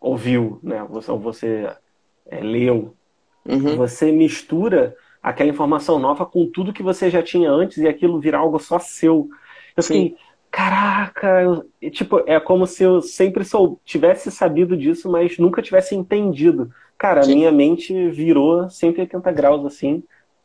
ouviu, 0.00 0.58
né? 0.62 0.84
Você, 0.90 1.12
você 1.12 1.76
é, 2.26 2.40
leu. 2.40 2.94
Uhum. 3.46 3.76
Você 3.76 4.10
mistura 4.10 4.96
aquela 5.22 5.50
informação 5.50 5.98
nova 5.98 6.26
com 6.26 6.50
tudo 6.50 6.72
que 6.72 6.82
você 6.82 7.08
já 7.08 7.22
tinha 7.22 7.50
antes 7.50 7.78
e 7.78 7.88
aquilo 7.88 8.20
virar 8.20 8.38
algo 8.38 8.58
só 8.58 8.78
seu. 8.78 9.28
Eu 9.76 9.82
fiquei, 9.82 10.16
caraca, 10.50 11.42
eu, 11.42 11.90
tipo, 11.90 12.22
é 12.26 12.40
como 12.40 12.66
se 12.66 12.82
eu 12.82 13.00
sempre 13.00 13.44
sou, 13.44 13.80
tivesse 13.84 14.30
sabido 14.30 14.76
disso, 14.76 15.10
mas 15.10 15.38
nunca 15.38 15.62
tivesse 15.62 15.94
entendido. 15.94 16.72
Cara, 17.00 17.22
Sim. 17.22 17.32
a 17.32 17.34
minha 17.34 17.50
mente 17.50 18.10
virou 18.10 18.68
180 18.68 19.32
graus 19.32 19.64
assim, 19.64 20.04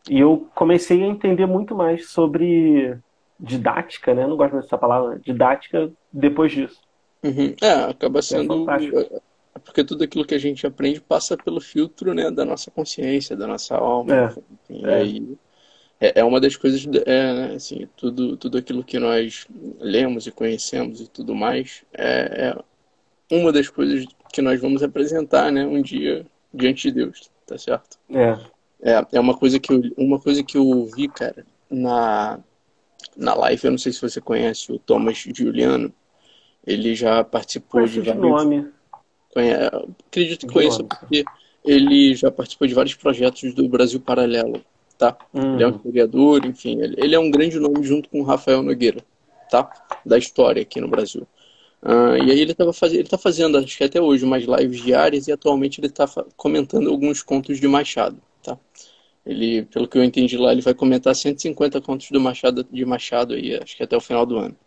e 0.10 0.22
eu 0.22 0.48
comecei 0.56 1.04
a 1.04 1.06
entender 1.06 1.46
muito 1.46 1.76
mais 1.76 2.08
sobre 2.12 2.98
didática, 3.38 4.14
né? 4.14 4.26
Não 4.26 4.38
gosto 4.38 4.56
dessa 4.56 4.78
palavra, 4.78 5.20
didática 5.20 5.92
depois 6.14 6.54
disso. 6.54 6.80
Uhum. 7.22 7.54
É, 7.62 7.72
acaba 7.90 8.20
é 8.20 8.22
sendo. 8.22 8.66
É 8.72 9.60
porque 9.60 9.84
tudo 9.84 10.06
aquilo 10.06 10.24
que 10.24 10.34
a 10.34 10.38
gente 10.40 10.66
aprende 10.66 11.02
passa 11.02 11.36
pelo 11.36 11.60
filtro 11.60 12.14
né, 12.14 12.32
da 12.32 12.46
nossa 12.46 12.72
consciência, 12.72 13.36
da 13.36 13.48
nossa 13.48 13.76
alma. 13.76 14.16
É. 14.16 14.26
Enfim, 14.26 14.86
é. 14.86 14.94
Aí 14.96 15.38
é, 16.00 16.22
é 16.22 16.24
uma 16.24 16.40
das 16.40 16.56
coisas, 16.56 16.88
é, 17.06 17.34
né, 17.34 17.56
assim, 17.56 17.86
tudo, 17.98 18.38
tudo 18.38 18.58
aquilo 18.58 18.82
que 18.82 18.98
nós 18.98 19.46
lemos 19.78 20.26
e 20.26 20.32
conhecemos 20.32 21.02
e 21.02 21.10
tudo 21.10 21.36
mais 21.36 21.84
é, 21.94 22.54
é 23.30 23.36
uma 23.36 23.52
das 23.52 23.68
coisas 23.68 24.06
que 24.32 24.42
nós 24.42 24.62
vamos 24.62 24.82
apresentar, 24.84 25.52
né, 25.52 25.66
um 25.66 25.82
dia 25.82 26.26
diante 26.56 26.90
de 26.90 26.92
Deus, 26.92 27.30
tá 27.46 27.58
certo? 27.58 27.98
É. 28.10 28.38
É, 28.82 29.06
é 29.14 29.20
uma 29.20 29.36
coisa 29.36 29.60
que 29.60 29.72
eu, 29.74 29.82
uma 29.98 30.20
coisa 30.20 30.44
que 30.44 30.58
eu 30.58 30.86
vi, 30.96 31.08
cara, 31.08 31.46
na, 31.70 32.40
na 33.16 33.34
live, 33.34 33.66
eu 33.66 33.72
não 33.72 33.78
sei 33.78 33.92
se 33.92 34.02
você 34.02 34.22
conhece 34.22 34.72
o 34.72 34.80
Thomas 34.80 35.18
Giuliano, 35.18 35.94
ele 36.66 36.96
já 36.96 37.24
participou 37.24 37.82
Conheço 37.82 38.02
de 38.02 38.10
vários... 38.10 38.24
nome. 38.24 38.68
Conhe... 39.34 39.54
Acredito 40.08 40.48
que 40.48 40.54
conheça, 40.54 40.84
porque 40.84 41.24
ele 41.64 42.16
já 42.16 42.32
participou 42.32 42.68
de 42.68 42.74
vários 42.74 42.96
projetos 42.96 43.54
do 43.54 43.68
Brasil 43.68 44.00
Paralelo, 44.00 44.62
tá? 44.98 45.18
Ele 45.34 45.64
é 45.64 45.68
um 45.68 45.76
historiador, 45.76 46.44
uhum. 46.44 46.50
enfim, 46.50 46.80
ele, 46.82 46.96
ele, 46.98 47.16
é 47.16 47.20
um 47.20 47.32
grande 47.32 47.60
nome 47.60 47.84
junto 47.84 48.10
com 48.10 48.22
o 48.22 48.24
Rafael 48.24 48.62
Nogueira, 48.62 49.02
tá? 49.50 49.70
Da 50.06 50.18
história 50.18 50.62
aqui 50.62 50.80
no 50.80 50.88
Brasil. 50.88 51.28
Uh, 51.86 52.18
e 52.18 52.32
aí 52.32 52.40
ele 52.40 52.54
estava 52.54 52.74
fazendo, 52.74 53.00
ele 53.00 53.08
tá 53.08 53.18
fazendo, 53.18 53.58
acho 53.60 53.78
que 53.78 53.84
até 53.84 54.02
hoje, 54.02 54.26
umas 54.26 54.44
lives 54.44 54.82
diárias 54.82 55.28
e 55.28 55.32
atualmente 55.32 55.80
ele 55.80 55.86
está 55.86 56.08
comentando 56.36 56.90
alguns 56.90 57.22
contos 57.22 57.60
de 57.60 57.68
Machado, 57.68 58.20
tá? 58.42 58.58
Ele, 59.24 59.64
pelo 59.66 59.88
que 59.88 59.96
eu 59.96 60.04
entendi 60.04 60.36
lá, 60.36 60.52
ele 60.52 60.62
vai 60.62 60.74
comentar 60.74 61.16
150 61.16 61.80
contos 61.82 62.10
do 62.10 62.20
Machado, 62.20 62.64
de 62.72 62.84
Machado 62.86 63.36
aí, 63.36 63.56
acho 63.56 63.78
que 63.78 63.84
até 63.84 63.96
o 63.96 64.02
final 64.02 64.26
do 64.26 64.38
ano. 64.38 64.58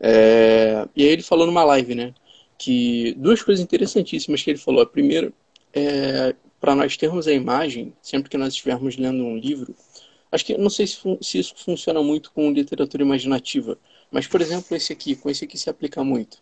É, 0.00 0.88
e 0.96 1.04
aí 1.04 1.10
ele 1.10 1.22
falou 1.22 1.46
numa 1.46 1.62
live, 1.62 1.94
né, 1.94 2.12
que 2.58 3.14
duas 3.18 3.40
coisas 3.40 3.62
interessantíssimas 3.62 4.42
que 4.42 4.50
ele 4.50 4.58
falou. 4.58 4.82
A 4.82 4.86
primeira 4.86 5.32
é 5.72 6.34
para 6.60 6.74
nós 6.74 6.96
termos 6.96 7.28
a 7.28 7.32
imagem, 7.32 7.92
sempre 8.02 8.28
que 8.28 8.36
nós 8.36 8.48
estivermos 8.54 8.96
lendo 8.96 9.24
um 9.24 9.36
livro, 9.36 9.74
acho 10.30 10.44
que 10.44 10.58
não 10.58 10.70
sei 10.70 10.88
se, 10.88 10.98
se 11.20 11.38
isso 11.38 11.54
funciona 11.56 12.02
muito 12.02 12.32
com 12.32 12.50
literatura 12.52 13.02
imaginativa, 13.02 13.78
mas, 14.12 14.26
por 14.26 14.42
exemplo, 14.42 14.76
esse 14.76 14.92
aqui, 14.92 15.16
com 15.16 15.30
esse 15.30 15.46
aqui 15.46 15.58
se 15.58 15.70
aplica 15.70 16.04
muito. 16.04 16.36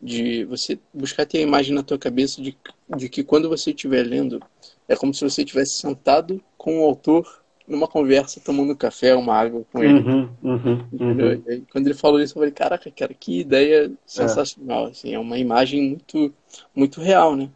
De 0.00 0.44
você 0.44 0.78
buscar 0.92 1.24
ter 1.24 1.38
a 1.38 1.42
imagem 1.42 1.74
na 1.74 1.82
tua 1.82 1.98
cabeça 1.98 2.42
de, 2.42 2.56
de 2.94 3.08
que 3.08 3.24
quando 3.24 3.48
você 3.48 3.70
estiver 3.70 4.02
lendo, 4.02 4.40
é 4.86 4.94
como 4.94 5.14
se 5.14 5.24
você 5.24 5.42
estivesse 5.42 5.72
sentado 5.80 6.40
com 6.58 6.80
o 6.80 6.84
autor 6.84 7.26
numa 7.66 7.88
conversa, 7.88 8.40
tomando 8.44 8.76
café, 8.76 9.14
uma 9.16 9.34
água 9.34 9.64
com 9.72 9.82
ele. 9.82 9.98
Uhum, 9.98 10.28
uhum, 10.42 10.86
uhum. 10.92 11.42
Aí, 11.48 11.64
quando 11.72 11.86
ele 11.86 11.94
falou 11.94 12.20
isso, 12.20 12.34
eu 12.34 12.40
falei, 12.40 12.52
caraca, 12.52 12.90
cara, 12.90 13.14
que 13.14 13.40
ideia 13.40 13.90
sensacional. 14.06 14.86
É. 14.86 14.90
Assim, 14.90 15.14
é 15.14 15.18
uma 15.18 15.38
imagem 15.38 15.88
muito, 15.88 16.32
muito 16.74 17.00
real, 17.00 17.34
né? 17.34 17.48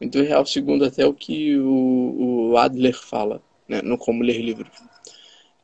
Muito 0.00 0.20
real, 0.20 0.44
segundo 0.44 0.84
até 0.84 1.06
o 1.06 1.14
que 1.14 1.56
o, 1.56 2.50
o 2.50 2.58
Adler 2.58 2.98
fala, 2.98 3.40
né? 3.66 3.80
no 3.80 3.96
Como 3.96 4.24
Ler 4.24 4.40
Livros. 4.40 4.72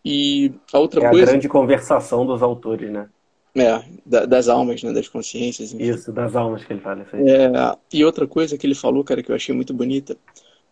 E 0.04 0.52
a 0.72 0.78
outra 0.78 1.04
é 1.04 1.10
coisa... 1.10 1.24
a 1.24 1.30
grande 1.32 1.48
conversação 1.48 2.24
dos 2.24 2.42
autores, 2.42 2.90
né? 2.90 3.08
É, 3.54 3.82
das 4.06 4.48
almas, 4.48 4.82
né? 4.82 4.92
Das 4.92 5.08
consciências. 5.08 5.72
Enfim. 5.72 5.84
Isso, 5.84 6.12
das 6.12 6.36
almas 6.36 6.64
que 6.64 6.72
ele 6.72 6.80
fala. 6.80 7.04
É, 7.14 7.50
e 7.92 8.04
outra 8.04 8.26
coisa 8.26 8.56
que 8.56 8.66
ele 8.66 8.74
falou, 8.74 9.02
cara, 9.02 9.22
que 9.22 9.30
eu 9.30 9.34
achei 9.34 9.54
muito 9.54 9.74
bonita, 9.74 10.16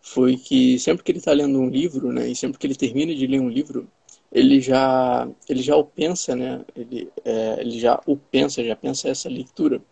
foi 0.01 0.37
que 0.37 0.79
sempre 0.79 1.03
que 1.05 1.13
ele 1.13 1.19
está 1.19 1.33
lendo 1.33 1.59
um 1.59 1.69
livro, 1.69 2.13
né, 2.13 2.29
e 2.29 2.35
sempre 2.35 2.59
que 2.59 2.67
ele 2.67 2.75
termina 2.75 3.15
de 3.15 3.27
ler 3.27 3.41
um 3.41 3.49
livro, 3.49 3.89
ele 4.33 4.61
já 4.61 5.29
ele 5.49 5.63
já 5.63 5.77
o 5.77 5.85
pensa, 5.85 6.35
né, 6.37 6.65
ele, 6.77 7.11
é, 7.25 7.61
ele 7.61 7.79
já 7.79 8.01
o 8.07 8.17
pensa, 8.17 8.65
já 8.65 8.77
pensa 8.77 9.09
essa 9.09 9.29
leitura 9.29 9.83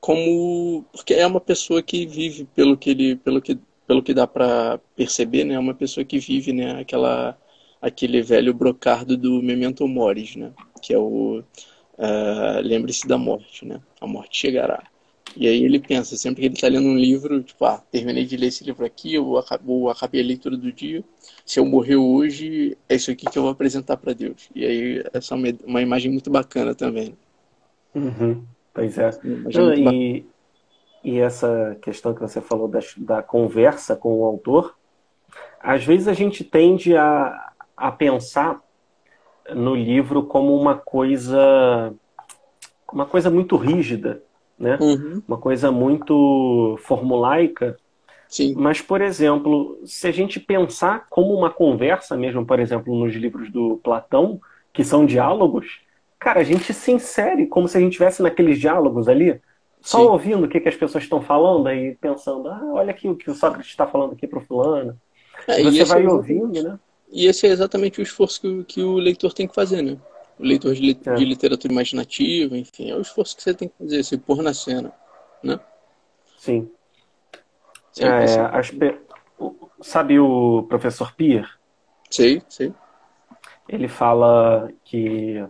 como 0.00 0.84
porque 0.92 1.14
é 1.14 1.26
uma 1.26 1.40
pessoa 1.40 1.82
que 1.82 2.06
vive 2.06 2.44
pelo 2.54 2.76
que 2.76 2.90
ele 2.90 3.16
pelo 3.16 3.40
que 3.42 3.58
pelo 3.86 4.02
que 4.02 4.14
dá 4.14 4.26
para 4.26 4.78
perceber, 4.96 5.44
né, 5.44 5.54
é 5.54 5.58
uma 5.58 5.74
pessoa 5.74 6.04
que 6.04 6.18
vive, 6.18 6.52
né, 6.52 6.80
aquela 6.80 7.36
aquele 7.82 8.22
velho 8.22 8.54
brocardo 8.54 9.16
do 9.16 9.42
Memento 9.42 9.86
Mori, 9.88 10.38
né, 10.38 10.52
que 10.82 10.92
é 10.94 10.98
o 10.98 11.42
uh, 12.00 12.60
lembre-se 12.62 13.06
da 13.06 13.18
morte, 13.18 13.64
né, 13.64 13.80
a 14.00 14.06
morte 14.06 14.38
chegará. 14.38 14.82
E 15.36 15.46
aí 15.46 15.62
ele 15.62 15.78
pensa, 15.78 16.16
sempre 16.16 16.40
que 16.40 16.46
ele 16.46 16.54
está 16.54 16.66
lendo 16.66 16.88
um 16.88 16.96
livro, 16.96 17.40
tipo, 17.42 17.64
ah, 17.64 17.80
terminei 17.90 18.24
de 18.24 18.36
ler 18.36 18.48
esse 18.48 18.64
livro 18.64 18.84
aqui, 18.84 19.14
eu 19.14 19.38
acabei 19.38 20.20
a 20.20 20.24
leitura 20.24 20.56
do 20.56 20.72
dia, 20.72 21.04
se 21.44 21.60
eu 21.60 21.64
morrer 21.64 21.96
hoje, 21.96 22.76
é 22.88 22.96
isso 22.96 23.10
aqui 23.10 23.26
que 23.26 23.38
eu 23.38 23.42
vou 23.42 23.52
apresentar 23.52 23.96
para 23.96 24.12
Deus. 24.12 24.48
E 24.54 24.64
aí 24.64 25.04
essa 25.12 25.34
é 25.34 25.36
uma, 25.36 25.48
uma 25.64 25.82
imagem 25.82 26.10
muito 26.10 26.30
bacana 26.30 26.74
também. 26.74 27.16
Uhum, 27.94 28.44
pois 28.74 28.98
é. 28.98 29.10
Não, 29.22 29.72
e, 29.72 30.26
e 31.04 31.18
essa 31.18 31.78
questão 31.80 32.12
que 32.12 32.20
você 32.20 32.40
falou 32.40 32.66
da, 32.66 32.80
da 32.96 33.22
conversa 33.22 33.94
com 33.94 34.20
o 34.20 34.24
autor, 34.24 34.76
às 35.60 35.84
vezes 35.84 36.08
a 36.08 36.12
gente 36.12 36.42
tende 36.42 36.96
a, 36.96 37.52
a 37.76 37.92
pensar 37.92 38.60
no 39.54 39.74
livro 39.74 40.24
como 40.24 40.54
uma 40.56 40.76
coisa 40.76 41.92
uma 42.92 43.06
coisa 43.06 43.30
muito 43.30 43.56
rígida 43.56 44.22
né? 44.60 44.76
Uhum. 44.78 45.22
Uma 45.26 45.38
coisa 45.38 45.72
muito 45.72 46.78
formulaica. 46.82 47.78
Sim. 48.28 48.54
Mas, 48.56 48.82
por 48.82 49.00
exemplo, 49.00 49.80
se 49.86 50.06
a 50.06 50.12
gente 50.12 50.38
pensar 50.38 51.06
como 51.08 51.34
uma 51.34 51.48
conversa 51.48 52.14
mesmo, 52.14 52.44
por 52.44 52.60
exemplo, 52.60 52.94
nos 52.94 53.14
livros 53.14 53.50
do 53.50 53.80
Platão, 53.82 54.38
que 54.72 54.84
são 54.84 55.06
diálogos, 55.06 55.80
cara, 56.18 56.40
a 56.40 56.44
gente 56.44 56.74
se 56.74 56.92
insere 56.92 57.46
como 57.46 57.66
se 57.66 57.78
a 57.78 57.80
gente 57.80 57.92
estivesse 57.92 58.22
naqueles 58.22 58.58
diálogos 58.58 59.08
ali, 59.08 59.40
só 59.80 59.98
Sim. 59.98 60.04
ouvindo 60.04 60.44
o 60.44 60.48
que, 60.48 60.60
que 60.60 60.68
as 60.68 60.76
pessoas 60.76 61.04
estão 61.04 61.22
falando 61.22 61.68
e 61.72 61.94
pensando, 61.94 62.48
ah, 62.50 62.60
olha 62.74 62.90
aqui 62.90 63.08
o 63.08 63.16
que 63.16 63.30
o 63.30 63.34
Sócrates 63.34 63.70
está 63.70 63.86
falando 63.86 64.12
aqui 64.12 64.26
para 64.26 64.38
o 64.38 64.44
fulano. 64.44 64.94
É, 65.48 65.62
você 65.62 65.84
vai 65.84 66.04
é 66.04 66.08
ouvindo, 66.08 66.62
né? 66.62 66.78
E 67.12 67.26
esse 67.26 67.46
é 67.46 67.50
exatamente 67.50 68.00
o 68.00 68.02
esforço 68.02 68.40
que, 68.40 68.64
que 68.64 68.82
o 68.82 68.94
leitor 68.94 69.32
tem 69.32 69.48
que 69.48 69.54
fazer, 69.54 69.82
né? 69.82 69.98
o 70.40 70.44
leitor 70.44 70.74
de, 70.74 70.98
é. 71.06 71.14
de, 71.14 71.24
literatura 71.24 71.72
imaginativa, 71.72 72.56
enfim, 72.56 72.90
é 72.90 72.96
o 72.96 73.00
esforço 73.00 73.36
que 73.36 73.42
você 73.42 73.52
tem 73.52 73.68
que 73.68 73.74
fazer, 73.78 74.02
se 74.02 74.16
pôr 74.16 74.42
na 74.42 74.54
cena, 74.54 74.90
né? 75.42 75.60
Sim. 76.38 76.70
É, 77.98 78.24
Sabe 79.82 80.18
o 80.18 80.62
professor 80.64 81.14
Pier? 81.14 81.48
Sei, 82.10 82.42
sei. 82.48 82.72
Ele 83.68 83.88
fala 83.88 84.70
que 84.84 85.44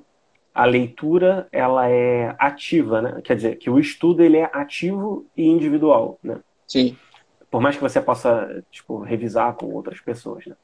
a 0.55 0.65
leitura 0.65 1.49
ela 1.53 1.89
é 1.89 2.35
ativa, 2.39 3.01
né? 3.01 3.21
Quer 3.23 3.37
dizer, 3.37 3.57
que 3.57 3.71
o 3.71 3.79
estudo 3.79 4.23
ele 4.23 4.37
é 4.37 4.51
ativo 4.53 5.27
e 5.37 5.47
individual, 5.47 6.19
né? 6.23 6.41
Sim. 6.67 6.97
Por 7.51 7.61
mais 7.61 7.77
que 7.77 7.83
você 7.83 8.01
possa, 8.01 8.65
tipo, 8.71 9.01
revisar 9.01 9.55
com 9.55 9.67
outras 9.67 10.01
pessoas, 10.01 10.47
né? 10.47 10.57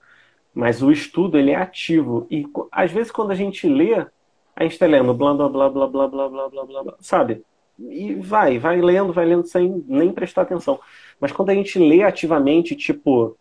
Mas 0.56 0.82
o 0.82 0.90
estudo 0.90 1.36
ele 1.36 1.50
é 1.50 1.56
ativo 1.56 2.26
e 2.30 2.46
às 2.72 2.90
vezes 2.90 3.12
quando 3.12 3.30
a 3.30 3.34
gente 3.34 3.68
lê, 3.68 3.92
a 3.94 4.62
gente 4.62 4.72
está 4.72 4.86
lendo 4.86 5.12
blá 5.12 5.34
blá 5.34 5.50
blá 5.50 5.68
blá 5.68 5.86
blá 5.86 6.08
blá 6.08 6.28
blá 6.30 6.48
blá 6.48 6.82
blá 6.82 6.94
sabe? 6.98 7.44
E 7.78 8.14
vai, 8.14 8.58
vai 8.58 8.80
lendo, 8.80 9.12
vai 9.12 9.26
lendo 9.26 9.46
sem 9.46 9.84
nem 9.86 10.10
prestar 10.12 10.42
atenção. 10.42 10.80
Mas 11.20 11.30
quando 11.30 11.50
a 11.50 11.54
gente 11.54 11.78
lê 11.78 12.02
ativamente, 12.02 12.74
tipo, 12.74 13.36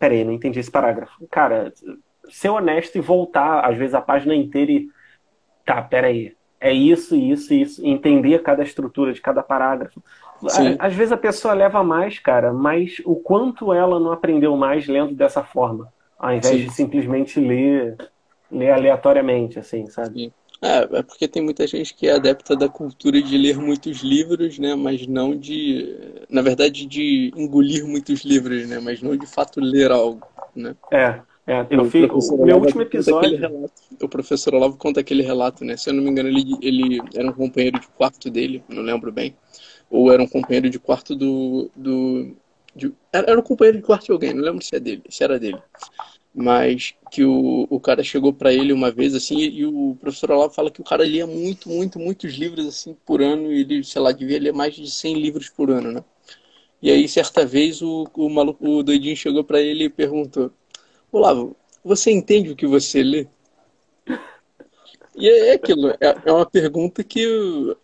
peraí, 0.00 0.24
não 0.24 0.32
entendi 0.32 0.58
esse 0.58 0.70
parágrafo. 0.70 1.24
Cara, 1.30 1.72
ser 2.28 2.48
honesto 2.48 2.96
e 2.96 3.00
voltar, 3.00 3.64
às 3.64 3.78
vezes, 3.78 3.94
a 3.94 4.00
página 4.00 4.34
inteira 4.34 4.72
e. 4.72 4.88
Tá, 5.64 5.80
peraí. 5.80 6.34
É 6.60 6.72
isso, 6.72 7.14
isso, 7.14 7.54
isso. 7.54 7.86
Entender 7.86 8.42
cada 8.42 8.64
estrutura 8.64 9.12
de 9.12 9.20
cada 9.20 9.44
parágrafo. 9.44 10.02
Sim. 10.48 10.74
Às 10.80 10.92
vezes 10.92 11.12
a 11.12 11.16
pessoa 11.16 11.54
leva 11.54 11.84
mais, 11.84 12.18
cara, 12.18 12.52
mas 12.52 13.00
o 13.04 13.14
quanto 13.14 13.72
ela 13.72 14.00
não 14.00 14.10
aprendeu 14.10 14.56
mais 14.56 14.88
lendo 14.88 15.14
dessa 15.14 15.44
forma, 15.44 15.92
ao 16.22 16.32
invés 16.32 16.56
Sim. 16.56 16.64
de 16.66 16.72
simplesmente 16.72 17.40
ler 17.40 17.96
ler 18.50 18.70
aleatoriamente, 18.70 19.58
assim, 19.58 19.86
sabe? 19.88 20.32
É, 20.60 20.98
é 20.98 21.02
porque 21.02 21.26
tem 21.26 21.42
muita 21.42 21.66
gente 21.66 21.92
que 21.92 22.06
é 22.06 22.12
adepta 22.12 22.54
da 22.54 22.68
cultura 22.68 23.20
de 23.20 23.36
ler 23.36 23.58
muitos 23.58 24.00
livros, 24.02 24.58
né? 24.58 24.76
Mas 24.76 25.06
não 25.08 25.36
de. 25.36 25.96
Na 26.30 26.40
verdade, 26.40 26.86
de 26.86 27.32
engolir 27.34 27.84
muitos 27.84 28.20
livros, 28.20 28.68
né? 28.68 28.78
Mas 28.78 29.02
não 29.02 29.16
de 29.16 29.26
fato 29.26 29.58
ler 29.58 29.90
algo, 29.90 30.24
né? 30.54 30.76
É. 30.92 31.20
É, 31.44 31.66
eu 31.70 31.84
fiz, 31.86 32.08
o 32.30 32.44
meu 32.44 32.58
último 32.58 32.82
episódio. 32.82 33.36
Relato, 33.36 33.72
o 34.00 34.08
professor 34.08 34.54
Olavo 34.54 34.76
conta 34.76 35.00
aquele 35.00 35.24
relato, 35.24 35.64
né? 35.64 35.76
Se 35.76 35.90
eu 35.90 35.94
não 35.94 36.04
me 36.04 36.08
engano, 36.08 36.28
ele, 36.28 36.56
ele 36.62 37.02
era 37.12 37.28
um 37.28 37.32
companheiro 37.32 37.80
de 37.80 37.88
quarto 37.88 38.30
dele, 38.30 38.62
não 38.68 38.80
lembro 38.80 39.10
bem. 39.10 39.34
Ou 39.90 40.12
era 40.12 40.22
um 40.22 40.28
companheiro 40.28 40.70
de 40.70 40.78
quarto 40.78 41.16
do. 41.16 41.68
do 41.74 42.36
de, 42.76 42.94
era 43.12 43.36
um 43.36 43.42
companheiro 43.42 43.78
de 43.78 43.84
quarto 43.84 44.06
de 44.06 44.12
alguém, 44.12 44.32
não 44.32 44.44
lembro 44.44 44.62
se 44.62 44.76
é 44.76 44.78
dele, 44.78 45.02
se 45.10 45.24
era 45.24 45.36
dele 45.36 45.58
mas 46.34 46.94
que 47.10 47.24
o, 47.24 47.66
o 47.68 47.78
cara 47.78 48.02
chegou 48.02 48.32
para 48.32 48.52
ele 48.52 48.72
uma 48.72 48.90
vez 48.90 49.14
assim 49.14 49.36
e, 49.38 49.60
e 49.60 49.66
o 49.66 49.96
professor 50.00 50.30
Olavo 50.30 50.54
fala 50.54 50.70
que 50.70 50.80
o 50.80 50.84
cara 50.84 51.04
lia 51.04 51.26
muito, 51.26 51.68
muito, 51.68 51.98
muitos 51.98 52.34
livros 52.34 52.66
assim 52.66 52.96
por 53.04 53.20
ano 53.20 53.52
e 53.52 53.60
ele, 53.60 53.84
sei 53.84 54.00
lá, 54.00 54.12
devia 54.12 54.40
ler 54.40 54.52
mais 54.52 54.74
de 54.74 54.90
100 54.90 55.20
livros 55.20 55.50
por 55.50 55.70
ano, 55.70 55.92
né? 55.92 56.04
E 56.80 56.90
aí 56.90 57.06
certa 57.08 57.46
vez 57.46 57.82
o, 57.82 58.08
o 58.14 58.28
maluco, 58.30 58.66
o 58.66 58.82
doidinho 58.82 59.16
chegou 59.16 59.44
para 59.44 59.60
ele 59.60 59.84
e 59.84 59.90
perguntou: 59.90 60.50
"Olavo, 61.12 61.56
você 61.84 62.10
entende 62.10 62.50
o 62.50 62.56
que 62.56 62.66
você 62.66 63.02
lê?" 63.02 63.26
E 65.14 65.28
é, 65.28 65.52
aquilo, 65.52 65.90
é, 65.90 65.96
é 66.24 66.32
uma 66.32 66.46
pergunta 66.46 67.04
que 67.04 67.26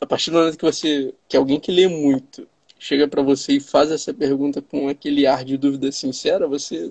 a 0.01 0.07
partir 0.07 0.31
do 0.31 0.39
momento 0.39 0.57
que 0.57 0.65
você, 0.65 1.15
que 1.29 1.37
alguém 1.37 1.61
que 1.61 1.71
lê 1.71 1.87
muito, 1.87 2.49
chega 2.79 3.07
para 3.07 3.23
você 3.23 3.55
e 3.55 3.61
faz 3.61 3.91
essa 3.91 4.15
pergunta 4.15 4.63
com 4.63 4.89
aquele 4.89 5.27
ar 5.27 5.45
de 5.45 5.57
dúvida 5.59 5.93
sincera, 5.93 6.49
você 6.49 6.91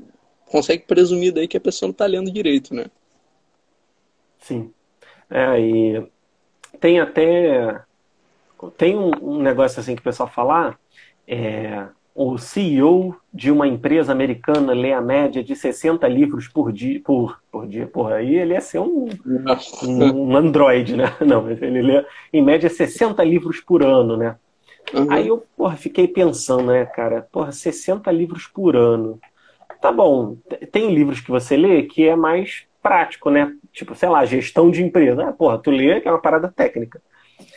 consegue 0.49 0.83
presumir 0.85 1.33
daí 1.33 1.47
que 1.47 1.57
a 1.57 1.61
pessoa 1.61 1.87
não 1.87 1.91
está 1.91 2.05
lendo 2.05 2.31
direito, 2.31 2.73
né? 2.73 2.85
Sim. 4.39 4.71
É, 5.29 5.59
e 5.59 6.07
tem 6.79 6.99
até. 6.99 7.81
Tem 8.77 8.95
um, 8.95 9.11
um 9.21 9.41
negócio 9.41 9.79
assim 9.79 9.95
que 9.95 10.01
o 10.01 10.03
pessoal 10.03 10.29
fala. 10.29 10.69
Ah, 10.69 10.77
é, 11.27 11.87
o 12.15 12.35
CEO 12.39 13.15
de 13.31 13.51
uma 13.51 13.67
empresa 13.67 14.11
americana 14.11 14.73
lê 14.73 14.91
a 14.91 14.99
média 14.99 15.43
de 15.43 15.55
60 15.55 16.07
livros 16.07 16.47
por 16.47 16.71
dia. 16.71 16.99
Por, 17.03 17.39
por 17.51 17.67
dia, 17.67 17.85
por 17.85 18.11
aí 18.11 18.35
ele 18.35 18.53
ia 18.53 18.61
ser 18.61 18.79
um, 18.79 19.07
um, 19.83 20.31
um 20.31 20.35
android, 20.35 20.95
né? 20.95 21.15
Não, 21.21 21.47
ele 21.49 21.81
lê 21.81 22.05
em 22.33 22.41
média 22.41 22.69
60 22.69 23.23
livros 23.23 23.59
por 23.59 23.83
ano, 23.83 24.17
né? 24.17 24.35
Uhum. 24.93 25.11
Aí 25.11 25.27
eu 25.27 25.45
porra, 25.55 25.75
fiquei 25.75 26.07
pensando, 26.07 26.71
né, 26.71 26.85
cara? 26.85 27.27
Porra, 27.31 27.51
60 27.51 28.09
livros 28.11 28.47
por 28.47 28.75
ano. 28.75 29.19
Tá 29.81 29.91
bom, 29.91 30.37
tem 30.71 30.93
livros 30.93 31.19
que 31.19 31.29
você 31.29 31.55
lê 31.55 31.83
que 31.83 32.07
é 32.07 32.15
mais 32.15 32.65
prático, 32.81 33.29
né? 33.29 33.53
Tipo, 33.71 33.93
sei 33.95 34.09
lá, 34.09 34.25
gestão 34.25 34.71
de 34.71 34.83
empresa. 34.83 35.29
Ah, 35.29 35.33
porra, 35.33 35.57
tu 35.59 35.69
lê 35.69 36.01
que 36.01 36.07
é 36.07 36.11
uma 36.11 36.21
parada 36.21 36.47
técnica. 36.47 37.01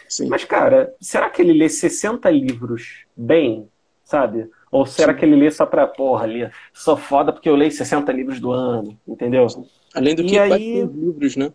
Sim. 0.08 0.28
Mas, 0.28 0.44
cara, 0.44 0.92
será 1.00 1.30
que 1.30 1.40
ele 1.40 1.52
lê 1.52 1.68
60 1.68 2.28
livros 2.30 3.04
bem, 3.16 3.68
sabe? 4.04 4.50
Ou 4.70 4.84
será 4.84 5.12
Sim. 5.12 5.18
que 5.18 5.24
ele 5.24 5.36
lê 5.36 5.50
só 5.50 5.64
pra, 5.64 5.86
porra, 5.86 6.24
ali, 6.24 6.50
sou 6.72 6.96
foda 6.96 7.32
porque 7.32 7.48
eu 7.48 7.56
leio 7.56 7.70
60 7.70 8.10
livros 8.12 8.40
do 8.40 8.50
ano, 8.50 8.98
entendeu? 9.06 9.46
Além 9.94 10.14
do 10.14 10.24
que, 10.24 10.34
e 10.34 10.38
aí... 10.38 10.84
livros, 10.84 11.36
né? 11.36 11.52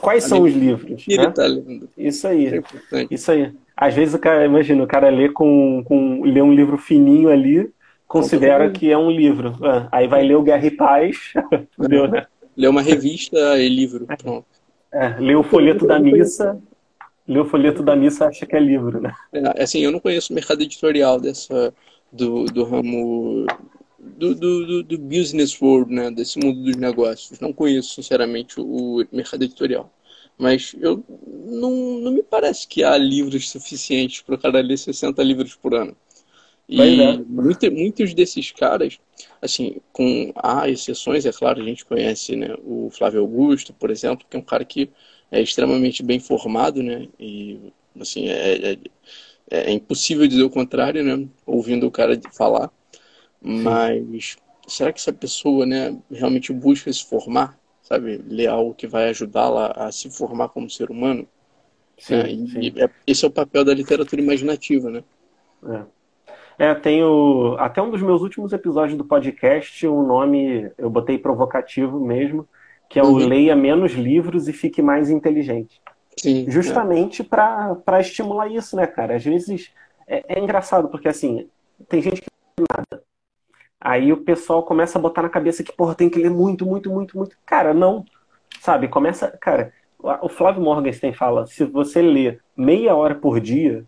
Quais 0.00 0.24
Além 0.24 0.36
são 0.36 0.42
os 0.42 0.54
livros? 0.54 1.02
Que 1.04 1.16
né? 1.16 1.24
ele 1.24 1.32
tá 1.32 1.44
lendo. 1.44 1.88
Isso 1.96 2.26
aí. 2.28 2.46
É 2.46 2.62
isso 3.10 3.32
aí. 3.32 3.52
Às 3.76 3.94
vezes 3.94 4.14
o 4.14 4.18
cara, 4.18 4.44
imagina, 4.44 4.82
o 4.82 4.86
cara 4.86 5.08
lê 5.10 5.28
com, 5.28 5.82
com 5.84 6.22
lê 6.22 6.40
um 6.40 6.52
livro 6.52 6.78
fininho 6.78 7.28
ali, 7.28 7.72
considera 8.12 8.70
que 8.70 8.90
é 8.90 8.98
um 8.98 9.10
livro. 9.10 9.56
Ah, 9.62 9.88
aí 9.90 10.06
vai 10.06 10.22
ler 10.22 10.36
o 10.36 10.42
Guerra 10.42 10.66
e 10.66 10.70
Paz. 10.70 11.32
Deu, 11.78 12.06
né? 12.06 12.26
Lê 12.54 12.68
uma 12.68 12.82
revista 12.82 13.58
e 13.58 13.66
livro. 13.66 14.06
Pronto. 14.06 14.46
É, 14.92 15.18
lê 15.18 15.34
o 15.34 15.42
folheto 15.42 15.86
da 15.86 15.98
missa. 15.98 16.60
lê 17.26 17.38
o 17.38 17.46
folheto 17.46 17.82
da 17.82 17.96
missa 17.96 18.26
acha 18.26 18.44
que 18.44 18.54
é 18.54 18.60
livro, 18.60 19.00
né? 19.00 19.14
É, 19.32 19.62
assim, 19.62 19.80
eu 19.80 19.90
não 19.90 19.98
conheço 19.98 20.30
o 20.30 20.34
mercado 20.34 20.60
editorial 20.62 21.18
dessa, 21.18 21.72
do, 22.12 22.44
do 22.44 22.64
ramo 22.64 23.46
do, 23.98 24.34
do, 24.34 24.82
do, 24.82 24.98
business 24.98 25.58
world, 25.62 25.90
né? 25.90 26.10
Desse 26.10 26.38
mundo 26.38 26.62
dos 26.62 26.76
negócios. 26.76 27.40
Não 27.40 27.50
conheço, 27.50 27.94
sinceramente, 27.94 28.60
o 28.60 29.06
mercado 29.10 29.42
editorial. 29.42 29.90
Mas 30.36 30.74
eu 30.78 31.02
não, 31.46 31.70
não 31.70 32.12
me 32.12 32.22
parece 32.22 32.68
que 32.68 32.84
há 32.84 32.98
livros 32.98 33.48
suficientes 33.48 34.20
para 34.20 34.34
o 34.34 34.38
cara 34.38 34.60
ler 34.60 34.76
60 34.76 35.22
livros 35.22 35.54
por 35.54 35.74
ano. 35.74 35.96
E 36.68 37.02
é. 37.02 37.18
muito, 37.18 37.70
muitos 37.70 38.14
desses 38.14 38.50
caras, 38.52 38.98
assim, 39.40 39.76
com 39.92 40.32
há 40.36 40.68
exceções, 40.68 41.26
é 41.26 41.32
claro, 41.32 41.60
a 41.60 41.64
gente 41.64 41.84
conhece 41.84 42.34
né, 42.36 42.54
o 42.64 42.88
Flávio 42.90 43.20
Augusto, 43.20 43.72
por 43.74 43.90
exemplo, 43.90 44.26
que 44.28 44.36
é 44.36 44.40
um 44.40 44.44
cara 44.44 44.64
que 44.64 44.88
é 45.30 45.40
extremamente 45.40 46.02
bem 46.02 46.18
formado, 46.18 46.82
né? 46.82 47.08
E 47.18 47.58
assim, 48.00 48.28
é, 48.28 48.72
é, 48.72 48.78
é 49.50 49.72
impossível 49.72 50.26
dizer 50.26 50.42
o 50.42 50.50
contrário, 50.50 51.04
né? 51.04 51.28
Ouvindo 51.44 51.86
o 51.86 51.90
cara 51.90 52.18
falar. 52.32 52.70
Mas 53.40 54.36
será 54.66 54.92
que 54.92 55.00
essa 55.00 55.12
pessoa, 55.12 55.66
né, 55.66 55.98
realmente 56.10 56.52
busca 56.52 56.92
se 56.92 57.04
formar? 57.04 57.60
sabe? 57.92 58.20
Ler 58.26 58.46
algo 58.46 58.74
que 58.74 58.86
vai 58.86 59.10
ajudá-la 59.10 59.72
a 59.72 59.92
se 59.92 60.10
formar 60.10 60.48
como 60.48 60.70
ser 60.70 60.90
humano. 60.90 61.28
Sim, 61.98 62.14
é, 62.14 62.26
sim. 62.26 62.72
É, 62.76 62.88
esse 63.06 63.24
é 63.24 63.28
o 63.28 63.30
papel 63.30 63.64
da 63.64 63.74
literatura 63.74 64.22
imaginativa, 64.22 64.90
né? 64.90 65.04
É. 65.64 65.84
é, 66.58 66.74
tenho 66.74 67.56
até 67.58 67.80
um 67.80 67.90
dos 67.90 68.02
meus 68.02 68.22
últimos 68.22 68.52
episódios 68.52 68.96
do 68.96 69.04
podcast, 69.04 69.86
o 69.86 70.00
um 70.00 70.06
nome 70.06 70.70
eu 70.78 70.90
botei 70.90 71.18
provocativo 71.18 71.98
mesmo, 72.00 72.48
que 72.88 72.98
é 72.98 73.02
o 73.02 73.08
uhum. 73.08 73.26
Leia 73.26 73.56
Menos 73.56 73.92
Livros 73.92 74.48
e 74.48 74.52
Fique 74.52 74.82
Mais 74.82 75.10
Inteligente. 75.10 75.80
Sim, 76.18 76.44
Justamente 76.48 77.22
é. 77.22 77.24
para 77.24 78.00
estimular 78.00 78.48
isso, 78.48 78.76
né, 78.76 78.86
cara? 78.86 79.16
Às 79.16 79.24
vezes 79.24 79.72
é, 80.06 80.36
é 80.36 80.38
engraçado, 80.38 80.88
porque 80.88 81.08
assim, 81.08 81.48
tem 81.88 82.02
gente 82.02 82.20
que 82.20 82.26
não 82.58 82.66
nada. 82.70 83.02
Aí 83.80 84.12
o 84.12 84.18
pessoal 84.18 84.62
começa 84.62 84.98
a 84.98 85.02
botar 85.02 85.22
na 85.22 85.28
cabeça 85.28 85.64
que, 85.64 85.72
porra, 85.72 85.94
tem 85.94 86.08
que 86.08 86.18
ler 86.18 86.30
muito, 86.30 86.64
muito, 86.64 86.90
muito, 86.90 87.16
muito. 87.16 87.36
Cara, 87.44 87.74
não. 87.74 88.04
Sabe? 88.60 88.86
Começa. 88.86 89.36
Cara, 89.40 89.72
o 90.20 90.28
Flávio 90.28 90.62
Morgenstern 90.62 91.16
fala: 91.16 91.46
se 91.46 91.64
você 91.64 92.00
lê 92.00 92.38
meia 92.56 92.94
hora 92.94 93.14
por 93.14 93.40
dia, 93.40 93.84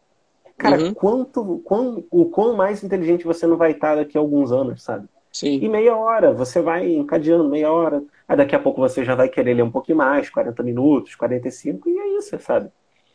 cara, 0.56 0.80
uhum. 0.80 0.94
quanto, 0.94 1.60
quão, 1.64 2.04
o 2.10 2.26
quão 2.26 2.54
mais 2.54 2.82
inteligente 2.82 3.24
você 3.24 3.46
não 3.46 3.56
vai 3.56 3.72
estar 3.72 3.96
daqui 3.96 4.16
a 4.16 4.20
alguns 4.20 4.52
anos, 4.52 4.82
sabe? 4.82 5.08
Sim. 5.32 5.58
E 5.60 5.68
meia 5.68 5.96
hora, 5.96 6.32
você 6.32 6.60
vai 6.60 6.92
encadeando 6.94 7.48
meia 7.48 7.70
hora. 7.70 8.02
Aí 8.28 8.36
daqui 8.36 8.54
a 8.54 8.58
pouco 8.58 8.80
você 8.80 9.04
já 9.04 9.14
vai 9.14 9.28
querer 9.28 9.54
ler 9.54 9.62
um 9.62 9.70
pouquinho 9.70 9.98
mais, 9.98 10.30
40 10.30 10.62
minutos, 10.62 11.14
45, 11.16 11.88
e 11.88 11.98
é 11.98 12.18
isso, 12.18 12.38
sabe? 12.40 12.70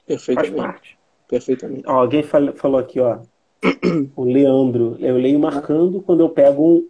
Perfeitamente. 0.05 0.55
Faz 0.55 0.65
parte. 0.65 0.99
Perfeitamente. 1.27 1.83
Ó, 1.87 1.93
alguém 1.93 2.23
falou 2.23 2.79
aqui, 2.79 2.99
ó 2.99 3.19
o 4.15 4.23
Leandro, 4.23 4.97
eu 4.99 5.15
leio 5.17 5.39
marcando, 5.39 6.01
quando 6.01 6.21
eu 6.21 6.29
pego 6.29 6.63
um, 6.67 6.87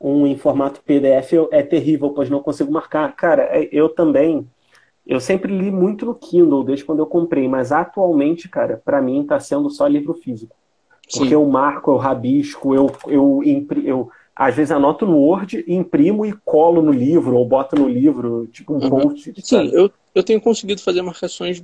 um 0.00 0.26
em 0.26 0.36
formato 0.36 0.82
PDF 0.82 1.32
eu, 1.32 1.48
é 1.50 1.62
terrível, 1.62 2.10
pois 2.10 2.28
não 2.28 2.42
consigo 2.42 2.72
marcar. 2.72 3.14
Cara, 3.14 3.42
é, 3.44 3.68
eu 3.72 3.88
também, 3.88 4.46
eu 5.06 5.20
sempre 5.20 5.56
li 5.56 5.70
muito 5.70 6.06
no 6.06 6.14
Kindle 6.14 6.64
desde 6.64 6.84
quando 6.84 7.00
eu 7.00 7.06
comprei, 7.06 7.48
mas 7.48 7.72
atualmente, 7.72 8.48
cara, 8.48 8.80
para 8.84 9.02
mim 9.02 9.24
tá 9.24 9.38
sendo 9.40 9.68
só 9.68 9.86
livro 9.86 10.14
físico. 10.14 10.54
Porque 11.02 11.28
Sim. 11.28 11.34
eu 11.34 11.44
marco, 11.44 11.90
eu 11.90 11.96
rabisco, 11.96 12.74
eu, 12.74 12.90
eu, 13.06 13.42
eu, 13.44 13.66
eu 13.84 14.10
às 14.34 14.54
vezes 14.54 14.70
anoto 14.70 15.04
no 15.04 15.18
Word, 15.18 15.64
imprimo 15.68 16.24
e 16.24 16.32
colo 16.44 16.80
no 16.80 16.92
livro, 16.92 17.36
ou 17.36 17.46
boto 17.46 17.76
no 17.76 17.88
livro, 17.88 18.46
tipo 18.46 18.72
um 18.72 18.82
uhum. 18.82 18.90
post. 18.90 19.32
Sim, 19.42 19.70
eu, 19.72 19.90
eu 20.14 20.22
tenho 20.22 20.40
conseguido 20.40 20.80
fazer 20.80 21.02
marcações 21.02 21.62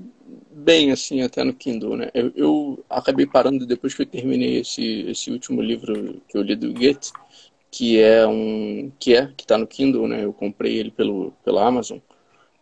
bem, 0.50 0.90
assim, 0.90 1.22
até 1.22 1.44
no 1.44 1.54
Kindle, 1.54 1.96
né? 1.96 2.10
Eu, 2.12 2.32
eu, 2.36 2.84
acabei 2.90 3.26
parando 3.26 3.64
depois 3.64 3.94
que 3.94 4.02
eu 4.02 4.06
terminei 4.06 4.58
esse, 4.60 5.02
esse 5.08 5.30
último 5.30 5.62
livro 5.62 6.20
que 6.28 6.36
eu 6.36 6.42
li 6.42 6.54
do 6.54 6.72
Goethe, 6.74 7.12
que 7.70 8.00
é 8.00 8.26
um... 8.26 8.90
que 8.98 9.14
é, 9.14 9.30
que 9.34 9.46
tá 9.46 9.56
no 9.56 9.66
Kindle, 9.66 10.08
né? 10.08 10.24
Eu 10.24 10.32
comprei 10.32 10.76
ele 10.76 10.90
pelo, 10.90 11.32
pela 11.44 11.66
Amazon. 11.66 11.98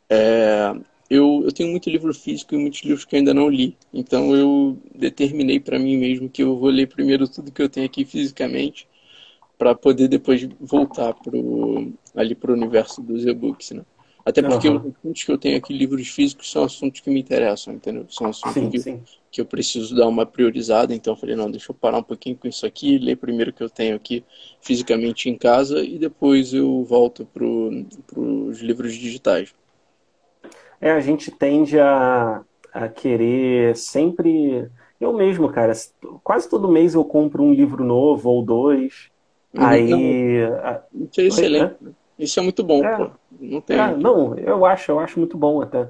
É, 0.09 0.73
eu, 1.09 1.43
eu 1.45 1.53
tenho 1.53 1.71
muito 1.71 1.89
livro 1.89 2.13
físico 2.13 2.55
e 2.55 2.59
muitos 2.59 2.83
livros 2.83 3.05
que 3.05 3.17
ainda 3.17 3.33
não 3.33 3.49
li. 3.49 3.77
Então 3.93 4.35
eu 4.35 4.79
determinei 4.95 5.61
para 5.61 5.79
mim 5.79 5.97
mesmo 5.97 6.29
que 6.29 6.43
eu 6.43 6.57
vou 6.57 6.71
ler 6.71 6.89
primeiro 6.89 7.29
tudo 7.29 7.53
que 7.53 7.63
eu 7.63 7.69
tenho 7.69 7.87
aqui 7.87 8.05
fisicamente 8.05 8.89
para 9.57 9.75
poder 9.75 10.09
depois 10.09 10.47
voltar 10.61 11.15
pro, 11.15 11.93
ali 12.15 12.35
para 12.35 12.51
o 12.51 12.55
universo 12.55 13.01
dos 13.01 13.25
e-books, 13.25 13.71
né? 13.71 13.85
Até 14.27 14.43
porque 14.43 14.69
uhum. 14.69 14.79
os 14.79 14.87
assuntos 14.87 15.23
que 15.23 15.31
eu 15.31 15.39
tenho 15.39 15.57
aqui, 15.57 15.73
livros 15.73 16.09
físicos, 16.09 16.51
são 16.51 16.65
assuntos 16.65 17.01
que 17.01 17.09
me 17.09 17.21
interessam, 17.21 17.75
entendeu? 17.75 18.07
São 18.11 18.27
assuntos 18.27 18.55
sim, 18.55 18.71
que, 18.71 18.81
sim. 18.81 19.01
que 19.31 19.41
eu 19.41 19.47
preciso 19.47 19.95
dar 19.95 20.09
uma 20.09 20.27
priorizada. 20.27 20.93
Então 20.93 21.13
eu 21.13 21.17
falei, 21.17 21.37
não, 21.37 21.49
deixa 21.49 21.71
eu 21.71 21.77
parar 21.77 21.99
um 21.99 22.03
pouquinho 22.03 22.37
com 22.37 22.49
isso 22.49 22.67
aqui, 22.67 22.99
ler 22.99 23.17
primeiro 23.17 23.53
o 23.53 23.55
que 23.55 23.63
eu 23.63 23.71
tenho 23.71 23.95
aqui 23.95 24.25
fisicamente 24.61 25.31
em 25.31 25.39
casa 25.39 25.79
e 25.79 25.97
depois 25.97 26.53
eu 26.53 26.83
volto 26.83 27.25
para 27.25 27.45
os 27.45 28.59
livros 28.59 28.95
digitais. 28.95 29.55
É, 30.81 30.91
a 30.93 31.01
gente 31.01 31.31
tende 31.31 31.79
a, 31.79 32.43
a 32.73 32.89
querer 32.89 33.77
sempre. 33.77 34.69
Eu 35.01 35.13
mesmo, 35.13 35.51
cara, 35.51 35.73
quase 36.23 36.49
todo 36.49 36.71
mês 36.71 36.95
eu 36.95 37.05
compro 37.05 37.43
um 37.43 37.53
livro 37.53 37.85
novo 37.85 38.31
ou 38.31 38.43
dois. 38.43 39.11
Uhum. 39.55 39.65
Aí. 39.65 40.49
Não, 40.93 41.07
isso 41.11 41.21
é 41.21 41.25
excelente. 41.25 41.77
Né? 41.81 41.93
Isso 42.19 42.41
é 42.41 42.43
muito 42.43 42.63
bom, 42.63 42.85
é, 42.85 42.97
pô. 42.97 43.11
Não 43.41 43.61
tem. 43.61 43.79
É, 43.79 43.95
não, 43.95 44.35
eu 44.39 44.65
acho, 44.65 44.91
eu 44.91 44.99
acho 44.99 45.19
muito 45.19 45.37
bom 45.37 45.61
até. 45.61 45.89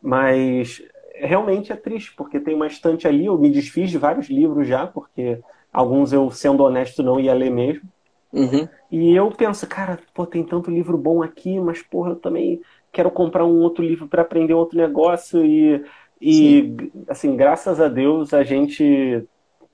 Mas 0.00 0.82
realmente 1.14 1.72
é 1.72 1.76
triste, 1.76 2.14
porque 2.14 2.40
tem 2.40 2.54
uma 2.54 2.66
estante 2.66 3.06
ali, 3.06 3.26
eu 3.26 3.38
me 3.38 3.50
desfiz 3.50 3.90
de 3.90 3.98
vários 3.98 4.28
livros 4.28 4.68
já, 4.68 4.86
porque 4.86 5.38
alguns 5.72 6.12
eu, 6.12 6.30
sendo 6.30 6.62
honesto, 6.62 7.02
não 7.02 7.18
ia 7.20 7.34
ler 7.34 7.50
mesmo. 7.50 7.82
Uhum. 8.32 8.68
E 8.90 9.14
eu 9.14 9.30
penso, 9.30 9.66
cara, 9.66 9.98
pô, 10.14 10.26
tem 10.26 10.44
tanto 10.44 10.70
livro 10.70 10.96
bom 10.98 11.22
aqui, 11.22 11.58
mas, 11.58 11.82
porra, 11.82 12.10
eu 12.10 12.16
também 12.16 12.60
quero 12.96 13.10
comprar 13.10 13.44
um 13.44 13.60
outro 13.60 13.84
livro 13.84 14.08
para 14.08 14.22
aprender 14.22 14.54
outro 14.54 14.78
negócio 14.78 15.44
e, 15.44 15.84
e 16.18 16.74
assim, 17.08 17.36
graças 17.36 17.78
a 17.78 17.88
Deus 17.88 18.32
a 18.32 18.42
gente 18.42 19.22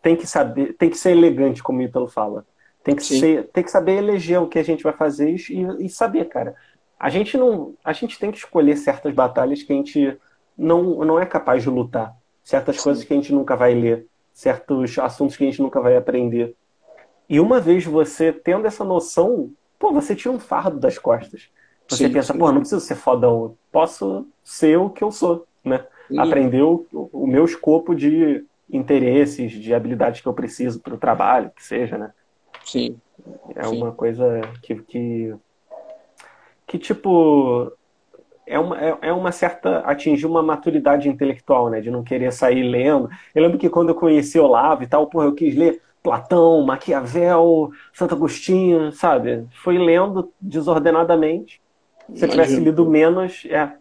tem 0.03 0.17
que 0.17 0.27
saber, 0.27 0.73
tem 0.73 0.91
que 0.91 0.99
ser 0.99 1.13
elegante, 1.13 1.63
como 1.63 1.79
o 1.79 1.83
Ítalo 1.83 2.09
fala. 2.09 2.45
Tem 2.83 2.97
que, 2.97 3.05
ser, 3.05 3.49
tem 3.53 3.63
que 3.63 3.71
saber 3.71 3.99
eleger 3.99 4.43
o 4.43 4.49
que 4.49 4.59
a 4.59 4.65
gente 4.65 4.83
vai 4.83 4.93
fazer 4.93 5.31
e, 5.31 5.85
e, 5.85 5.89
saber, 5.89 6.25
cara. 6.25 6.57
A 6.99 7.09
gente 7.09 7.39
não. 7.39 7.75
A 7.85 7.93
gente 7.93 8.19
tem 8.19 8.33
que 8.33 8.39
escolher 8.39 8.77
certas 8.77 9.15
batalhas 9.15 9.63
que 9.63 9.73
a 9.73 9.77
gente 9.77 10.19
não, 10.59 11.05
não 11.05 11.21
é 11.21 11.25
capaz 11.25 11.63
de 11.63 11.71
lutar. 11.71 12.13
Certas 12.43 12.79
Sim. 12.79 12.83
coisas 12.83 13.05
que 13.05 13.13
a 13.13 13.17
gente 13.17 13.33
nunca 13.33 13.55
vai 13.55 13.73
ler. 13.73 14.09
Certos 14.33 14.99
assuntos 14.99 15.37
que 15.37 15.45
a 15.45 15.47
gente 15.47 15.63
nunca 15.63 15.81
vai 15.81 15.97
aprender. 15.97 16.57
E 17.29 17.39
uma 17.39 17.61
vez 17.61 17.85
você 17.85 18.33
tendo 18.33 18.67
essa 18.67 18.83
noção, 18.83 19.53
pô, 19.79 19.93
você 19.93 20.17
tira 20.17 20.35
um 20.35 20.41
fardo 20.41 20.81
das 20.81 20.99
costas. 20.99 21.49
Você 21.89 22.07
sim, 22.07 22.13
pensa, 22.13 22.33
sim. 22.33 22.39
pô, 22.39 22.51
não 22.51 22.61
preciso 22.61 22.81
ser 22.81 22.95
fodão, 22.95 23.57
posso 23.71 24.27
ser 24.43 24.79
o 24.79 24.89
que 24.89 25.05
eu 25.05 25.11
sou, 25.11 25.47
né? 25.65 25.85
Aprender 26.17 26.63
o, 26.63 26.87
o 26.93 27.27
meu 27.27 27.45
escopo 27.45 27.95
de 27.95 28.45
interesses, 28.71 29.53
de 29.53 29.75
habilidades 29.75 30.21
que 30.21 30.27
eu 30.27 30.33
preciso 30.33 30.81
para 30.81 30.95
o 30.95 30.99
trabalho, 30.99 31.51
que 31.55 31.63
seja, 31.63 31.99
né? 31.99 32.13
Sim. 32.65 32.99
É 33.55 33.65
Sim. 33.65 33.77
uma 33.77 33.93
coisa 33.93 34.41
que, 34.63 34.75
que, 34.77 35.35
que 36.67 36.79
tipo, 36.79 37.73
é 38.47 38.59
uma, 38.59 38.81
é, 38.81 38.99
é 39.03 39.13
uma 39.13 39.33
certa. 39.33 39.79
atingir 39.81 40.27
uma 40.27 40.43
maturidade 40.43 41.09
intelectual, 41.09 41.71
né? 41.71 41.81
De 41.81 41.91
não 41.91 42.03
querer 42.03 42.33
sair 42.33 42.63
lendo. 42.63 43.09
Eu 43.35 43.43
lembro 43.43 43.59
que 43.59 43.71
quando 43.71 43.91
eu 43.91 43.95
conheci 43.95 44.39
Olavo 44.39 44.83
e 44.83 44.87
tal, 44.87 45.07
porra, 45.07 45.27
eu 45.27 45.35
quis 45.35 45.55
ler 45.55 45.81
Platão, 46.03 46.63
Maquiavel, 46.63 47.71
Santo 47.93 48.15
Agostinho, 48.15 48.91
sabe? 48.93 49.47
Fui 49.63 49.79
lendo 49.79 50.33
desordenadamente. 50.41 51.62
Se 52.15 52.25
eu 52.25 52.29
tivesse 52.29 52.57
lido 52.57 52.89
menos, 52.89 53.45
é, 53.49 53.73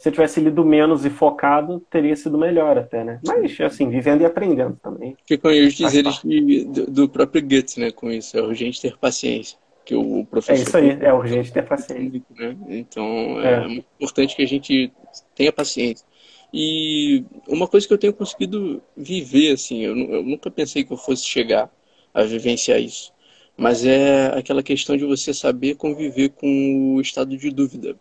se 0.00 0.08
eu 0.08 0.12
tivesse 0.12 0.40
lido 0.40 0.64
menos 0.64 1.04
e 1.04 1.10
focado, 1.10 1.80
teria 1.90 2.16
sido 2.16 2.38
melhor 2.38 2.78
até, 2.78 3.04
né? 3.04 3.20
Mas, 3.22 3.60
assim, 3.60 3.90
vivendo 3.90 4.22
e 4.22 4.24
aprendendo 4.24 4.78
também. 4.82 5.14
Ficam 5.26 5.50
aí 5.50 5.66
os 5.66 5.74
dizeres 5.74 6.22
de, 6.24 6.64
do, 6.64 7.06
próprio 7.06 7.42
Goethe, 7.42 7.78
né, 7.78 7.90
com 7.90 8.10
isso. 8.10 8.36
É 8.38 8.40
urgente 8.40 8.80
ter 8.80 8.96
paciência. 8.96 9.58
Que 9.84 9.94
o 9.94 10.24
professor... 10.24 10.58
É 10.58 10.62
isso 10.62 10.76
aí, 10.76 10.98
é 11.02 11.12
urgente 11.12 11.52
ter 11.52 11.62
paciência. 11.62 12.22
Né? 12.34 12.56
Então, 12.68 13.04
é. 13.42 13.52
é 13.52 13.68
muito 13.68 13.86
importante 13.96 14.34
que 14.34 14.42
a 14.42 14.46
gente 14.46 14.90
tenha 15.34 15.52
paciência. 15.52 16.06
E 16.50 17.22
uma 17.46 17.68
coisa 17.68 17.86
que 17.86 17.92
eu 17.92 17.98
tenho 17.98 18.14
conseguido 18.14 18.82
viver, 18.96 19.52
assim, 19.52 19.82
eu, 19.82 19.94
eu 19.96 20.22
nunca 20.22 20.50
pensei 20.50 20.82
que 20.82 20.92
eu 20.92 20.96
fosse 20.96 21.24
chegar 21.24 21.70
a 22.14 22.22
vivenciar 22.22 22.80
isso. 22.80 23.12
Mas 23.56 23.84
é 23.84 24.26
aquela 24.38 24.62
questão 24.62 24.96
de 24.96 25.04
você 25.04 25.34
saber 25.34 25.76
conviver 25.76 26.30
com 26.30 26.94
o 26.96 27.00
estado 27.00 27.36
de 27.36 27.50
dúvida, 27.50 27.96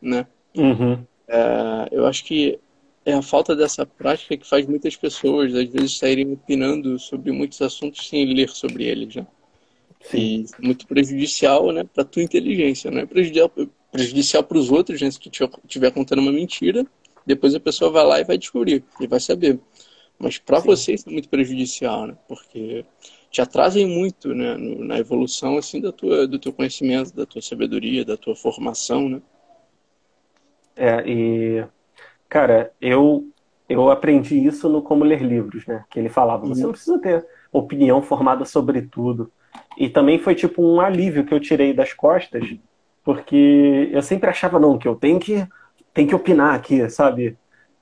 né? 0.00 0.26
Uhum. 0.56 1.04
É, 1.26 1.88
eu 1.90 2.06
acho 2.06 2.24
que 2.24 2.58
é 3.04 3.12
a 3.14 3.22
falta 3.22 3.56
dessa 3.56 3.84
prática 3.84 4.36
que 4.36 4.48
faz 4.48 4.66
muitas 4.66 4.94
pessoas, 4.94 5.54
às 5.54 5.68
vezes, 5.68 5.98
saírem 5.98 6.32
opinando 6.32 6.98
sobre 6.98 7.32
muitos 7.32 7.60
assuntos 7.62 8.08
sem 8.08 8.32
ler 8.32 8.50
sobre 8.50 8.84
eles, 8.84 9.16
né? 9.16 9.26
Sim. 10.02 10.46
E 10.60 10.66
muito 10.66 10.86
prejudicial, 10.86 11.72
né, 11.72 11.84
para 11.84 12.04
tua 12.04 12.22
inteligência, 12.22 12.90
né? 12.90 13.04
Prejudicial, 13.06 13.50
prejudicial 13.90 14.44
para 14.44 14.58
os 14.58 14.70
outros, 14.70 15.00
né? 15.00 15.10
Se 15.10 15.18
tu 15.18 15.30
estiver 15.66 15.90
contando 15.90 16.20
uma 16.20 16.32
mentira, 16.32 16.86
Depois 17.26 17.54
a 17.54 17.60
pessoa 17.60 17.90
vai 17.90 18.04
lá 18.04 18.20
e 18.20 18.24
vai 18.24 18.38
descobrir, 18.38 18.84
e 19.00 19.06
vai 19.06 19.20
saber. 19.20 19.58
Mas 20.18 20.38
para 20.38 20.58
você 20.58 20.94
isso 20.94 21.08
é 21.08 21.12
muito 21.12 21.28
prejudicial, 21.28 22.06
né? 22.06 22.16
Porque 22.28 22.84
te 23.30 23.40
atrasem 23.40 23.86
muito 23.86 24.34
né, 24.34 24.56
na 24.56 24.98
evolução 24.98 25.56
assim 25.56 25.80
da 25.80 25.92
tua, 25.92 26.26
do 26.26 26.38
teu 26.38 26.52
conhecimento, 26.52 27.14
da 27.14 27.24
tua 27.24 27.40
sabedoria, 27.40 28.04
da 28.04 28.16
tua 28.16 28.34
formação, 28.34 29.08
né? 29.08 29.22
É, 30.76 31.08
e 31.08 31.64
cara, 32.28 32.72
eu 32.80 33.26
eu 33.68 33.88
aprendi 33.88 34.44
isso 34.44 34.68
no 34.68 34.82
Como 34.82 35.04
Ler 35.04 35.22
Livros, 35.22 35.64
né? 35.64 35.84
Que 35.88 36.00
ele 36.00 36.08
falava, 36.08 36.44
você 36.44 36.62
uhum. 36.62 36.66
não 36.66 36.72
precisa 36.72 36.98
ter 36.98 37.24
opinião 37.52 38.02
formada 38.02 38.44
sobre 38.44 38.82
tudo. 38.82 39.30
E 39.78 39.88
também 39.88 40.18
foi 40.18 40.34
tipo 40.34 40.60
um 40.60 40.80
alívio 40.80 41.24
que 41.24 41.32
eu 41.32 41.38
tirei 41.38 41.72
das 41.72 41.92
costas, 41.92 42.42
porque 43.04 43.88
eu 43.92 44.02
sempre 44.02 44.28
achava 44.28 44.58
não 44.58 44.76
que 44.76 44.88
eu 44.88 44.96
tenho 44.96 45.20
que 45.20 45.46
tenho 45.94 46.08
que 46.08 46.14
opinar 46.14 46.54
aqui, 46.54 46.88
sabe? 46.90 47.36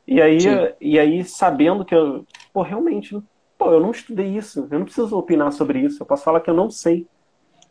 E 0.06 0.20
aí, 0.20 0.38
e 0.80 0.98
aí 0.98 1.24
sabendo 1.24 1.84
que 1.84 1.94
eu, 1.94 2.24
pô, 2.52 2.62
realmente 2.62 3.18
pô, 3.58 3.72
eu 3.72 3.80
não 3.80 3.90
estudei 3.90 4.28
isso, 4.28 4.68
eu 4.70 4.78
não 4.78 4.86
preciso 4.86 5.18
opinar 5.18 5.52
sobre 5.52 5.80
isso, 5.80 6.00
eu 6.00 6.06
posso 6.06 6.22
falar 6.22 6.40
que 6.40 6.48
eu 6.48 6.54
não 6.54 6.70
sei. 6.70 7.06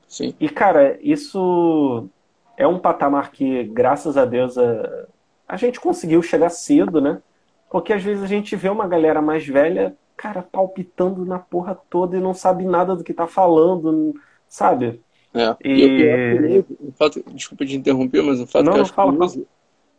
Sim. 0.07 0.35
E, 0.39 0.49
cara, 0.49 0.99
isso 1.01 2.09
é 2.57 2.67
um 2.67 2.77
patamar 2.77 3.31
que, 3.31 3.63
graças 3.63 4.17
a 4.17 4.25
Deus, 4.25 4.57
a, 4.57 5.07
a 5.47 5.55
gente 5.55 5.79
conseguiu 5.79 6.21
chegar 6.21 6.49
cedo, 6.49 6.99
né? 6.99 7.21
Porque 7.69 7.93
às 7.93 8.03
vezes 8.03 8.23
a 8.23 8.27
gente 8.27 8.55
vê 8.55 8.69
uma 8.69 8.87
galera 8.87 9.21
mais 9.21 9.45
velha, 9.45 9.95
cara, 10.15 10.41
palpitando 10.41 11.25
na 11.25 11.39
porra 11.39 11.77
toda 11.89 12.17
e 12.17 12.21
não 12.21 12.33
sabe 12.33 12.65
nada 12.65 12.95
do 12.95 13.03
que 13.03 13.13
tá 13.13 13.27
falando, 13.27 14.13
sabe? 14.47 15.01
É. 15.33 15.55
E... 15.63 16.65
o 16.79 16.91
fato, 16.93 17.23
desculpa 17.33 17.65
te 17.65 17.75
interromper, 17.75 18.23
mas 18.23 18.39
o 18.39 18.47
fato 18.47 18.65
não, 18.65 18.73
que 18.73 18.79
eu 18.79 18.83
acho 18.83 18.93
fala, 18.93 19.11
curioso 19.11 19.35
fala. 19.35 19.47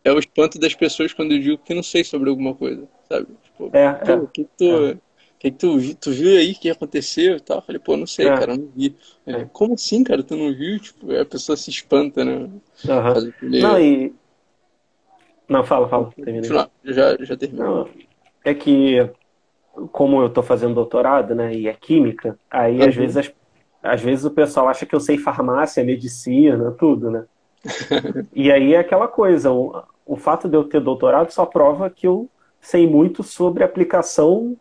é 0.05 0.13
o 0.13 0.19
espanto 0.19 0.59
das 0.59 0.75
pessoas 0.75 1.13
quando 1.13 1.33
eu 1.33 1.39
digo 1.39 1.59
que 1.59 1.75
não 1.75 1.83
sei 1.83 2.03
sobre 2.03 2.29
alguma 2.31 2.55
coisa, 2.55 2.89
sabe? 3.09 3.27
Tipo, 3.45 3.71
é, 3.75 3.85
é. 3.85 4.27
que 4.33 4.45
tu, 4.57 4.65
é 4.65 4.97
que, 5.39 5.51
que 5.51 5.59
tu, 5.59 5.95
tu 5.97 6.11
viu 6.11 6.37
aí 6.37 6.55
que 6.55 6.71
aconteceu 6.71 7.37
e 7.37 7.41
tal? 7.41 7.59
Eu 7.59 7.63
falei, 7.63 7.81
pô, 7.81 7.97
não 7.97 8.07
sei, 8.07 8.29
é. 8.29 8.37
cara, 8.37 8.57
não 8.57 8.69
vi. 8.75 8.97
É. 9.27 9.45
Como 9.53 9.75
assim, 9.75 10.03
cara, 10.03 10.23
tu 10.23 10.37
não 10.37 10.53
viu? 10.53 10.79
Tipo, 10.81 11.13
a 11.13 11.25
pessoa 11.25 11.57
se 11.57 11.71
espanta, 11.71 12.25
né? 12.25 12.35
Uhum. 12.35 13.33
Não, 13.43 13.81
e. 13.81 14.15
Não, 15.49 15.65
fala, 15.65 15.89
fala. 15.89 16.13
Não, 16.17 16.71
já, 16.85 17.17
já 17.21 17.37
terminou. 17.37 17.89
É 18.45 18.53
que, 18.53 19.09
como 19.93 20.21
eu 20.23 20.31
tô 20.31 20.43
fazendo 20.43 20.75
doutorado, 20.75 21.35
né, 21.35 21.55
e 21.55 21.69
é 21.69 21.75
química, 21.75 22.39
aí 22.51 22.79
uhum. 22.79 22.89
às 22.89 22.95
vezes 22.95 23.17
as, 23.17 23.33
às 23.83 24.01
vezes 24.01 24.25
o 24.25 24.31
pessoal 24.31 24.69
acha 24.69 24.85
que 24.85 24.95
eu 24.95 25.01
sei 25.01 25.17
farmácia, 25.19 25.85
medicina, 25.85 26.71
tudo, 26.73 27.11
né? 27.11 27.25
e 28.35 28.51
aí 28.51 28.75
é 28.75 28.79
aquela 28.79 29.09
coisa, 29.09 29.51
o, 29.51 29.83
o 30.07 30.17
fato 30.17 30.49
de 30.49 30.57
eu 30.57 30.65
ter 30.65 30.81
doutorado 30.81 31.31
só 31.31 31.45
prova 31.45 31.91
que 31.91 32.07
eu 32.07 32.29
sei 32.61 32.87
muito 32.87 33.23
sobre 33.23 33.65
aplicação 33.65 34.57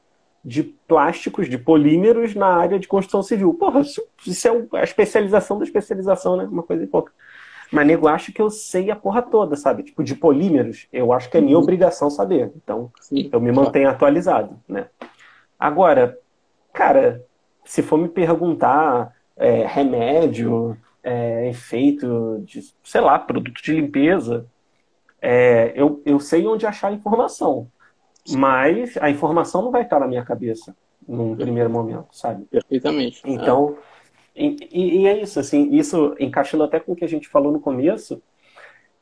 de 0.47 0.63
plásticos, 0.63 1.49
de 1.49 1.57
polímeros 1.57 2.33
na 2.33 2.47
área 2.47 2.79
de 2.79 2.87
construção 2.87 3.21
civil. 3.21 3.53
Porra, 3.53 3.81
isso 3.81 4.47
é 4.47 4.77
a 4.79 4.83
especialização 4.83 5.57
da 5.57 5.65
especialização, 5.65 6.37
né? 6.37 6.45
Uma 6.45 6.63
coisa 6.63 6.85
e 6.85 6.87
pouca. 6.87 7.11
Mas 7.69 7.85
nego 7.85 8.07
acha 8.07 8.31
que 8.31 8.41
eu 8.41 8.49
sei 8.49 8.89
a 8.89 8.95
porra 8.95 9.21
toda, 9.21 9.57
sabe? 9.57 9.83
Tipo, 9.83 10.01
de 10.05 10.15
polímeros, 10.15 10.87
eu 10.93 11.11
acho 11.11 11.29
que 11.29 11.37
é 11.37 11.41
minha 11.41 11.57
uhum. 11.57 11.63
obrigação 11.63 12.09
saber. 12.09 12.49
Então, 12.55 12.89
Sim, 13.01 13.29
eu 13.29 13.41
me 13.41 13.51
mantenho 13.51 13.89
atualizado, 13.89 14.57
né? 14.65 14.87
Agora, 15.59 16.17
cara, 16.71 17.21
se 17.65 17.83
for 17.83 17.97
me 17.97 18.07
perguntar 18.07 19.13
é, 19.35 19.65
remédio, 19.65 20.77
é, 21.03 21.49
efeito 21.49 22.41
de, 22.45 22.61
sei 22.85 23.01
lá, 23.01 23.19
produto 23.19 23.61
de 23.61 23.73
limpeza, 23.73 24.45
é, 25.21 25.73
eu, 25.75 26.01
eu 26.05 26.21
sei 26.21 26.47
onde 26.47 26.65
achar 26.65 26.93
informação. 26.93 27.67
Mas 28.35 28.97
a 28.97 29.09
informação 29.09 29.61
não 29.61 29.71
vai 29.71 29.83
estar 29.83 29.99
na 29.99 30.07
minha 30.07 30.23
cabeça 30.23 30.75
num 31.07 31.35
primeiro 31.35 31.69
momento, 31.69 32.07
sabe? 32.11 32.45
Perfeitamente. 32.45 33.21
Então, 33.25 33.77
é. 34.35 34.43
e, 34.43 35.01
e, 35.01 35.07
é 35.07 35.21
isso, 35.21 35.39
assim, 35.39 35.73
isso 35.73 36.15
encaixando 36.19 36.63
até 36.63 36.79
com 36.79 36.91
o 36.91 36.95
que 36.95 37.05
a 37.05 37.09
gente 37.09 37.29
falou 37.29 37.51
no 37.51 37.61
começo, 37.61 38.21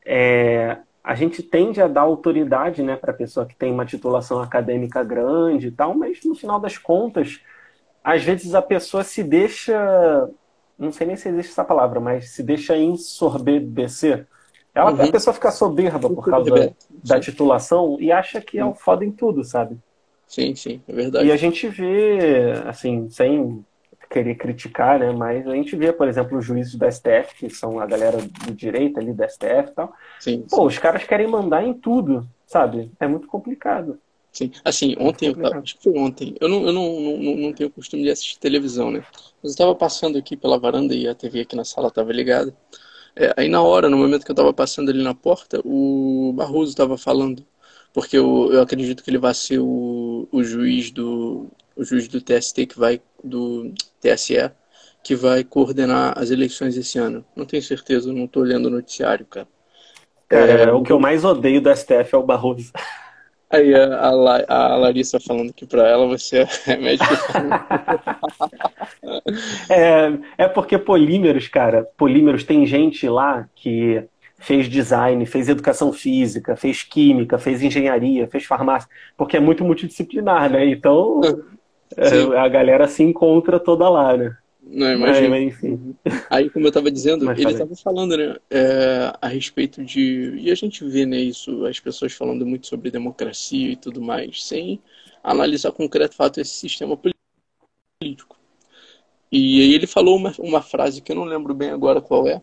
é, 0.04 0.78
a 1.02 1.14
gente 1.14 1.42
tende 1.42 1.80
a 1.80 1.88
dar 1.88 2.02
autoridade, 2.02 2.82
né, 2.82 2.96
para 2.96 3.10
a 3.10 3.16
pessoa 3.16 3.44
que 3.44 3.56
tem 3.56 3.72
uma 3.72 3.84
titulação 3.84 4.40
acadêmica 4.40 5.02
grande 5.02 5.68
e 5.68 5.70
tal, 5.72 5.94
mas 5.94 6.24
no 6.24 6.34
final 6.34 6.60
das 6.60 6.78
contas, 6.78 7.40
às 8.04 8.22
vezes 8.22 8.54
a 8.54 8.62
pessoa 8.62 9.02
se 9.02 9.24
deixa, 9.24 10.28
não 10.78 10.92
sei 10.92 11.08
nem 11.08 11.16
se 11.16 11.28
existe 11.28 11.50
essa 11.50 11.64
palavra, 11.64 11.98
mas 11.98 12.30
se 12.30 12.42
deixa 12.42 12.76
ensorbecer 12.76 14.28
ela, 14.76 14.92
uhum. 14.92 15.04
A 15.04 15.10
pessoa 15.10 15.32
fica 15.32 15.50
soberba 15.50 16.06
por 16.10 16.22
causa 16.22 16.50
da, 16.50 16.70
da 17.02 17.18
titulação 17.18 17.96
e 17.98 18.12
acha 18.12 18.42
que 18.42 18.58
é 18.58 18.64
o 18.64 18.74
foda 18.74 19.06
em 19.06 19.10
tudo, 19.10 19.42
sabe? 19.42 19.78
Sim, 20.28 20.54
sim, 20.54 20.82
é 20.86 20.92
verdade. 20.92 21.26
E 21.26 21.32
a 21.32 21.36
gente 21.36 21.66
vê, 21.66 22.52
assim, 22.66 23.08
sem 23.08 23.64
querer 24.10 24.34
criticar, 24.34 24.98
né? 24.98 25.12
Mas 25.12 25.48
a 25.48 25.54
gente 25.54 25.74
vê, 25.74 25.94
por 25.94 26.06
exemplo, 26.06 26.36
os 26.36 26.44
juízes 26.44 26.74
da 26.74 26.90
STF, 26.90 27.34
que 27.38 27.48
são 27.48 27.80
a 27.80 27.86
galera 27.86 28.18
do 28.18 28.54
direito 28.54 29.00
ali 29.00 29.14
da 29.14 29.26
STF 29.26 29.70
e 29.70 29.74
tal. 29.74 29.92
Sim, 30.20 30.44
Pô, 30.50 30.56
sim. 30.56 30.66
os 30.66 30.78
caras 30.78 31.04
querem 31.04 31.26
mandar 31.26 31.66
em 31.66 31.72
tudo, 31.72 32.28
sabe? 32.46 32.90
É 33.00 33.08
muito 33.08 33.26
complicado. 33.28 33.98
Sim, 34.30 34.52
assim, 34.62 34.94
ontem, 35.00 35.28
eu 35.28 35.34
tava, 35.34 35.60
acho 35.60 35.78
que 35.78 35.84
foi 35.84 35.98
ontem, 35.98 36.34
eu 36.38 36.50
não, 36.50 36.66
eu 36.66 36.72
não, 36.74 37.00
não, 37.00 37.36
não 37.36 37.52
tenho 37.54 37.70
costume 37.70 38.02
de 38.02 38.10
assistir 38.10 38.38
televisão, 38.38 38.90
né? 38.90 39.02
Mas 39.42 39.44
eu 39.44 39.50
estava 39.52 39.74
passando 39.74 40.18
aqui 40.18 40.36
pela 40.36 40.58
varanda 40.58 40.94
e 40.94 41.08
a 41.08 41.14
TV 41.14 41.40
aqui 41.40 41.56
na 41.56 41.64
sala 41.64 41.88
estava 41.88 42.12
ligada. 42.12 42.54
É, 43.16 43.32
aí 43.36 43.48
na 43.48 43.62
hora, 43.62 43.88
no 43.88 43.96
momento 43.96 44.24
que 44.24 44.30
eu 44.30 44.34
estava 44.34 44.52
passando 44.52 44.90
ali 44.90 45.02
na 45.02 45.14
porta, 45.14 45.60
o 45.64 46.32
Barroso 46.36 46.70
estava 46.70 46.98
falando, 46.98 47.44
porque 47.92 48.18
eu, 48.18 48.50
eu 48.52 48.60
acredito 48.60 49.02
que 49.02 49.10
ele 49.10 49.18
vai 49.18 49.32
ser 49.34 49.58
o, 49.58 50.28
o 50.30 50.44
juiz 50.44 50.90
do 50.90 51.48
o 51.74 51.84
juiz 51.84 52.08
do 52.08 52.20
TST 52.20 52.66
que 52.66 52.78
vai 52.78 53.00
do 53.22 53.72
TSE 54.00 54.50
que 55.02 55.14
vai 55.14 55.44
coordenar 55.44 56.18
as 56.18 56.30
eleições 56.30 56.76
esse 56.76 56.98
ano. 56.98 57.24
Não 57.36 57.46
tenho 57.46 57.62
certeza, 57.62 58.12
não 58.12 58.24
estou 58.24 58.42
olhando 58.42 58.66
o 58.66 58.70
noticiário, 58.70 59.24
cara. 59.24 59.46
Cara, 60.28 60.50
é, 60.50 60.72
o 60.72 60.82
que 60.82 60.90
eu 60.90 60.98
mais 60.98 61.24
odeio 61.24 61.60
do 61.60 61.70
STF 61.72 62.12
é 62.12 62.18
o 62.18 62.24
Barroso. 62.24 62.72
Aí 63.48 63.74
a, 63.74 64.08
a, 64.08 64.72
a 64.72 64.76
Larissa 64.76 65.20
falando 65.20 65.52
que 65.52 65.64
para 65.64 65.88
ela 65.88 66.06
você 66.06 66.46
é 66.66 66.76
médico. 66.78 67.14
é, 69.70 70.12
é 70.36 70.48
porque 70.48 70.76
polímeros, 70.76 71.46
cara, 71.46 71.86
polímeros 71.96 72.42
tem 72.42 72.66
gente 72.66 73.08
lá 73.08 73.48
que 73.54 74.04
fez 74.38 74.68
design, 74.68 75.24
fez 75.26 75.48
educação 75.48 75.92
física, 75.92 76.56
fez 76.56 76.82
química, 76.82 77.38
fez 77.38 77.62
engenharia, 77.62 78.28
fez 78.28 78.44
farmácia, 78.44 78.88
porque 79.16 79.36
é 79.36 79.40
muito 79.40 79.64
multidisciplinar, 79.64 80.50
né? 80.50 80.66
Então 80.66 81.20
é, 81.96 82.38
a 82.38 82.48
galera 82.48 82.88
se 82.88 83.02
encontra 83.02 83.60
toda 83.60 83.88
lá, 83.88 84.16
né? 84.16 84.36
Não, 84.68 84.92
imagina. 84.92 85.28
Mas, 85.28 85.44
enfim. 85.44 85.96
Aí, 86.28 86.50
como 86.50 86.66
eu 86.66 86.70
estava 86.70 86.90
dizendo, 86.90 87.24
mas 87.24 87.38
ele 87.38 87.52
estava 87.52 87.76
falando, 87.76 88.16
né, 88.16 88.36
é, 88.50 89.12
a 89.20 89.28
respeito 89.28 89.84
de. 89.84 90.34
E 90.38 90.50
a 90.50 90.54
gente 90.56 90.84
vê, 90.84 91.06
né, 91.06 91.18
isso, 91.18 91.64
as 91.66 91.78
pessoas 91.78 92.12
falando 92.12 92.44
muito 92.44 92.66
sobre 92.66 92.90
democracia 92.90 93.70
e 93.70 93.76
tudo 93.76 94.02
mais, 94.02 94.44
sem 94.44 94.80
analisar 95.22 95.70
concreto 95.70 96.16
fato 96.16 96.40
esse 96.40 96.52
sistema 96.52 96.96
político. 96.96 98.36
E 99.30 99.60
aí 99.60 99.74
ele 99.74 99.86
falou 99.86 100.16
uma, 100.16 100.32
uma 100.38 100.62
frase 100.62 101.00
que 101.00 101.12
eu 101.12 101.16
não 101.16 101.24
lembro 101.24 101.54
bem 101.54 101.70
agora 101.70 102.00
qual 102.00 102.26
é, 102.26 102.42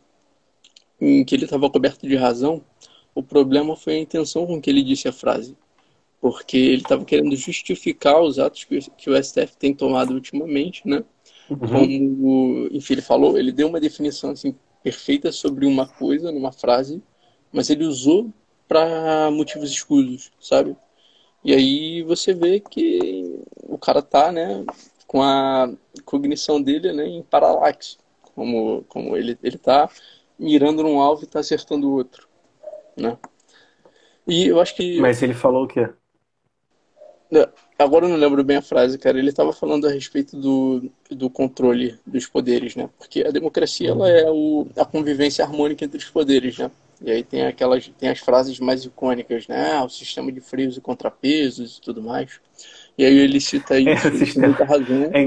em 0.99 1.25
que 1.25 1.35
ele 1.35 1.45
estava 1.45 1.69
coberto 1.69 2.07
de 2.07 2.15
razão. 2.15 2.63
O 3.13 3.21
problema 3.21 3.75
foi 3.75 3.95
a 3.95 3.99
intenção 3.99 4.47
com 4.47 4.61
que 4.61 4.69
ele 4.69 4.81
disse 4.81 5.07
a 5.07 5.13
frase. 5.13 5.57
Porque 6.21 6.55
ele 6.55 6.81
estava 6.81 7.03
querendo 7.03 7.35
justificar 7.35 8.21
os 8.21 8.39
atos 8.39 8.63
que, 8.63 8.79
que 8.91 9.09
o 9.09 9.23
STF 9.23 9.57
tem 9.57 9.73
tomado 9.73 10.13
ultimamente, 10.13 10.87
né? 10.87 11.03
Uhum. 11.49 11.67
Como, 11.67 12.67
enfim, 12.71 12.93
ele 12.93 13.01
falou, 13.01 13.37
ele 13.37 13.51
deu 13.51 13.67
uma 13.67 13.79
definição 13.79 14.31
assim, 14.31 14.55
perfeita 14.81 15.31
sobre 15.31 15.65
uma 15.65 15.87
coisa 15.87 16.31
numa 16.31 16.51
frase, 16.51 17.01
mas 17.51 17.69
ele 17.69 17.85
usou 17.85 18.31
para 18.67 19.29
motivos 19.31 19.71
escusos, 19.71 20.31
sabe? 20.39 20.75
E 21.43 21.53
aí 21.53 22.01
você 22.03 22.33
vê 22.33 22.59
que 22.59 23.39
o 23.63 23.77
cara 23.77 24.01
tá, 24.01 24.31
né, 24.31 24.65
com 25.05 25.21
a 25.21 25.71
cognição 26.05 26.61
dele, 26.61 26.93
né, 26.93 27.05
em 27.05 27.21
paralaxe, 27.21 27.97
como 28.33 28.83
como 28.87 29.15
ele 29.15 29.37
ele 29.43 29.57
tá 29.57 29.89
mirando 30.39 30.83
num 30.83 30.99
alvo 30.99 31.23
e 31.23 31.27
tá 31.27 31.39
acertando 31.39 31.87
o 31.89 31.93
outro, 31.93 32.27
né? 32.97 33.17
E 34.25 34.47
eu 34.47 34.59
acho 34.59 34.75
que 34.75 34.99
Mas 34.99 35.21
ele 35.21 35.33
falou 35.33 35.65
o 35.65 35.67
quê? 35.67 35.89
Agora 37.83 38.05
eu 38.05 38.09
não 38.09 38.17
lembro 38.17 38.43
bem 38.43 38.57
a 38.57 38.61
frase, 38.61 38.97
cara. 38.97 39.19
Ele 39.19 39.29
estava 39.29 39.51
falando 39.51 39.87
a 39.87 39.91
respeito 39.91 40.37
do, 40.37 40.89
do 41.11 41.29
controle 41.29 41.99
dos 42.05 42.25
poderes, 42.25 42.75
né? 42.75 42.89
Porque 42.97 43.21
a 43.21 43.31
democracia 43.31 43.89
ela 43.89 44.09
é 44.09 44.29
o, 44.29 44.67
a 44.77 44.85
convivência 44.85 45.43
harmônica 45.43 45.83
entre 45.83 45.97
os 45.97 46.09
poderes, 46.09 46.57
né? 46.57 46.71
E 47.01 47.11
aí 47.11 47.23
tem 47.23 47.45
aquelas 47.45 47.87
tem 47.99 48.09
as 48.09 48.19
frases 48.19 48.59
mais 48.59 48.85
icônicas, 48.85 49.47
né? 49.47 49.73
Ah, 49.73 49.83
o 49.83 49.89
sistema 49.89 50.31
de 50.31 50.39
freios 50.39 50.77
e 50.77 50.81
contrapesos 50.81 51.77
e 51.77 51.81
tudo 51.81 52.01
mais. 52.01 52.39
E 52.97 53.03
aí 53.03 53.17
ele 53.17 53.41
cita 53.41 53.77
isso 53.79 54.07
é, 54.07 54.33
com 54.33 54.39
muita 54.39 54.63
razão. 54.63 55.03
É... 55.11 55.23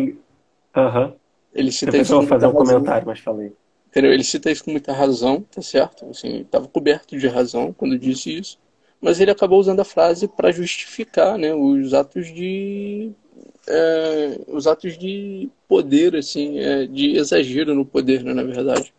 Uhum. 0.81 1.13
Ele 1.55 1.73
cita 1.73 1.93
Depois 1.93 2.07
isso 2.07 2.15
eu 2.15 2.21
vou 2.21 2.27
fazer 2.27 2.47
um 2.47 2.53
razão. 2.53 2.67
comentário, 2.67 3.07
mas 3.07 3.21
falei. 3.21 3.53
Entendeu? 3.89 4.13
Ele 4.13 4.25
cita 4.25 4.51
isso 4.51 4.65
com 4.65 4.71
muita 4.71 4.93
razão, 4.93 5.43
tá 5.43 5.61
certo? 5.61 6.09
Assim, 6.11 6.41
estava 6.41 6.67
coberto 6.69 7.17
de 7.17 7.29
razão 7.29 7.73
quando 7.73 7.99
disse 7.99 8.39
isso 8.39 8.59
mas 9.07 9.21
ele 9.21 9.31
acabou 9.31 9.61
usando 9.61 9.79
a 9.79 9.85
frase 9.85 10.27
para 10.27 10.51
justificar 10.51 11.39
né, 11.39 11.55
os 11.55 11.95
atos 11.95 12.27
de 12.27 13.13
é, 13.65 14.41
os 14.49 14.67
atos 14.67 14.99
de 14.99 15.49
poder, 15.69 16.17
assim, 16.17 16.59
é, 16.59 16.89
de 16.89 17.17
exagero 17.17 17.73
no 17.73 17.87
poder, 17.87 18.25
né, 18.25 18.35
na 18.35 18.43
verdade, 18.43 18.93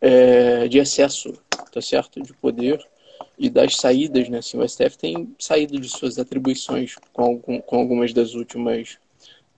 é, 0.00 0.66
de 0.68 0.78
excesso, 0.78 1.34
tá 1.70 1.82
certo, 1.82 2.22
de 2.22 2.32
poder 2.32 2.82
e 3.38 3.50
das 3.50 3.76
saídas, 3.76 4.26
né, 4.30 4.38
assim, 4.38 4.56
o 4.56 4.66
STF 4.66 4.96
tem 4.96 5.34
saído 5.38 5.78
de 5.78 5.90
suas 5.90 6.18
atribuições 6.18 6.96
com, 7.12 7.38
com, 7.38 7.60
com 7.60 7.76
algumas 7.76 8.14
das 8.14 8.32
últimas 8.32 8.96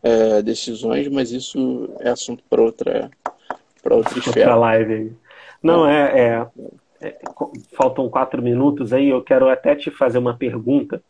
é, 0.02 0.42
decisões, 0.42 1.06
mas 1.06 1.30
isso 1.30 1.88
é 2.00 2.10
assunto 2.10 2.42
para 2.50 2.60
outra 2.60 3.12
para 3.80 3.94
outra 3.94 4.18
esfera. 4.18 4.54
Outra 4.54 4.56
live. 4.56 5.12
Não 5.62 5.88
é, 5.88 6.20
é, 6.20 6.46
faltam 7.76 8.08
quatro 8.08 8.42
minutos 8.42 8.92
aí. 8.92 9.08
Eu 9.08 9.22
quero 9.22 9.48
até 9.48 9.74
te 9.74 9.90
fazer 9.90 10.18
uma 10.18 10.36
pergunta 10.36 11.02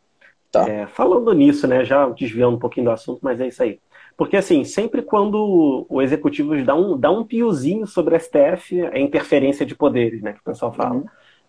Tá. 0.55 0.69
É, 0.69 0.87
falando 0.87 1.33
nisso, 1.33 1.67
né, 1.67 1.85
já 1.85 2.09
desviando 2.09 2.55
um 2.55 2.61
pouquinho 2.61 2.87
do 2.87 2.93
assunto, 2.93 3.19
mas 3.21 3.41
é 3.41 3.49
isso 3.49 3.61
aí. 3.61 3.81
Porque, 4.17 4.37
assim, 4.37 4.63
sempre 4.63 5.03
quando 5.03 5.85
o 5.89 6.01
executivo 6.01 6.63
dá 6.63 6.77
um, 6.77 6.97
dá 6.97 7.11
um 7.11 7.25
piozinho 7.25 7.89
sobre 7.89 8.15
o 8.15 8.21
STF, 8.21 8.81
é 8.81 9.01
interferência 9.01 9.67
de 9.67 9.75
poderes, 9.75 10.23
né, 10.23 10.33
que 10.33 10.39
o 10.39 10.45
pessoal 10.45 10.73
fala. 10.73 10.95
Uhum. 10.95 11.05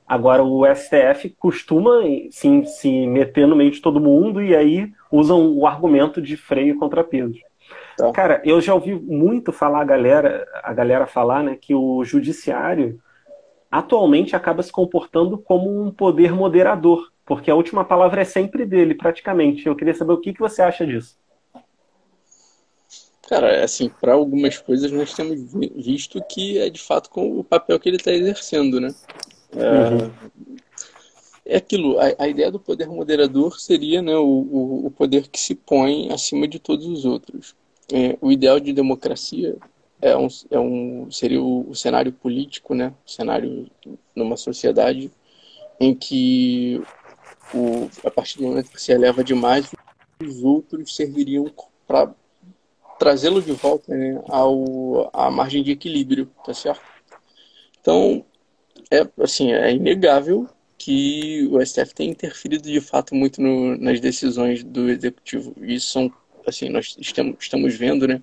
Agora, 0.08 0.44
o 0.44 0.64
STF 0.66 1.30
costuma 1.38 2.02
sim, 2.32 2.64
se 2.64 3.06
meter 3.06 3.48
no 3.48 3.56
meio 3.56 3.70
de 3.70 3.80
todo 3.80 4.02
mundo 4.02 4.42
e 4.42 4.56
aí 4.56 4.92
usam 5.12 5.56
o 5.56 5.68
argumento 5.68 6.20
de 6.20 6.36
freio 6.36 6.74
e 6.74 6.78
contrapeso. 6.78 7.38
Tá. 7.98 8.12
Cara, 8.12 8.42
eu 8.44 8.60
já 8.60 8.74
ouvi 8.74 8.96
muito 8.96 9.52
falar 9.52 9.82
a 9.82 9.86
galera, 9.86 10.48
a 10.64 10.74
galera 10.74 11.06
falar 11.06 11.44
né, 11.44 11.58
que 11.60 11.76
o 11.76 12.04
judiciário 12.04 13.00
atualmente 13.80 14.36
acaba 14.36 14.64
se 14.64 14.72
comportando 14.72 15.38
como 15.38 15.82
um 15.82 15.92
poder 15.92 16.34
moderador 16.34 17.10
porque 17.26 17.50
a 17.50 17.56
última 17.56 17.84
palavra 17.84 18.22
é 18.22 18.26
sempre 18.26 18.66
dele, 18.66 18.94
praticamente. 18.94 19.66
Eu 19.66 19.76
queria 19.76 19.96
saber 19.96 20.14
o 20.14 20.20
que, 20.20 20.34
que 20.34 20.40
você 20.40 20.62
acha 20.62 20.86
disso. 20.86 21.18
Cara, 23.28 23.64
assim, 23.64 23.90
para 23.90 24.14
algumas 24.14 24.60
coisas 24.60 24.92
nós 24.92 25.14
temos 25.16 25.52
visto 25.76 26.24
que 26.30 26.60
é 26.60 26.70
de 26.70 26.80
fato 26.80 27.10
com 27.10 27.40
o 27.40 27.44
papel 27.44 27.80
que 27.80 27.90
ele 27.90 27.98
está 27.98 28.12
exercendo, 28.12 28.80
né? 28.80 28.94
É, 29.58 29.90
uhum. 29.90 30.12
é 31.44 31.58
aquilo, 31.58 32.00
a, 32.00 32.14
a, 32.20 32.28
ideia 32.28 32.52
do 32.52 32.60
poder 32.60 32.88
moderador 32.88 33.60
seria 33.60 34.02
né, 34.02 34.16
o, 34.16 34.24
o, 34.24 34.86
o, 34.86 34.92
poder 34.92 35.28
que 35.28 35.40
se 35.40 35.56
põe 35.56 36.12
acima 36.12 36.48
de 36.48 36.60
todos 36.60 36.86
os 36.86 37.04
outros. 37.04 37.56
É, 37.92 38.16
o 38.22 38.32
ideal 38.32 38.60
de 38.60 38.74
democracia 38.74 39.58
é 40.02 40.16
um, 40.16 40.28
é 40.52 40.60
um, 40.60 41.12
seria 41.12 41.42
o, 41.42 41.70
o 41.70 41.76
cenário 41.76 42.12
político, 42.12 42.74
né? 42.74 42.94
O 43.06 43.10
cenário 43.10 43.70
numa 44.16 44.38
sociedade 44.38 45.12
em 45.80 45.94
que 45.94 46.82
o, 47.54 47.90
a 48.06 48.12
partir 48.12 48.38
do 48.38 48.46
momento 48.46 48.72
que 48.72 48.82
se 48.82 48.92
eleva 48.92 49.24
demais, 49.24 49.70
os 50.22 50.44
outros 50.44 50.96
serviriam 50.96 51.52
para 51.88 52.14
trazê-lo 52.98 53.42
de 53.42 53.52
volta 53.52 53.94
né, 53.94 54.22
ao, 54.30 55.10
à 55.14 55.30
margem 55.30 55.62
de 55.62 55.72
equilíbrio, 55.72 56.32
tá 56.46 56.54
certo? 56.54 56.82
Então, 57.82 58.26
é, 58.90 59.08
assim, 59.22 59.52
é 59.52 59.74
inegável 59.74 60.48
que 60.78 61.48
o 61.52 61.64
STF 61.66 61.94
tem 61.94 62.10
interferido 62.10 62.70
de 62.70 62.82
fato 62.82 63.14
muito 63.16 63.42
no, 63.42 63.78
nas 63.78 64.00
decisões 64.00 64.64
do 64.64 64.90
executivo. 64.90 65.54
E 65.62 65.80
são, 65.80 66.12
assim, 66.48 66.70
nós 66.70 66.96
estamos, 67.00 67.36
estamos 67.40 67.76
vendo, 67.76 68.08
né, 68.08 68.22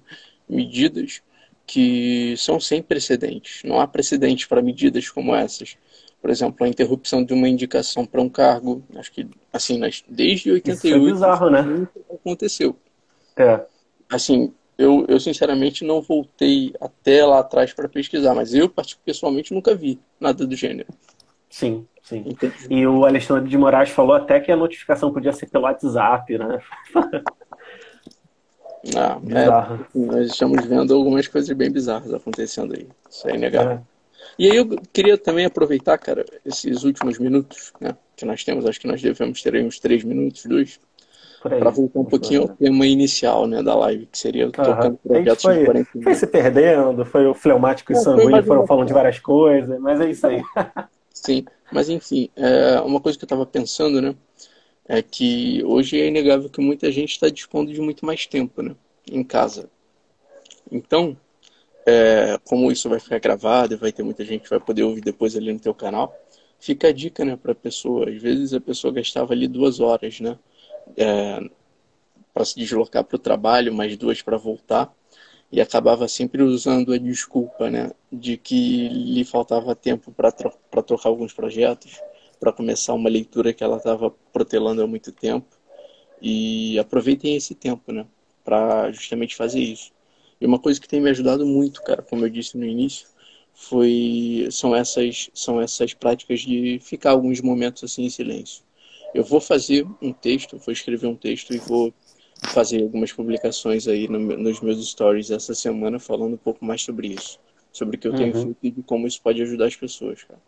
medidas 0.48 1.22
que 1.66 2.34
são 2.36 2.58
sem 2.60 2.82
precedentes. 2.82 3.62
Não 3.64 3.80
há 3.80 3.86
precedentes 3.86 4.46
para 4.46 4.62
medidas 4.62 5.08
como 5.08 5.34
essas 5.34 5.76
por 6.22 6.30
exemplo, 6.30 6.64
a 6.64 6.68
interrupção 6.68 7.24
de 7.24 7.34
uma 7.34 7.48
indicação 7.48 8.06
para 8.06 8.22
um 8.22 8.28
cargo. 8.28 8.80
Acho 8.94 9.10
que, 9.10 9.28
assim, 9.52 9.80
desde 10.08 10.52
88 10.52 10.86
Isso 10.86 10.94
é 10.94 11.12
bizarro, 11.12 11.50
né? 11.50 11.88
aconteceu. 12.08 12.76
É. 13.36 13.60
Assim, 14.08 14.54
eu, 14.78 15.04
eu 15.08 15.18
sinceramente 15.18 15.84
não 15.84 16.00
voltei 16.00 16.72
até 16.80 17.26
lá 17.26 17.40
atrás 17.40 17.72
para 17.72 17.88
pesquisar, 17.88 18.36
mas 18.36 18.54
eu, 18.54 18.72
pessoalmente, 19.04 19.52
nunca 19.52 19.74
vi 19.74 19.98
nada 20.20 20.46
do 20.46 20.54
gênero. 20.54 20.94
Sim, 21.50 21.84
sim. 22.04 22.22
Entendi. 22.24 22.54
E 22.70 22.86
o 22.86 23.04
Alexandre 23.04 23.50
de 23.50 23.58
Moraes 23.58 23.90
falou 23.90 24.14
até 24.14 24.38
que 24.38 24.52
a 24.52 24.56
notificação 24.56 25.12
podia 25.12 25.32
ser 25.32 25.46
pelo 25.46 25.64
WhatsApp, 25.64 26.38
né? 26.38 26.62
Ah, 28.96 29.20
é, 29.28 29.98
nós 29.98 30.30
estamos 30.30 30.64
vendo 30.66 30.94
algumas 30.94 31.28
coisas 31.28 31.54
bem 31.56 31.70
bizarras 31.70 32.12
acontecendo 32.12 32.74
aí. 32.74 32.86
Isso 33.08 33.28
é 33.28 33.34
inegável. 33.34 33.72
É. 33.72 33.92
E 34.38 34.50
aí 34.50 34.56
eu 34.56 34.68
queria 34.92 35.16
também 35.18 35.44
aproveitar, 35.44 35.98
cara, 35.98 36.24
esses 36.44 36.84
últimos 36.84 37.18
minutos, 37.18 37.72
né, 37.80 37.94
que 38.16 38.24
nós 38.24 38.42
temos, 38.42 38.66
acho 38.66 38.80
que 38.80 38.86
nós 38.86 39.00
devemos 39.00 39.42
ter 39.42 39.54
aí 39.54 39.64
uns 39.64 39.78
três 39.78 40.02
minutos, 40.02 40.44
dois, 40.46 40.80
para 41.42 41.70
voltar 41.70 42.00
um 42.00 42.04
pouquinho 42.04 42.42
ao 42.42 42.48
tema 42.48 42.86
inicial, 42.86 43.46
né, 43.46 43.62
da 43.62 43.74
live, 43.74 44.06
que 44.06 44.18
seria 44.18 44.46
uhum. 44.46 44.52
tocando 44.52 44.98
projetos 44.98 45.42
foi, 45.42 45.58
de 45.58 45.64
40 45.64 45.90
Foi 46.02 46.14
se 46.14 46.26
perdendo, 46.26 47.04
foi 47.04 47.26
o 47.26 47.34
fleumático 47.34 47.92
e 47.92 47.96
sanguíneo, 47.96 48.42
foram 48.44 48.66
falando 48.66 48.86
de 48.86 48.94
várias 48.94 49.18
coisas, 49.18 49.78
mas 49.80 50.00
é 50.00 50.10
isso 50.10 50.26
aí. 50.26 50.42
Sim, 51.12 51.44
mas 51.70 51.88
enfim, 51.88 52.30
é, 52.36 52.80
uma 52.80 53.00
coisa 53.00 53.18
que 53.18 53.24
eu 53.24 53.26
estava 53.26 53.44
pensando, 53.44 54.00
né, 54.00 54.14
é 54.86 55.00
que 55.02 55.62
hoje 55.64 56.00
é 56.00 56.06
inegável 56.06 56.50
que 56.50 56.60
muita 56.60 56.90
gente 56.90 57.12
está 57.12 57.28
dispondo 57.28 57.72
de 57.72 57.80
muito 57.80 58.04
mais 58.04 58.26
tempo, 58.26 58.62
né, 58.62 58.74
em 59.10 59.22
casa. 59.22 59.70
Então, 60.70 61.16
é, 61.86 62.38
como 62.44 62.70
isso 62.70 62.88
vai 62.88 63.00
ficar 63.00 63.18
gravado 63.18 63.74
e 63.74 63.76
vai 63.76 63.92
ter 63.92 64.02
muita 64.02 64.24
gente 64.24 64.42
que 64.42 64.50
vai 64.50 64.60
poder 64.60 64.82
ouvir 64.82 65.00
depois 65.00 65.36
ali 65.36 65.52
no 65.52 65.60
teu 65.60 65.74
canal, 65.74 66.14
fica 66.58 66.88
a 66.88 66.92
dica, 66.92 67.24
né, 67.24 67.36
para 67.36 67.52
a 67.52 67.56
pessoa. 67.56 68.08
Às 68.08 68.20
vezes 68.20 68.54
a 68.54 68.60
pessoa 68.60 68.92
gastava 68.92 69.32
ali 69.32 69.48
duas 69.48 69.80
horas, 69.80 70.20
né, 70.20 70.38
é, 70.96 71.40
para 72.32 72.44
se 72.44 72.56
deslocar 72.56 73.04
para 73.04 73.16
o 73.16 73.18
trabalho, 73.18 73.74
mais 73.74 73.96
duas 73.96 74.22
para 74.22 74.36
voltar, 74.36 74.92
e 75.50 75.60
acabava 75.60 76.08
sempre 76.08 76.42
usando 76.42 76.92
a 76.92 76.98
desculpa, 76.98 77.70
né, 77.70 77.90
de 78.10 78.36
que 78.36 78.88
lhe 78.88 79.24
faltava 79.24 79.74
tempo 79.74 80.10
para 80.10 80.32
tro 80.32 80.52
trocar 80.86 81.08
alguns 81.08 81.32
projetos, 81.32 82.00
para 82.42 82.52
começar 82.52 82.92
uma 82.92 83.08
leitura 83.08 83.52
que 83.52 83.62
ela 83.62 83.76
estava 83.76 84.10
protelando 84.32 84.82
há 84.82 84.86
muito 84.86 85.12
tempo. 85.12 85.46
E 86.20 86.76
aproveitem 86.76 87.36
esse 87.36 87.54
tempo, 87.54 87.92
né, 87.92 88.04
para 88.42 88.90
justamente 88.90 89.36
fazer 89.36 89.60
isso. 89.60 89.92
E 90.40 90.44
uma 90.44 90.58
coisa 90.58 90.80
que 90.80 90.88
tem 90.88 91.00
me 91.00 91.08
ajudado 91.08 91.46
muito, 91.46 91.80
cara, 91.84 92.02
como 92.02 92.24
eu 92.26 92.28
disse 92.28 92.58
no 92.58 92.64
início, 92.64 93.06
foi 93.54 94.48
são 94.50 94.74
essas 94.74 95.30
são 95.32 95.60
essas 95.60 95.94
práticas 95.94 96.40
de 96.40 96.80
ficar 96.82 97.12
alguns 97.12 97.40
momentos 97.40 97.84
assim 97.84 98.06
em 98.06 98.10
silêncio. 98.10 98.64
Eu 99.14 99.22
vou 99.22 99.40
fazer 99.40 99.86
um 100.00 100.12
texto, 100.12 100.58
vou 100.58 100.72
escrever 100.72 101.06
um 101.06 101.14
texto 101.14 101.54
e 101.54 101.58
vou 101.58 101.94
fazer 102.48 102.82
algumas 102.82 103.12
publicações 103.12 103.86
aí 103.86 104.08
no, 104.08 104.18
nos 104.18 104.60
meus 104.60 104.84
stories 104.90 105.30
essa 105.30 105.54
semana 105.54 106.00
falando 106.00 106.34
um 106.34 106.38
pouco 106.38 106.64
mais 106.64 106.82
sobre 106.82 107.06
isso, 107.08 107.38
sobre 107.72 107.96
o 107.96 108.00
que 108.00 108.08
eu 108.08 108.16
tenho 108.16 108.34
uhum. 108.34 108.54
feito 108.60 108.80
e 108.80 108.82
como 108.82 109.06
isso 109.06 109.22
pode 109.22 109.40
ajudar 109.42 109.66
as 109.66 109.76
pessoas, 109.76 110.24
cara. 110.24 110.40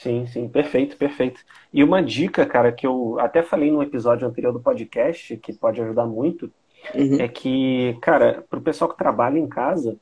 Sim, 0.00 0.24
sim, 0.24 0.48
perfeito, 0.48 0.96
perfeito. 0.96 1.42
E 1.70 1.84
uma 1.84 2.02
dica, 2.02 2.46
cara, 2.46 2.72
que 2.72 2.86
eu 2.86 3.18
até 3.20 3.42
falei 3.42 3.70
no 3.70 3.82
episódio 3.82 4.26
anterior 4.26 4.50
do 4.50 4.58
podcast, 4.58 5.36
que 5.36 5.52
pode 5.52 5.78
ajudar 5.82 6.06
muito, 6.06 6.50
uhum. 6.94 7.20
é 7.20 7.28
que, 7.28 7.98
cara, 8.00 8.42
para 8.48 8.58
o 8.58 8.62
pessoal 8.62 8.90
que 8.90 8.96
trabalha 8.96 9.38
em 9.38 9.46
casa, 9.46 9.98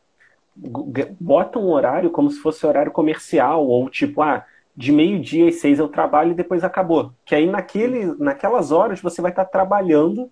bota 1.18 1.58
um 1.58 1.68
horário 1.72 2.10
como 2.10 2.30
se 2.30 2.38
fosse 2.38 2.64
horário 2.64 2.92
comercial, 2.92 3.66
ou 3.66 3.90
tipo, 3.90 4.22
ah, 4.22 4.46
de 4.76 4.92
meio-dia 4.92 5.48
às 5.48 5.56
seis 5.56 5.80
eu 5.80 5.88
trabalho 5.88 6.30
e 6.30 6.36
depois 6.36 6.62
acabou. 6.62 7.12
Que 7.24 7.34
aí 7.34 7.50
naquele, 7.50 8.14
naquelas 8.20 8.70
horas 8.70 9.00
você 9.00 9.20
vai 9.20 9.32
estar 9.32 9.46
trabalhando 9.46 10.30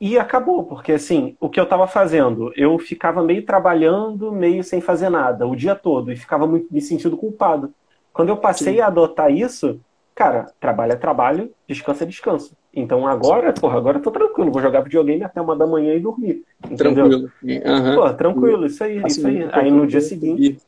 e 0.00 0.18
acabou, 0.18 0.64
porque 0.64 0.90
assim, 0.90 1.36
o 1.38 1.48
que 1.48 1.60
eu 1.60 1.64
estava 1.64 1.86
fazendo, 1.86 2.52
eu 2.56 2.76
ficava 2.76 3.22
meio 3.22 3.46
trabalhando, 3.46 4.32
meio 4.32 4.64
sem 4.64 4.80
fazer 4.80 5.10
nada, 5.10 5.46
o 5.46 5.54
dia 5.54 5.76
todo, 5.76 6.10
e 6.10 6.16
ficava 6.16 6.44
muito 6.44 6.66
me 6.74 6.80
sentindo 6.80 7.16
culpado. 7.16 7.72
Quando 8.12 8.30
eu 8.30 8.36
passei 8.36 8.74
Sim. 8.74 8.80
a 8.80 8.86
adotar 8.86 9.30
isso, 9.30 9.80
cara, 10.14 10.52
trabalho 10.60 10.92
é 10.92 10.96
trabalho, 10.96 11.50
descanso 11.66 12.02
é 12.02 12.06
descanso. 12.06 12.56
Então 12.72 13.06
agora, 13.06 13.52
porra, 13.52 13.78
agora 13.78 13.98
eu 13.98 14.02
tô 14.02 14.10
tranquilo, 14.10 14.52
vou 14.52 14.62
jogar 14.62 14.80
videogame 14.80 15.24
até 15.24 15.40
uma 15.40 15.56
da 15.56 15.66
manhã 15.66 15.94
e 15.94 16.00
dormir. 16.00 16.44
Entendeu? 16.64 17.08
Tranquilo. 17.08 17.32
Uhum. 17.42 17.94
Pô, 17.94 18.14
tranquilo, 18.14 18.66
isso 18.66 18.84
aí, 18.84 18.98
assim, 18.98 19.06
isso 19.06 19.26
aí. 19.26 19.48
Aí 19.52 19.70
no 19.70 19.86
dia 19.86 20.00
seguinte. 20.00 20.58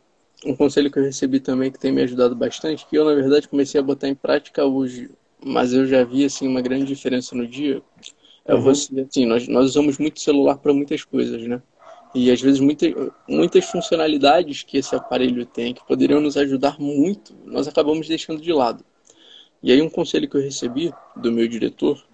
Um 0.44 0.56
conselho 0.56 0.90
que 0.90 0.98
eu 0.98 1.04
recebi 1.04 1.38
também 1.38 1.70
que 1.70 1.78
tem 1.78 1.92
me 1.92 2.02
ajudado 2.02 2.34
bastante, 2.34 2.86
que 2.86 2.96
eu 2.96 3.04
na 3.04 3.14
verdade 3.14 3.48
comecei 3.48 3.80
a 3.80 3.84
botar 3.84 4.08
em 4.08 4.14
prática 4.14 4.64
hoje, 4.64 5.08
mas 5.44 5.72
eu 5.72 5.86
já 5.86 6.02
vi 6.02 6.24
assim 6.24 6.48
uma 6.48 6.60
grande 6.60 6.84
diferença 6.84 7.36
no 7.36 7.46
dia. 7.46 7.80
É 8.44 8.54
uhum. 8.54 8.60
você, 8.60 9.00
assim, 9.00 9.24
nós, 9.24 9.46
nós 9.46 9.66
usamos 9.66 9.98
muito 9.98 10.18
celular 10.20 10.56
para 10.56 10.74
muitas 10.74 11.04
coisas, 11.04 11.46
né? 11.46 11.62
E 12.14 12.30
às 12.30 12.40
vezes 12.40 12.60
muitas, 12.60 13.64
funcionalidades 13.64 14.62
que 14.62 14.76
esse 14.76 14.94
aparelho 14.94 15.46
tem, 15.46 15.72
que 15.72 15.86
poderiam 15.86 16.20
nos 16.20 16.36
ajudar 16.36 16.78
muito, 16.78 17.34
nós 17.44 17.66
acabamos 17.66 18.06
deixando 18.06 18.40
de 18.40 18.52
lado. 18.52 18.84
E 19.62 19.72
aí 19.72 19.80
um 19.80 19.88
conselho 19.88 20.28
que 20.28 20.36
eu 20.36 20.42
recebi 20.42 20.92
do 21.16 21.32
meu 21.32 21.48
diretor 21.48 22.04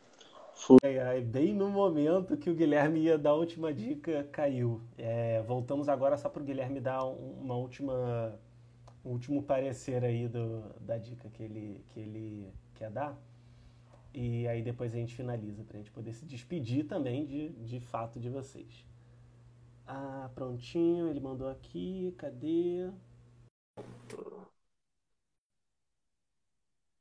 foi... 0.59 0.79
bem 1.25 1.55
no 1.55 1.71
momento 1.71 2.37
que 2.37 2.51
o 2.51 2.55
Guilherme 2.55 3.01
ia 3.01 3.17
dar 3.17 3.31
a 3.31 3.35
última 3.35 3.73
dica, 3.73 4.29
caiu. 4.31 4.83
É, 4.99 5.41
voltamos 5.47 5.89
agora 5.89 6.19
só 6.19 6.29
para 6.29 6.43
o 6.43 6.45
Guilherme 6.45 6.81
dar 6.81 7.05
uma 7.05 7.57
última, 7.57 8.39
um 9.05 9.11
último 9.11 9.43
parecer 9.43 10.05
aí 10.05 10.27
do, 10.29 10.65
da 10.81 10.99
dica 10.99 11.29
que 11.31 11.43
ele, 11.43 11.85
que 11.91 12.01
ele 12.01 12.53
quer 12.75 12.91
dar. 12.91 13.17
E 14.13 14.49
aí 14.49 14.61
depois 14.61 14.93
a 14.93 14.99
gente 14.99 15.15
finaliza 15.15 15.63
para 15.63 15.77
a 15.77 15.79
gente 15.79 15.93
poder 15.93 16.13
se 16.13 16.27
despedir 16.27 16.85
também 16.85 17.25
de, 17.25 17.51
de 17.51 17.79
fato 17.79 18.19
de 18.19 18.29
vocês. 18.29 18.85
Ah, 19.91 20.29
prontinho, 20.35 21.09
ele 21.09 21.19
mandou 21.19 21.49
aqui, 21.49 22.15
cadê? 22.19 22.91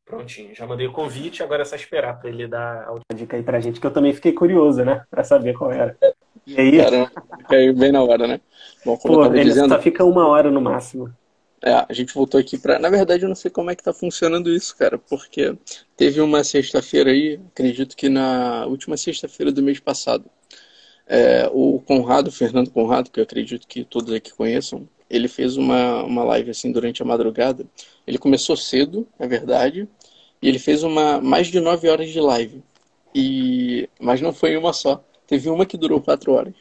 Prontinho, 0.06 0.56
já 0.56 0.66
mandei 0.66 0.88
o 0.88 0.94
convite, 0.94 1.44
agora 1.44 1.64
é 1.64 1.66
só 1.66 1.76
esperar 1.76 2.18
para 2.18 2.30
ele 2.30 2.48
dar 2.48 2.86
a 2.86 2.92
última 2.94 3.14
dica 3.14 3.36
aí 3.36 3.44
pra 3.44 3.60
gente, 3.60 3.82
que 3.82 3.86
eu 3.86 3.92
também 3.92 4.14
fiquei 4.14 4.32
curioso, 4.32 4.86
né? 4.86 5.06
Pra 5.10 5.22
saber 5.22 5.54
qual 5.54 5.70
era. 5.70 5.98
E 6.46 6.58
aí? 6.58 6.78
Caramba, 6.78 7.12
caiu 7.50 7.76
bem 7.76 7.92
na 7.92 8.02
hora, 8.02 8.26
né? 8.26 8.40
Bom, 8.86 8.98
como 8.98 9.16
Pô, 9.16 9.20
eu 9.20 9.24
tava 9.26 9.38
ele 9.38 9.50
dizendo... 9.50 9.68
só 9.68 9.82
fica 9.82 10.06
uma 10.06 10.26
hora 10.26 10.50
no 10.50 10.62
máximo. 10.62 11.14
É, 11.62 11.74
a 11.74 11.92
gente 11.92 12.14
voltou 12.14 12.40
aqui 12.40 12.58
para. 12.58 12.80
Na 12.80 12.90
verdade, 12.90 13.24
eu 13.24 13.28
não 13.28 13.36
sei 13.36 13.52
como 13.52 13.70
é 13.70 13.76
que 13.76 13.84
tá 13.84 13.92
funcionando 13.92 14.50
isso, 14.50 14.78
cara, 14.78 14.98
porque 14.98 15.58
teve 15.98 16.22
uma 16.22 16.42
sexta-feira 16.42 17.12
aí, 17.12 17.38
acredito 17.52 17.98
que 17.98 18.08
na 18.08 18.66
última 18.66 18.96
sexta-feira 18.96 19.52
do 19.52 19.62
mês 19.62 19.78
passado, 19.78 20.24
é, 21.08 21.50
o 21.54 21.80
Conrado, 21.80 22.32
Fernando 22.32 22.70
Conrado, 22.70 23.10
que 23.10 23.20
eu 23.20 23.24
acredito 23.24 23.68
que 23.68 23.84
todos 23.84 24.14
aqui 24.14 24.34
conheçam, 24.34 24.88
ele 25.10 25.28
fez 25.28 25.56
uma, 25.56 26.04
uma 26.04 26.24
live 26.24 26.52
assim 26.52 26.72
durante 26.72 27.02
a 27.02 27.06
madrugada. 27.06 27.66
Ele 28.06 28.18
começou 28.18 28.58
cedo, 28.58 29.08
é 29.18 29.28
verdade, 29.28 29.88
e 30.42 30.48
ele 30.48 30.60
fez 30.60 30.84
uma 30.84 31.22
mais 31.22 31.48
de 31.48 31.60
nove 31.60 31.88
horas 31.88 32.10
de 32.10 32.20
live. 32.20 32.62
E 33.16 33.90
mas 34.00 34.22
não 34.22 34.34
foi 34.34 34.58
uma 34.58 34.74
só. 34.74 35.04
Teve 35.26 35.50
uma 35.50 35.66
que 35.66 35.78
durou 35.78 36.02
quatro 36.02 36.34
horas. 36.34 36.54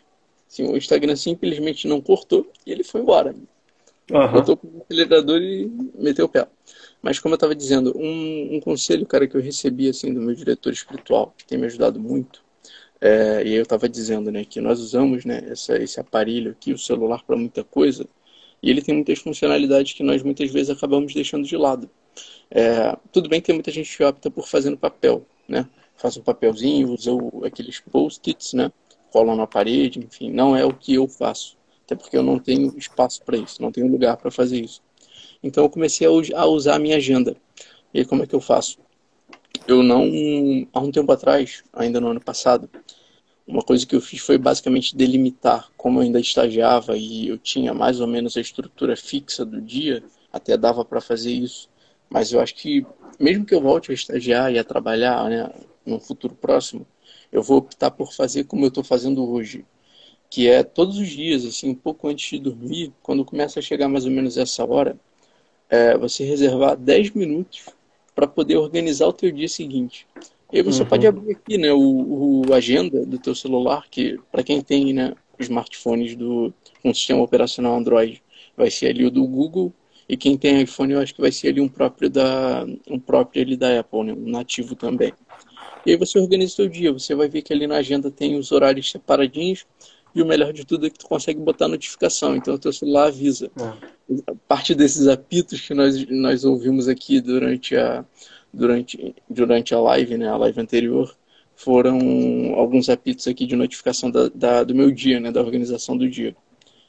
Assim, 0.48 0.64
o 0.64 0.76
Instagram 0.76 1.16
simplesmente 1.16 1.88
não 1.88 2.00
cortou 2.00 2.50
e 2.64 2.72
ele 2.72 2.84
foi 2.84 3.00
embora. 3.00 3.34
Uhum. 4.10 4.32
Botou 4.32 4.58
o 4.62 4.82
acelerador 4.82 5.42
e 5.42 5.70
meteu 5.98 6.26
o 6.26 6.28
pé. 6.28 6.46
Mas 7.02 7.18
como 7.18 7.34
eu 7.34 7.36
estava 7.36 7.54
dizendo, 7.54 7.92
um, 7.96 8.56
um, 8.56 8.60
conselho, 8.60 9.04
cara, 9.06 9.26
que 9.26 9.36
eu 9.36 9.40
recebi 9.40 9.88
assim 9.88 10.14
do 10.14 10.20
meu 10.20 10.34
diretor 10.34 10.72
espiritual, 10.72 11.34
que 11.36 11.44
tem 11.44 11.58
me 11.58 11.66
ajudado 11.66 12.00
muito, 12.00 12.42
é, 13.00 13.42
e 13.46 13.54
eu 13.54 13.62
estava 13.62 13.88
dizendo, 13.88 14.30
né, 14.30 14.44
que 14.44 14.60
nós 14.60 14.80
usamos, 14.80 15.24
né, 15.24 15.42
essa, 15.50 15.76
esse 15.76 16.00
aparelho 16.00 16.52
aqui, 16.52 16.72
o 16.72 16.78
celular, 16.78 17.22
para 17.24 17.36
muita 17.36 17.64
coisa, 17.64 18.06
e 18.62 18.70
ele 18.70 18.82
tem 18.82 18.94
muitas 18.94 19.18
funcionalidades 19.18 19.92
que 19.92 20.02
nós 20.02 20.22
muitas 20.22 20.50
vezes 20.50 20.70
acabamos 20.70 21.12
deixando 21.14 21.46
de 21.46 21.56
lado. 21.56 21.90
É, 22.50 22.96
tudo 23.12 23.28
bem 23.28 23.40
que 23.40 23.46
tem 23.46 23.54
muita 23.54 23.70
gente 23.70 23.94
que 23.96 24.02
opta 24.04 24.30
por 24.30 24.48
fazer 24.48 24.70
no 24.70 24.78
papel, 24.78 25.26
né? 25.48 25.68
Faz 25.96 26.16
um 26.16 26.22
papelzinho, 26.22 26.90
usa 26.92 27.12
o, 27.12 27.44
aqueles 27.44 27.80
post-its, 27.80 28.54
né? 28.54 28.72
Cola 29.10 29.34
na 29.36 29.46
parede, 29.46 29.98
enfim, 29.98 30.30
não 30.30 30.56
é 30.56 30.64
o 30.64 30.72
que 30.72 30.94
eu 30.94 31.06
faço 31.08 31.56
até 31.86 31.94
porque 31.94 32.16
eu 32.16 32.22
não 32.22 32.38
tenho 32.38 32.76
espaço 32.76 33.22
para 33.22 33.36
isso, 33.36 33.62
não 33.62 33.70
tenho 33.70 33.86
lugar 33.86 34.16
para 34.16 34.30
fazer 34.30 34.60
isso. 34.60 34.82
Então 35.40 35.64
eu 35.64 35.70
comecei 35.70 36.06
a 36.06 36.44
usar 36.44 36.74
a 36.74 36.78
minha 36.80 36.96
agenda. 36.96 37.36
E 37.94 38.00
aí, 38.00 38.04
como 38.04 38.24
é 38.24 38.26
que 38.26 38.34
eu 38.34 38.40
faço? 38.40 38.78
Eu 39.68 39.82
não, 39.82 40.04
há 40.72 40.80
um 40.80 40.92
tempo 40.92 41.10
atrás, 41.10 41.64
ainda 41.72 42.00
no 42.00 42.08
ano 42.08 42.20
passado, 42.20 42.70
uma 43.46 43.62
coisa 43.62 43.86
que 43.86 43.96
eu 43.96 44.00
fiz 44.00 44.20
foi 44.20 44.38
basicamente 44.38 44.96
delimitar 44.96 45.70
como 45.76 45.98
eu 45.98 46.02
ainda 46.04 46.20
estagiava 46.20 46.96
e 46.96 47.28
eu 47.28 47.38
tinha 47.38 47.74
mais 47.74 48.00
ou 48.00 48.06
menos 48.06 48.36
a 48.36 48.40
estrutura 48.40 48.96
fixa 48.96 49.44
do 49.44 49.60
dia, 49.60 50.04
até 50.32 50.56
dava 50.56 50.84
para 50.84 51.00
fazer 51.00 51.32
isso. 51.32 51.68
Mas 52.08 52.32
eu 52.32 52.40
acho 52.40 52.54
que, 52.54 52.86
mesmo 53.18 53.44
que 53.44 53.54
eu 53.54 53.60
volte 53.60 53.90
a 53.90 53.94
estagiar 53.94 54.52
e 54.52 54.58
a 54.58 54.64
trabalhar 54.64 55.28
né, 55.28 55.50
no 55.84 55.98
futuro 55.98 56.34
próximo, 56.34 56.86
eu 57.32 57.42
vou 57.42 57.58
optar 57.58 57.90
por 57.90 58.12
fazer 58.12 58.44
como 58.44 58.64
eu 58.64 58.68
estou 58.68 58.84
fazendo 58.84 59.28
hoje 59.28 59.64
que 60.30 60.48
é 60.48 60.62
todos 60.62 60.98
os 60.98 61.08
dias, 61.08 61.44
assim, 61.44 61.70
um 61.70 61.74
pouco 61.74 62.08
antes 62.08 62.28
de 62.30 62.38
dormir, 62.38 62.92
quando 63.02 63.24
começa 63.24 63.58
a 63.60 63.62
chegar 63.62 63.88
mais 63.88 64.04
ou 64.04 64.10
menos 64.10 64.36
essa 64.36 64.64
hora, 64.64 64.98
é, 65.68 65.96
você 65.96 66.24
reservar 66.24 66.76
10 66.76 67.10
minutos 67.10 67.66
para 68.16 68.26
poder 68.26 68.56
organizar 68.56 69.06
o 69.06 69.12
teu 69.12 69.30
dia 69.30 69.46
seguinte. 69.46 70.06
E 70.50 70.56
aí 70.56 70.62
você 70.62 70.82
uhum. 70.82 70.88
pode 70.88 71.06
abrir 71.06 71.32
aqui, 71.32 71.58
né, 71.58 71.70
o, 71.72 72.44
o 72.48 72.54
agenda 72.54 73.04
do 73.04 73.18
teu 73.18 73.34
celular, 73.34 73.86
que 73.90 74.18
para 74.32 74.42
quem 74.42 74.62
tem, 74.62 74.94
né, 74.94 75.12
smartphones 75.38 76.16
do 76.16 76.52
um 76.82 76.94
sistema 76.94 77.22
operacional 77.22 77.76
Android, 77.76 78.22
vai 78.56 78.70
ser 78.70 78.86
ali 78.86 79.04
o 79.04 79.10
do 79.10 79.26
Google, 79.26 79.70
e 80.08 80.16
quem 80.16 80.38
tem 80.38 80.62
iPhone, 80.62 80.94
eu 80.94 81.00
acho 81.00 81.14
que 81.14 81.20
vai 81.20 81.30
ser 81.30 81.48
ali 81.48 81.60
um 81.60 81.68
próprio 81.68 82.08
da 82.08 82.64
um 82.88 82.98
próprio 82.98 83.42
ali 83.42 83.56
da 83.56 83.80
Apple, 83.80 84.04
né, 84.04 84.12
um 84.14 84.30
nativo 84.30 84.74
também. 84.74 85.12
E 85.84 85.90
aí 85.90 85.96
você 85.96 86.18
organiza 86.18 86.52
o 86.52 86.56
seu 86.56 86.68
dia, 86.68 86.92
você 86.92 87.14
vai 87.14 87.28
ver 87.28 87.42
que 87.42 87.52
ali 87.52 87.66
na 87.66 87.76
agenda 87.76 88.10
tem 88.10 88.36
os 88.38 88.50
horários 88.50 88.90
separadinhos, 88.90 89.66
e 90.16 90.22
o 90.22 90.26
melhor 90.26 90.50
de 90.50 90.64
tudo 90.64 90.86
é 90.86 90.90
que 90.90 90.98
tu 90.98 91.06
consegue 91.06 91.38
botar 91.38 91.68
notificação, 91.68 92.34
então 92.34 92.54
o 92.54 92.58
teu 92.58 92.72
celular 92.72 93.08
avisa. 93.08 93.50
É. 93.60 94.32
Parte 94.48 94.74
desses 94.74 95.06
apitos 95.08 95.60
que 95.60 95.74
nós, 95.74 96.08
nós 96.08 96.42
ouvimos 96.42 96.88
aqui 96.88 97.20
durante 97.20 97.76
a, 97.76 98.02
durante, 98.50 99.14
durante 99.28 99.74
a 99.74 99.78
live, 99.78 100.16
né, 100.16 100.26
a 100.26 100.36
live 100.38 100.58
anterior, 100.58 101.14
foram 101.54 101.98
alguns 102.54 102.88
apitos 102.88 103.28
aqui 103.28 103.44
de 103.44 103.54
notificação 103.54 104.10
da, 104.10 104.30
da 104.34 104.64
do 104.64 104.74
meu 104.74 104.90
dia, 104.90 105.20
né, 105.20 105.30
da 105.30 105.42
organização 105.42 105.98
do 105.98 106.08
dia. 106.08 106.34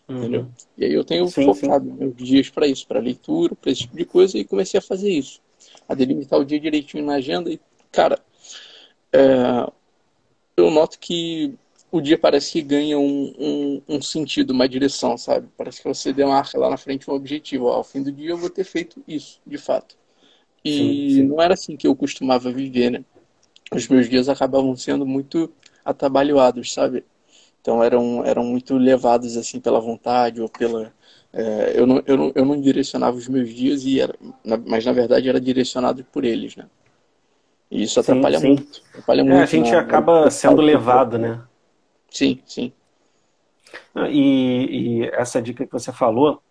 Uhum. 0.08 0.20
Entendeu? 0.20 0.48
E 0.78 0.86
aí 0.86 0.94
eu 0.94 1.04
tenho 1.04 1.28
sim, 1.28 1.44
focado 1.44 1.84
sim. 1.86 1.96
meus 2.00 2.16
dias 2.16 2.50
para 2.50 2.66
isso, 2.66 2.88
para 2.88 3.02
leitura, 3.02 3.54
para 3.56 3.74
esse 3.74 3.82
tipo 3.82 3.98
de 3.98 4.06
coisa, 4.06 4.38
e 4.38 4.46
comecei 4.46 4.78
a 4.78 4.82
fazer 4.82 5.12
isso. 5.12 5.42
A 5.86 5.94
delimitar 5.94 6.40
o 6.40 6.46
dia 6.46 6.62
direitinho 6.62 7.06
na 7.06 7.16
agenda 7.16 7.52
e, 7.52 7.60
cara, 7.92 8.18
é, 9.12 9.70
eu 10.56 10.72
noto 10.72 10.98
que 10.98 11.54
o 11.92 12.02
dia 12.02 12.18
parece 12.18 12.52
que 12.52 12.62
ganha 12.62 13.00
um, 13.00 13.34
um, 13.40 13.82
um, 13.88 14.02
sentido, 14.02 14.52
uma 14.52 14.68
direção, 14.68 15.18
sabe? 15.18 15.48
Parece 15.58 15.82
que 15.82 15.88
você 15.88 16.12
demarca 16.12 16.58
lá 16.60 16.70
na 16.70 16.78
frente 16.78 17.10
um 17.10 17.14
objetivo. 17.14 17.66
Ó, 17.66 17.74
ao 17.74 17.84
fim 17.84 18.04
do 18.04 18.12
dia 18.12 18.32
eu 18.32 18.38
vou 18.38 18.50
ter 18.50 18.64
feito 18.64 19.02
isso, 19.08 19.40
de 19.46 19.58
fato. 19.58 19.96
E 20.64 20.72
sim, 20.72 21.16
sim. 21.16 21.24
não 21.24 21.42
era 21.42 21.54
assim 21.54 21.78
que 21.78 21.88
eu 21.88 21.96
costumava 21.96 22.52
viver, 22.52 22.92
né? 22.92 23.06
Os 23.72 23.88
meus 23.88 24.10
dias 24.10 24.28
acabavam 24.28 24.76
sendo 24.76 25.06
muito 25.06 25.52
atabalhoados, 25.84 26.74
sabe? 26.74 27.06
Então 27.62 27.84
eram, 27.84 28.26
eram 28.26 28.44
muito 28.44 28.78
levados 28.78 29.38
assim 29.38 29.60
pela 29.60 29.80
vontade 29.80 30.42
ou 30.42 30.50
pela. 30.50 30.94
É, 31.34 31.74
eu, 31.76 31.86
não, 31.86 32.04
eu, 32.06 32.18
não, 32.18 32.32
eu 32.34 32.46
não 32.46 32.62
direcionava 32.62 33.18
os 33.18 33.28
meus 33.28 33.54
dias, 33.54 33.84
e 33.84 34.00
era, 34.00 34.16
mas 34.66 34.86
na 34.86 34.94
verdade 34.94 35.28
era 35.28 35.40
direcionado 35.40 36.04
por 36.06 36.24
eles, 36.24 36.56
né? 36.56 36.66
E 37.70 37.84
isso 37.84 38.00
atrapalha 38.00 38.40
sim, 38.40 38.48
muito. 38.48 38.82
Atrapalha 38.90 39.22
é, 39.22 39.24
muito 39.24 39.42
a 39.42 39.46
gente 39.46 39.72
na, 39.72 39.80
acaba 39.80 40.32
sendo 40.32 40.62
levado, 40.62 41.18
né? 41.18 41.42
Sim, 42.10 42.40
sim. 42.46 42.72
E, 44.10 45.02
e 45.02 45.06
essa 45.14 45.42
dica 45.42 45.66
que 45.66 45.72
você 45.72 45.92
falou, 45.92 46.42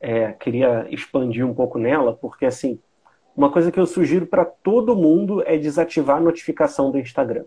é, 0.00 0.32
queria 0.32 0.86
expandir 0.90 1.46
um 1.46 1.54
pouco 1.54 1.78
nela, 1.78 2.12
porque 2.14 2.46
assim, 2.46 2.78
uma 3.36 3.50
coisa 3.50 3.70
que 3.72 3.80
eu 3.80 3.86
sugiro 3.86 4.26
para 4.26 4.44
todo 4.44 4.96
mundo 4.96 5.42
é 5.46 5.56
desativar 5.56 6.18
a 6.18 6.20
notificação 6.20 6.90
do 6.90 6.98
Instagram. 6.98 7.44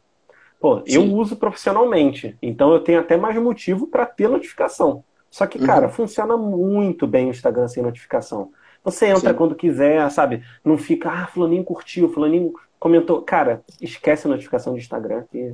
Pô, 0.60 0.82
Sim. 0.86 0.96
eu 0.96 1.04
uso 1.14 1.36
profissionalmente, 1.36 2.36
então 2.42 2.74
eu 2.74 2.80
tenho 2.80 3.00
até 3.00 3.16
mais 3.16 3.38
motivo 3.38 3.88
para 3.88 4.06
ter 4.06 4.28
notificação. 4.28 5.04
Só 5.30 5.46
que, 5.46 5.60
cara, 5.60 5.88
uhum. 5.88 5.92
funciona 5.92 6.36
muito 6.36 7.06
bem 7.06 7.28
o 7.28 7.30
Instagram 7.30 7.68
sem 7.68 7.84
notificação. 7.84 8.52
Você 8.84 9.08
entra 9.08 9.32
Sim. 9.32 9.36
quando 9.36 9.56
quiser, 9.56 10.10
sabe? 10.10 10.42
Não 10.64 10.78
fica, 10.78 11.12
ah, 11.12 11.28
fulaninho 11.28 11.64
curtiu, 11.64 12.10
fulaninho 12.10 12.54
comentou. 12.80 13.22
Cara, 13.22 13.62
esquece 13.82 14.26
a 14.26 14.30
notificação 14.30 14.74
do 14.74 14.80
Instagram, 14.80 15.26
que 15.30 15.54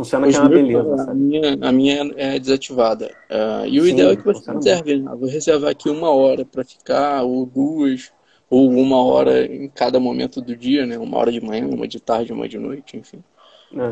Funciona 0.00 0.26
Os 0.26 0.34
que 0.34 0.38
é 0.38 0.42
uma 0.42 0.48
beleza. 0.48 1.10
A 1.10 1.14
minha, 1.14 1.58
a 1.60 1.72
minha 1.72 2.12
é 2.16 2.38
desativada. 2.38 3.10
Uh, 3.30 3.66
e 3.66 3.80
o 3.80 3.84
Sim, 3.84 3.90
ideal 3.90 4.12
é 4.12 4.16
que 4.16 4.24
você 4.24 4.50
reserve. 4.50 4.96
Né? 4.96 5.10
Vou 5.14 5.28
reservar 5.28 5.70
aqui 5.70 5.90
uma 5.90 6.10
hora 6.10 6.42
para 6.42 6.64
ficar, 6.64 7.22
ou 7.22 7.44
duas, 7.44 8.10
ou 8.48 8.70
uma 8.70 9.04
hora 9.04 9.44
em 9.44 9.68
cada 9.68 10.00
momento 10.00 10.40
do 10.40 10.56
dia, 10.56 10.86
né? 10.86 10.96
Uma 10.96 11.18
hora 11.18 11.30
de 11.30 11.40
manhã, 11.42 11.66
uma 11.66 11.86
de 11.86 12.00
tarde, 12.00 12.32
uma 12.32 12.48
de 12.48 12.58
noite, 12.58 12.96
enfim. 12.96 13.22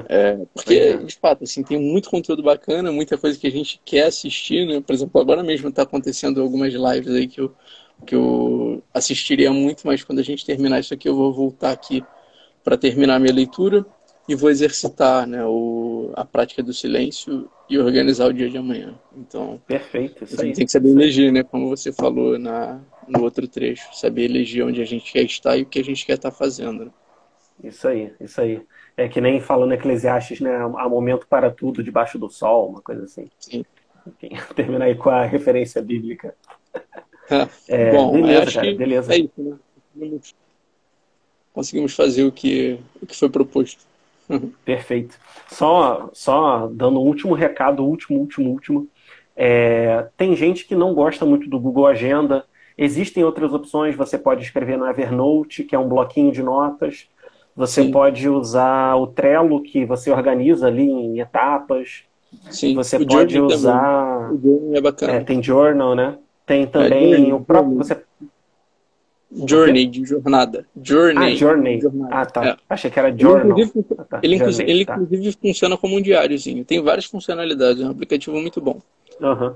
É. 0.08 0.30
É, 0.32 0.38
porque, 0.54 0.74
é. 0.74 0.96
de 0.96 1.14
fato, 1.14 1.44
assim, 1.44 1.62
tem 1.62 1.78
muito 1.78 2.08
conteúdo 2.08 2.42
bacana, 2.42 2.90
muita 2.90 3.18
coisa 3.18 3.38
que 3.38 3.46
a 3.46 3.52
gente 3.52 3.78
quer 3.84 4.06
assistir, 4.06 4.66
né? 4.66 4.80
Por 4.80 4.94
exemplo, 4.94 5.20
agora 5.20 5.42
mesmo 5.42 5.68
está 5.68 5.82
acontecendo 5.82 6.40
algumas 6.40 6.72
lives 6.72 7.14
aí 7.14 7.28
que 7.28 7.42
eu, 7.42 7.54
que 8.06 8.14
eu 8.14 8.82
assistiria 8.94 9.52
muito, 9.52 9.86
mas 9.86 10.02
quando 10.02 10.20
a 10.20 10.24
gente 10.24 10.46
terminar 10.46 10.80
isso 10.80 10.94
aqui, 10.94 11.06
eu 11.06 11.14
vou 11.14 11.34
voltar 11.34 11.70
aqui 11.70 12.02
para 12.64 12.78
terminar 12.78 13.20
minha 13.20 13.34
leitura 13.34 13.84
e 14.28 14.34
vou 14.34 14.50
exercitar 14.50 15.26
né, 15.26 15.44
o, 15.44 15.50
a 16.14 16.24
prática 16.24 16.62
do 16.62 16.72
silêncio 16.72 17.48
e 17.68 17.78
organizar 17.78 18.26
o 18.26 18.32
dia 18.32 18.48
de 18.48 18.58
amanhã. 18.58 18.94
Então, 19.16 19.60
perfeito. 19.66 20.24
Isso 20.24 20.34
a 20.34 20.44
gente 20.44 20.50
aí. 20.50 20.56
tem 20.56 20.66
que 20.66 20.72
saber 20.72 20.90
eleger, 20.90 21.32
né, 21.32 21.42
como 21.42 21.68
você 21.68 21.92
falou 21.92 22.38
na, 22.38 22.80
no 23.06 23.22
outro 23.22 23.46
trecho, 23.46 23.88
saber 23.94 24.24
eleger 24.24 24.64
onde 24.64 24.80
a 24.80 24.84
gente 24.84 25.12
quer 25.12 25.22
estar 25.22 25.56
e 25.56 25.62
o 25.62 25.66
que 25.66 25.78
a 25.78 25.84
gente 25.84 26.04
quer 26.04 26.14
estar 26.14 26.30
fazendo. 26.30 26.86
Né? 26.86 26.90
Isso 27.64 27.88
aí, 27.88 28.12
isso 28.20 28.40
aí. 28.40 28.62
É 28.96 29.08
que 29.08 29.20
nem 29.20 29.40
falando 29.40 29.72
Eclesiastes, 29.72 30.40
né? 30.40 30.56
Há 30.56 30.88
momento 30.88 31.26
para 31.26 31.50
tudo 31.50 31.82
debaixo 31.82 32.18
do 32.18 32.28
sol, 32.28 32.68
uma 32.68 32.82
coisa 32.82 33.04
assim. 33.04 33.28
Sim. 33.38 33.64
Terminar 34.54 34.86
aí 34.86 34.94
com 34.94 35.10
a 35.10 35.24
referência 35.24 35.82
bíblica. 35.82 36.34
É, 37.68 37.92
Bom, 37.92 38.12
beleza, 38.12 38.52
cara, 38.52 38.74
beleza. 38.74 39.12
É 39.12 39.18
isso, 39.18 39.32
né? 39.36 40.18
Conseguimos 41.52 41.94
fazer 41.94 42.24
o 42.24 42.32
que, 42.32 42.80
o 43.02 43.06
que 43.06 43.14
foi 43.14 43.28
proposto. 43.28 43.86
Perfeito. 44.64 45.18
Só, 45.48 46.10
só 46.12 46.68
dando 46.72 47.00
um 47.00 47.04
último 47.04 47.34
recado, 47.34 47.84
último, 47.84 48.18
último, 48.18 48.50
último. 48.50 48.88
É, 49.36 50.08
tem 50.16 50.34
gente 50.34 50.66
que 50.66 50.74
não 50.74 50.94
gosta 50.94 51.24
muito 51.24 51.48
do 51.48 51.60
Google 51.60 51.86
Agenda. 51.86 52.44
Existem 52.76 53.24
outras 53.24 53.52
opções. 53.52 53.94
Você 53.96 54.18
pode 54.18 54.42
escrever 54.42 54.76
no 54.76 54.86
Evernote, 54.86 55.64
que 55.64 55.74
é 55.74 55.78
um 55.78 55.88
bloquinho 55.88 56.32
de 56.32 56.42
notas. 56.42 57.08
Você 57.56 57.82
Sim. 57.82 57.90
pode 57.90 58.28
usar 58.28 58.94
o 58.96 59.06
Trello, 59.08 59.62
que 59.62 59.84
você 59.84 60.10
organiza 60.10 60.68
ali 60.68 60.88
em 60.88 61.18
etapas. 61.18 62.04
Sim, 62.50 62.74
você 62.74 62.96
o 62.96 63.06
pode 63.06 63.40
usar. 63.40 64.28
Também. 64.28 64.36
O 64.36 64.42
Journal 64.42 64.76
é 64.76 64.80
bacana. 64.80 65.12
É, 65.14 65.20
tem 65.20 65.42
Journal, 65.42 65.94
né? 65.94 66.18
Tem 66.46 66.66
também 66.66 67.30
é, 67.30 67.34
o 67.34 67.40
próprio. 67.40 67.76
Você... 67.76 68.00
Journey, 69.30 69.86
de 69.86 70.04
jornada. 70.04 70.66
Journey. 70.82 71.32
Ah, 71.32 71.36
Journey. 71.36 71.80
Ah, 72.10 72.26
tá. 72.26 72.46
É. 72.46 72.56
Achei 72.68 72.90
que 72.90 72.98
era 72.98 73.16
Journal. 73.16 73.58
Ele, 73.58 73.64
inclusive, 73.64 73.94
ah, 73.98 74.04
tá. 74.04 74.20
ele, 74.22 74.38
Journey, 74.38 74.70
ele 74.70 74.84
tá. 74.86 74.94
inclusive 74.94 75.36
funciona 75.40 75.76
como 75.76 75.96
um 75.96 76.00
diáriozinho. 76.00 76.64
Tem 76.64 76.82
várias 76.82 77.04
funcionalidades. 77.04 77.82
É 77.82 77.86
um 77.86 77.90
aplicativo 77.90 78.40
muito 78.40 78.60
bom. 78.60 78.80
Uhum. 79.20 79.54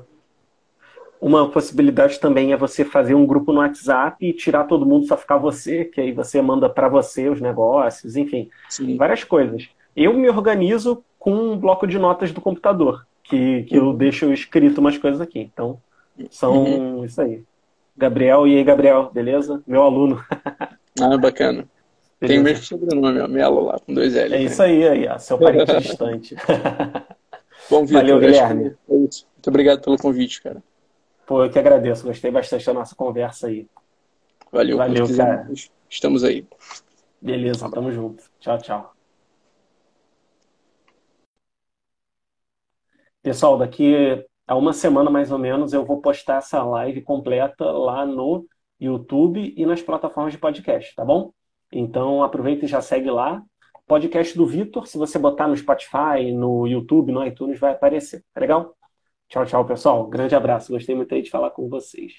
Uma 1.21 1.49
possibilidade 1.49 2.19
também 2.19 2.53
é 2.53 2.57
você 2.57 2.85
fazer 2.85 3.15
um 3.15 3.25
grupo 3.25 3.53
no 3.53 3.61
WhatsApp 3.61 4.27
e 4.27 4.33
tirar 4.33 4.65
todo 4.65 4.85
mundo, 4.85 5.07
só 5.07 5.17
ficar 5.17 5.37
você, 5.37 5.85
que 5.85 6.01
aí 6.01 6.13
você 6.13 6.43
manda 6.43 6.69
para 6.69 6.89
você 6.89 7.29
os 7.29 7.41
negócios, 7.41 8.17
enfim, 8.17 8.51
Sim. 8.69 8.97
várias 8.97 9.23
coisas. 9.23 9.69
Eu 9.95 10.13
me 10.15 10.29
organizo 10.29 11.05
com 11.21 11.33
um 11.33 11.57
bloco 11.57 11.87
de 11.87 11.97
notas 11.97 12.33
do 12.33 12.41
computador, 12.41 13.07
que, 13.23 13.63
que 13.63 13.79
uhum. 13.79 13.91
eu 13.91 13.97
deixo 13.97 14.33
escrito 14.33 14.79
umas 14.79 14.99
coisas 14.99 15.21
aqui. 15.21 15.39
Então, 15.39 15.81
são 16.29 16.65
uhum. 16.65 17.05
isso 17.05 17.23
aí. 17.23 17.45
Gabriel, 17.97 18.47
e 18.47 18.57
aí, 18.57 18.65
Gabriel, 18.65 19.11
beleza? 19.13 19.63
Meu 19.67 19.83
aluno. 19.83 20.25
ah, 21.01 21.19
bacana. 21.19 21.69
Beleza. 22.21 22.35
Tem 22.35 22.39
o 22.39 22.43
mesmo 22.43 22.65
sobrenome, 22.65 23.29
Melo 23.29 23.65
lá, 23.65 23.79
com 23.81 23.93
dois 23.93 24.15
L. 24.15 24.35
É 24.35 24.43
isso 24.43 24.63
aí, 24.63 24.87
aí 24.87 25.09
ó, 25.09 25.19
seu 25.19 25.39
parente 25.39 25.77
distante. 25.81 26.37
Bom, 27.69 27.85
Vitor, 27.85 28.03
Valeu, 28.03 28.21
Guilherme. 28.21 28.67
É 28.89 28.93
Muito 28.93 29.27
obrigado 29.47 29.83
pelo 29.83 29.97
convite, 29.97 30.43
cara. 30.43 30.63
Pô, 31.27 31.45
eu 31.45 31.51
que 31.51 31.59
agradeço. 31.59 32.05
Gostei 32.05 32.31
bastante 32.31 32.67
da 32.67 32.75
nossa 32.75 32.95
conversa 32.95 33.47
aí. 33.47 33.67
Valeu, 34.51 34.77
Valeu 34.77 35.17
cara. 35.17 35.51
Estamos 35.89 36.25
aí. 36.25 36.47
Beleza, 37.21 37.71
tamo 37.71 37.91
junto. 37.93 38.25
Tchau, 38.41 38.59
tchau. 38.59 38.95
Pessoal, 43.23 43.57
daqui 43.57 44.25
a 44.47 44.57
uma 44.57 44.73
semana 44.73 45.11
mais 45.11 45.31
ou 45.31 45.39
menos 45.39 45.73
eu 45.73 45.85
vou 45.85 46.01
postar 46.01 46.39
essa 46.39 46.63
live 46.63 47.03
completa 47.03 47.65
lá 47.71 48.05
no 48.05 48.47
YouTube 48.81 49.55
e 49.57 49.65
nas 49.65 49.83
plataformas 49.83 50.33
de 50.33 50.39
podcast, 50.39 50.95
tá 50.95 51.05
bom? 51.05 51.33
Então 51.73 52.23
aproveita 52.23 52.65
e 52.65 52.69
já 52.69 52.81
segue 52.81 53.11
lá. 53.11 53.43
Podcast 53.87 54.37
do 54.37 54.47
Vitor, 54.47 54.87
se 54.87 54.97
você 54.97 55.19
botar 55.19 55.49
no 55.49 55.57
Spotify, 55.57 56.33
no 56.33 56.67
YouTube, 56.67 57.13
no 57.13 57.25
iTunes, 57.25 57.59
vai 57.59 57.73
aparecer. 57.73 58.25
Tá 58.33 58.41
legal? 58.41 58.77
Tchau, 59.29 59.45
tchau, 59.47 59.65
pessoal. 59.65 60.07
Grande 60.09 60.35
abraço. 60.35 60.73
Gostei 60.73 60.95
muito 60.95 61.15
aí 61.15 61.23
de 61.23 61.31
falar 61.31 61.51
com 61.51 61.69
vocês. 61.69 62.13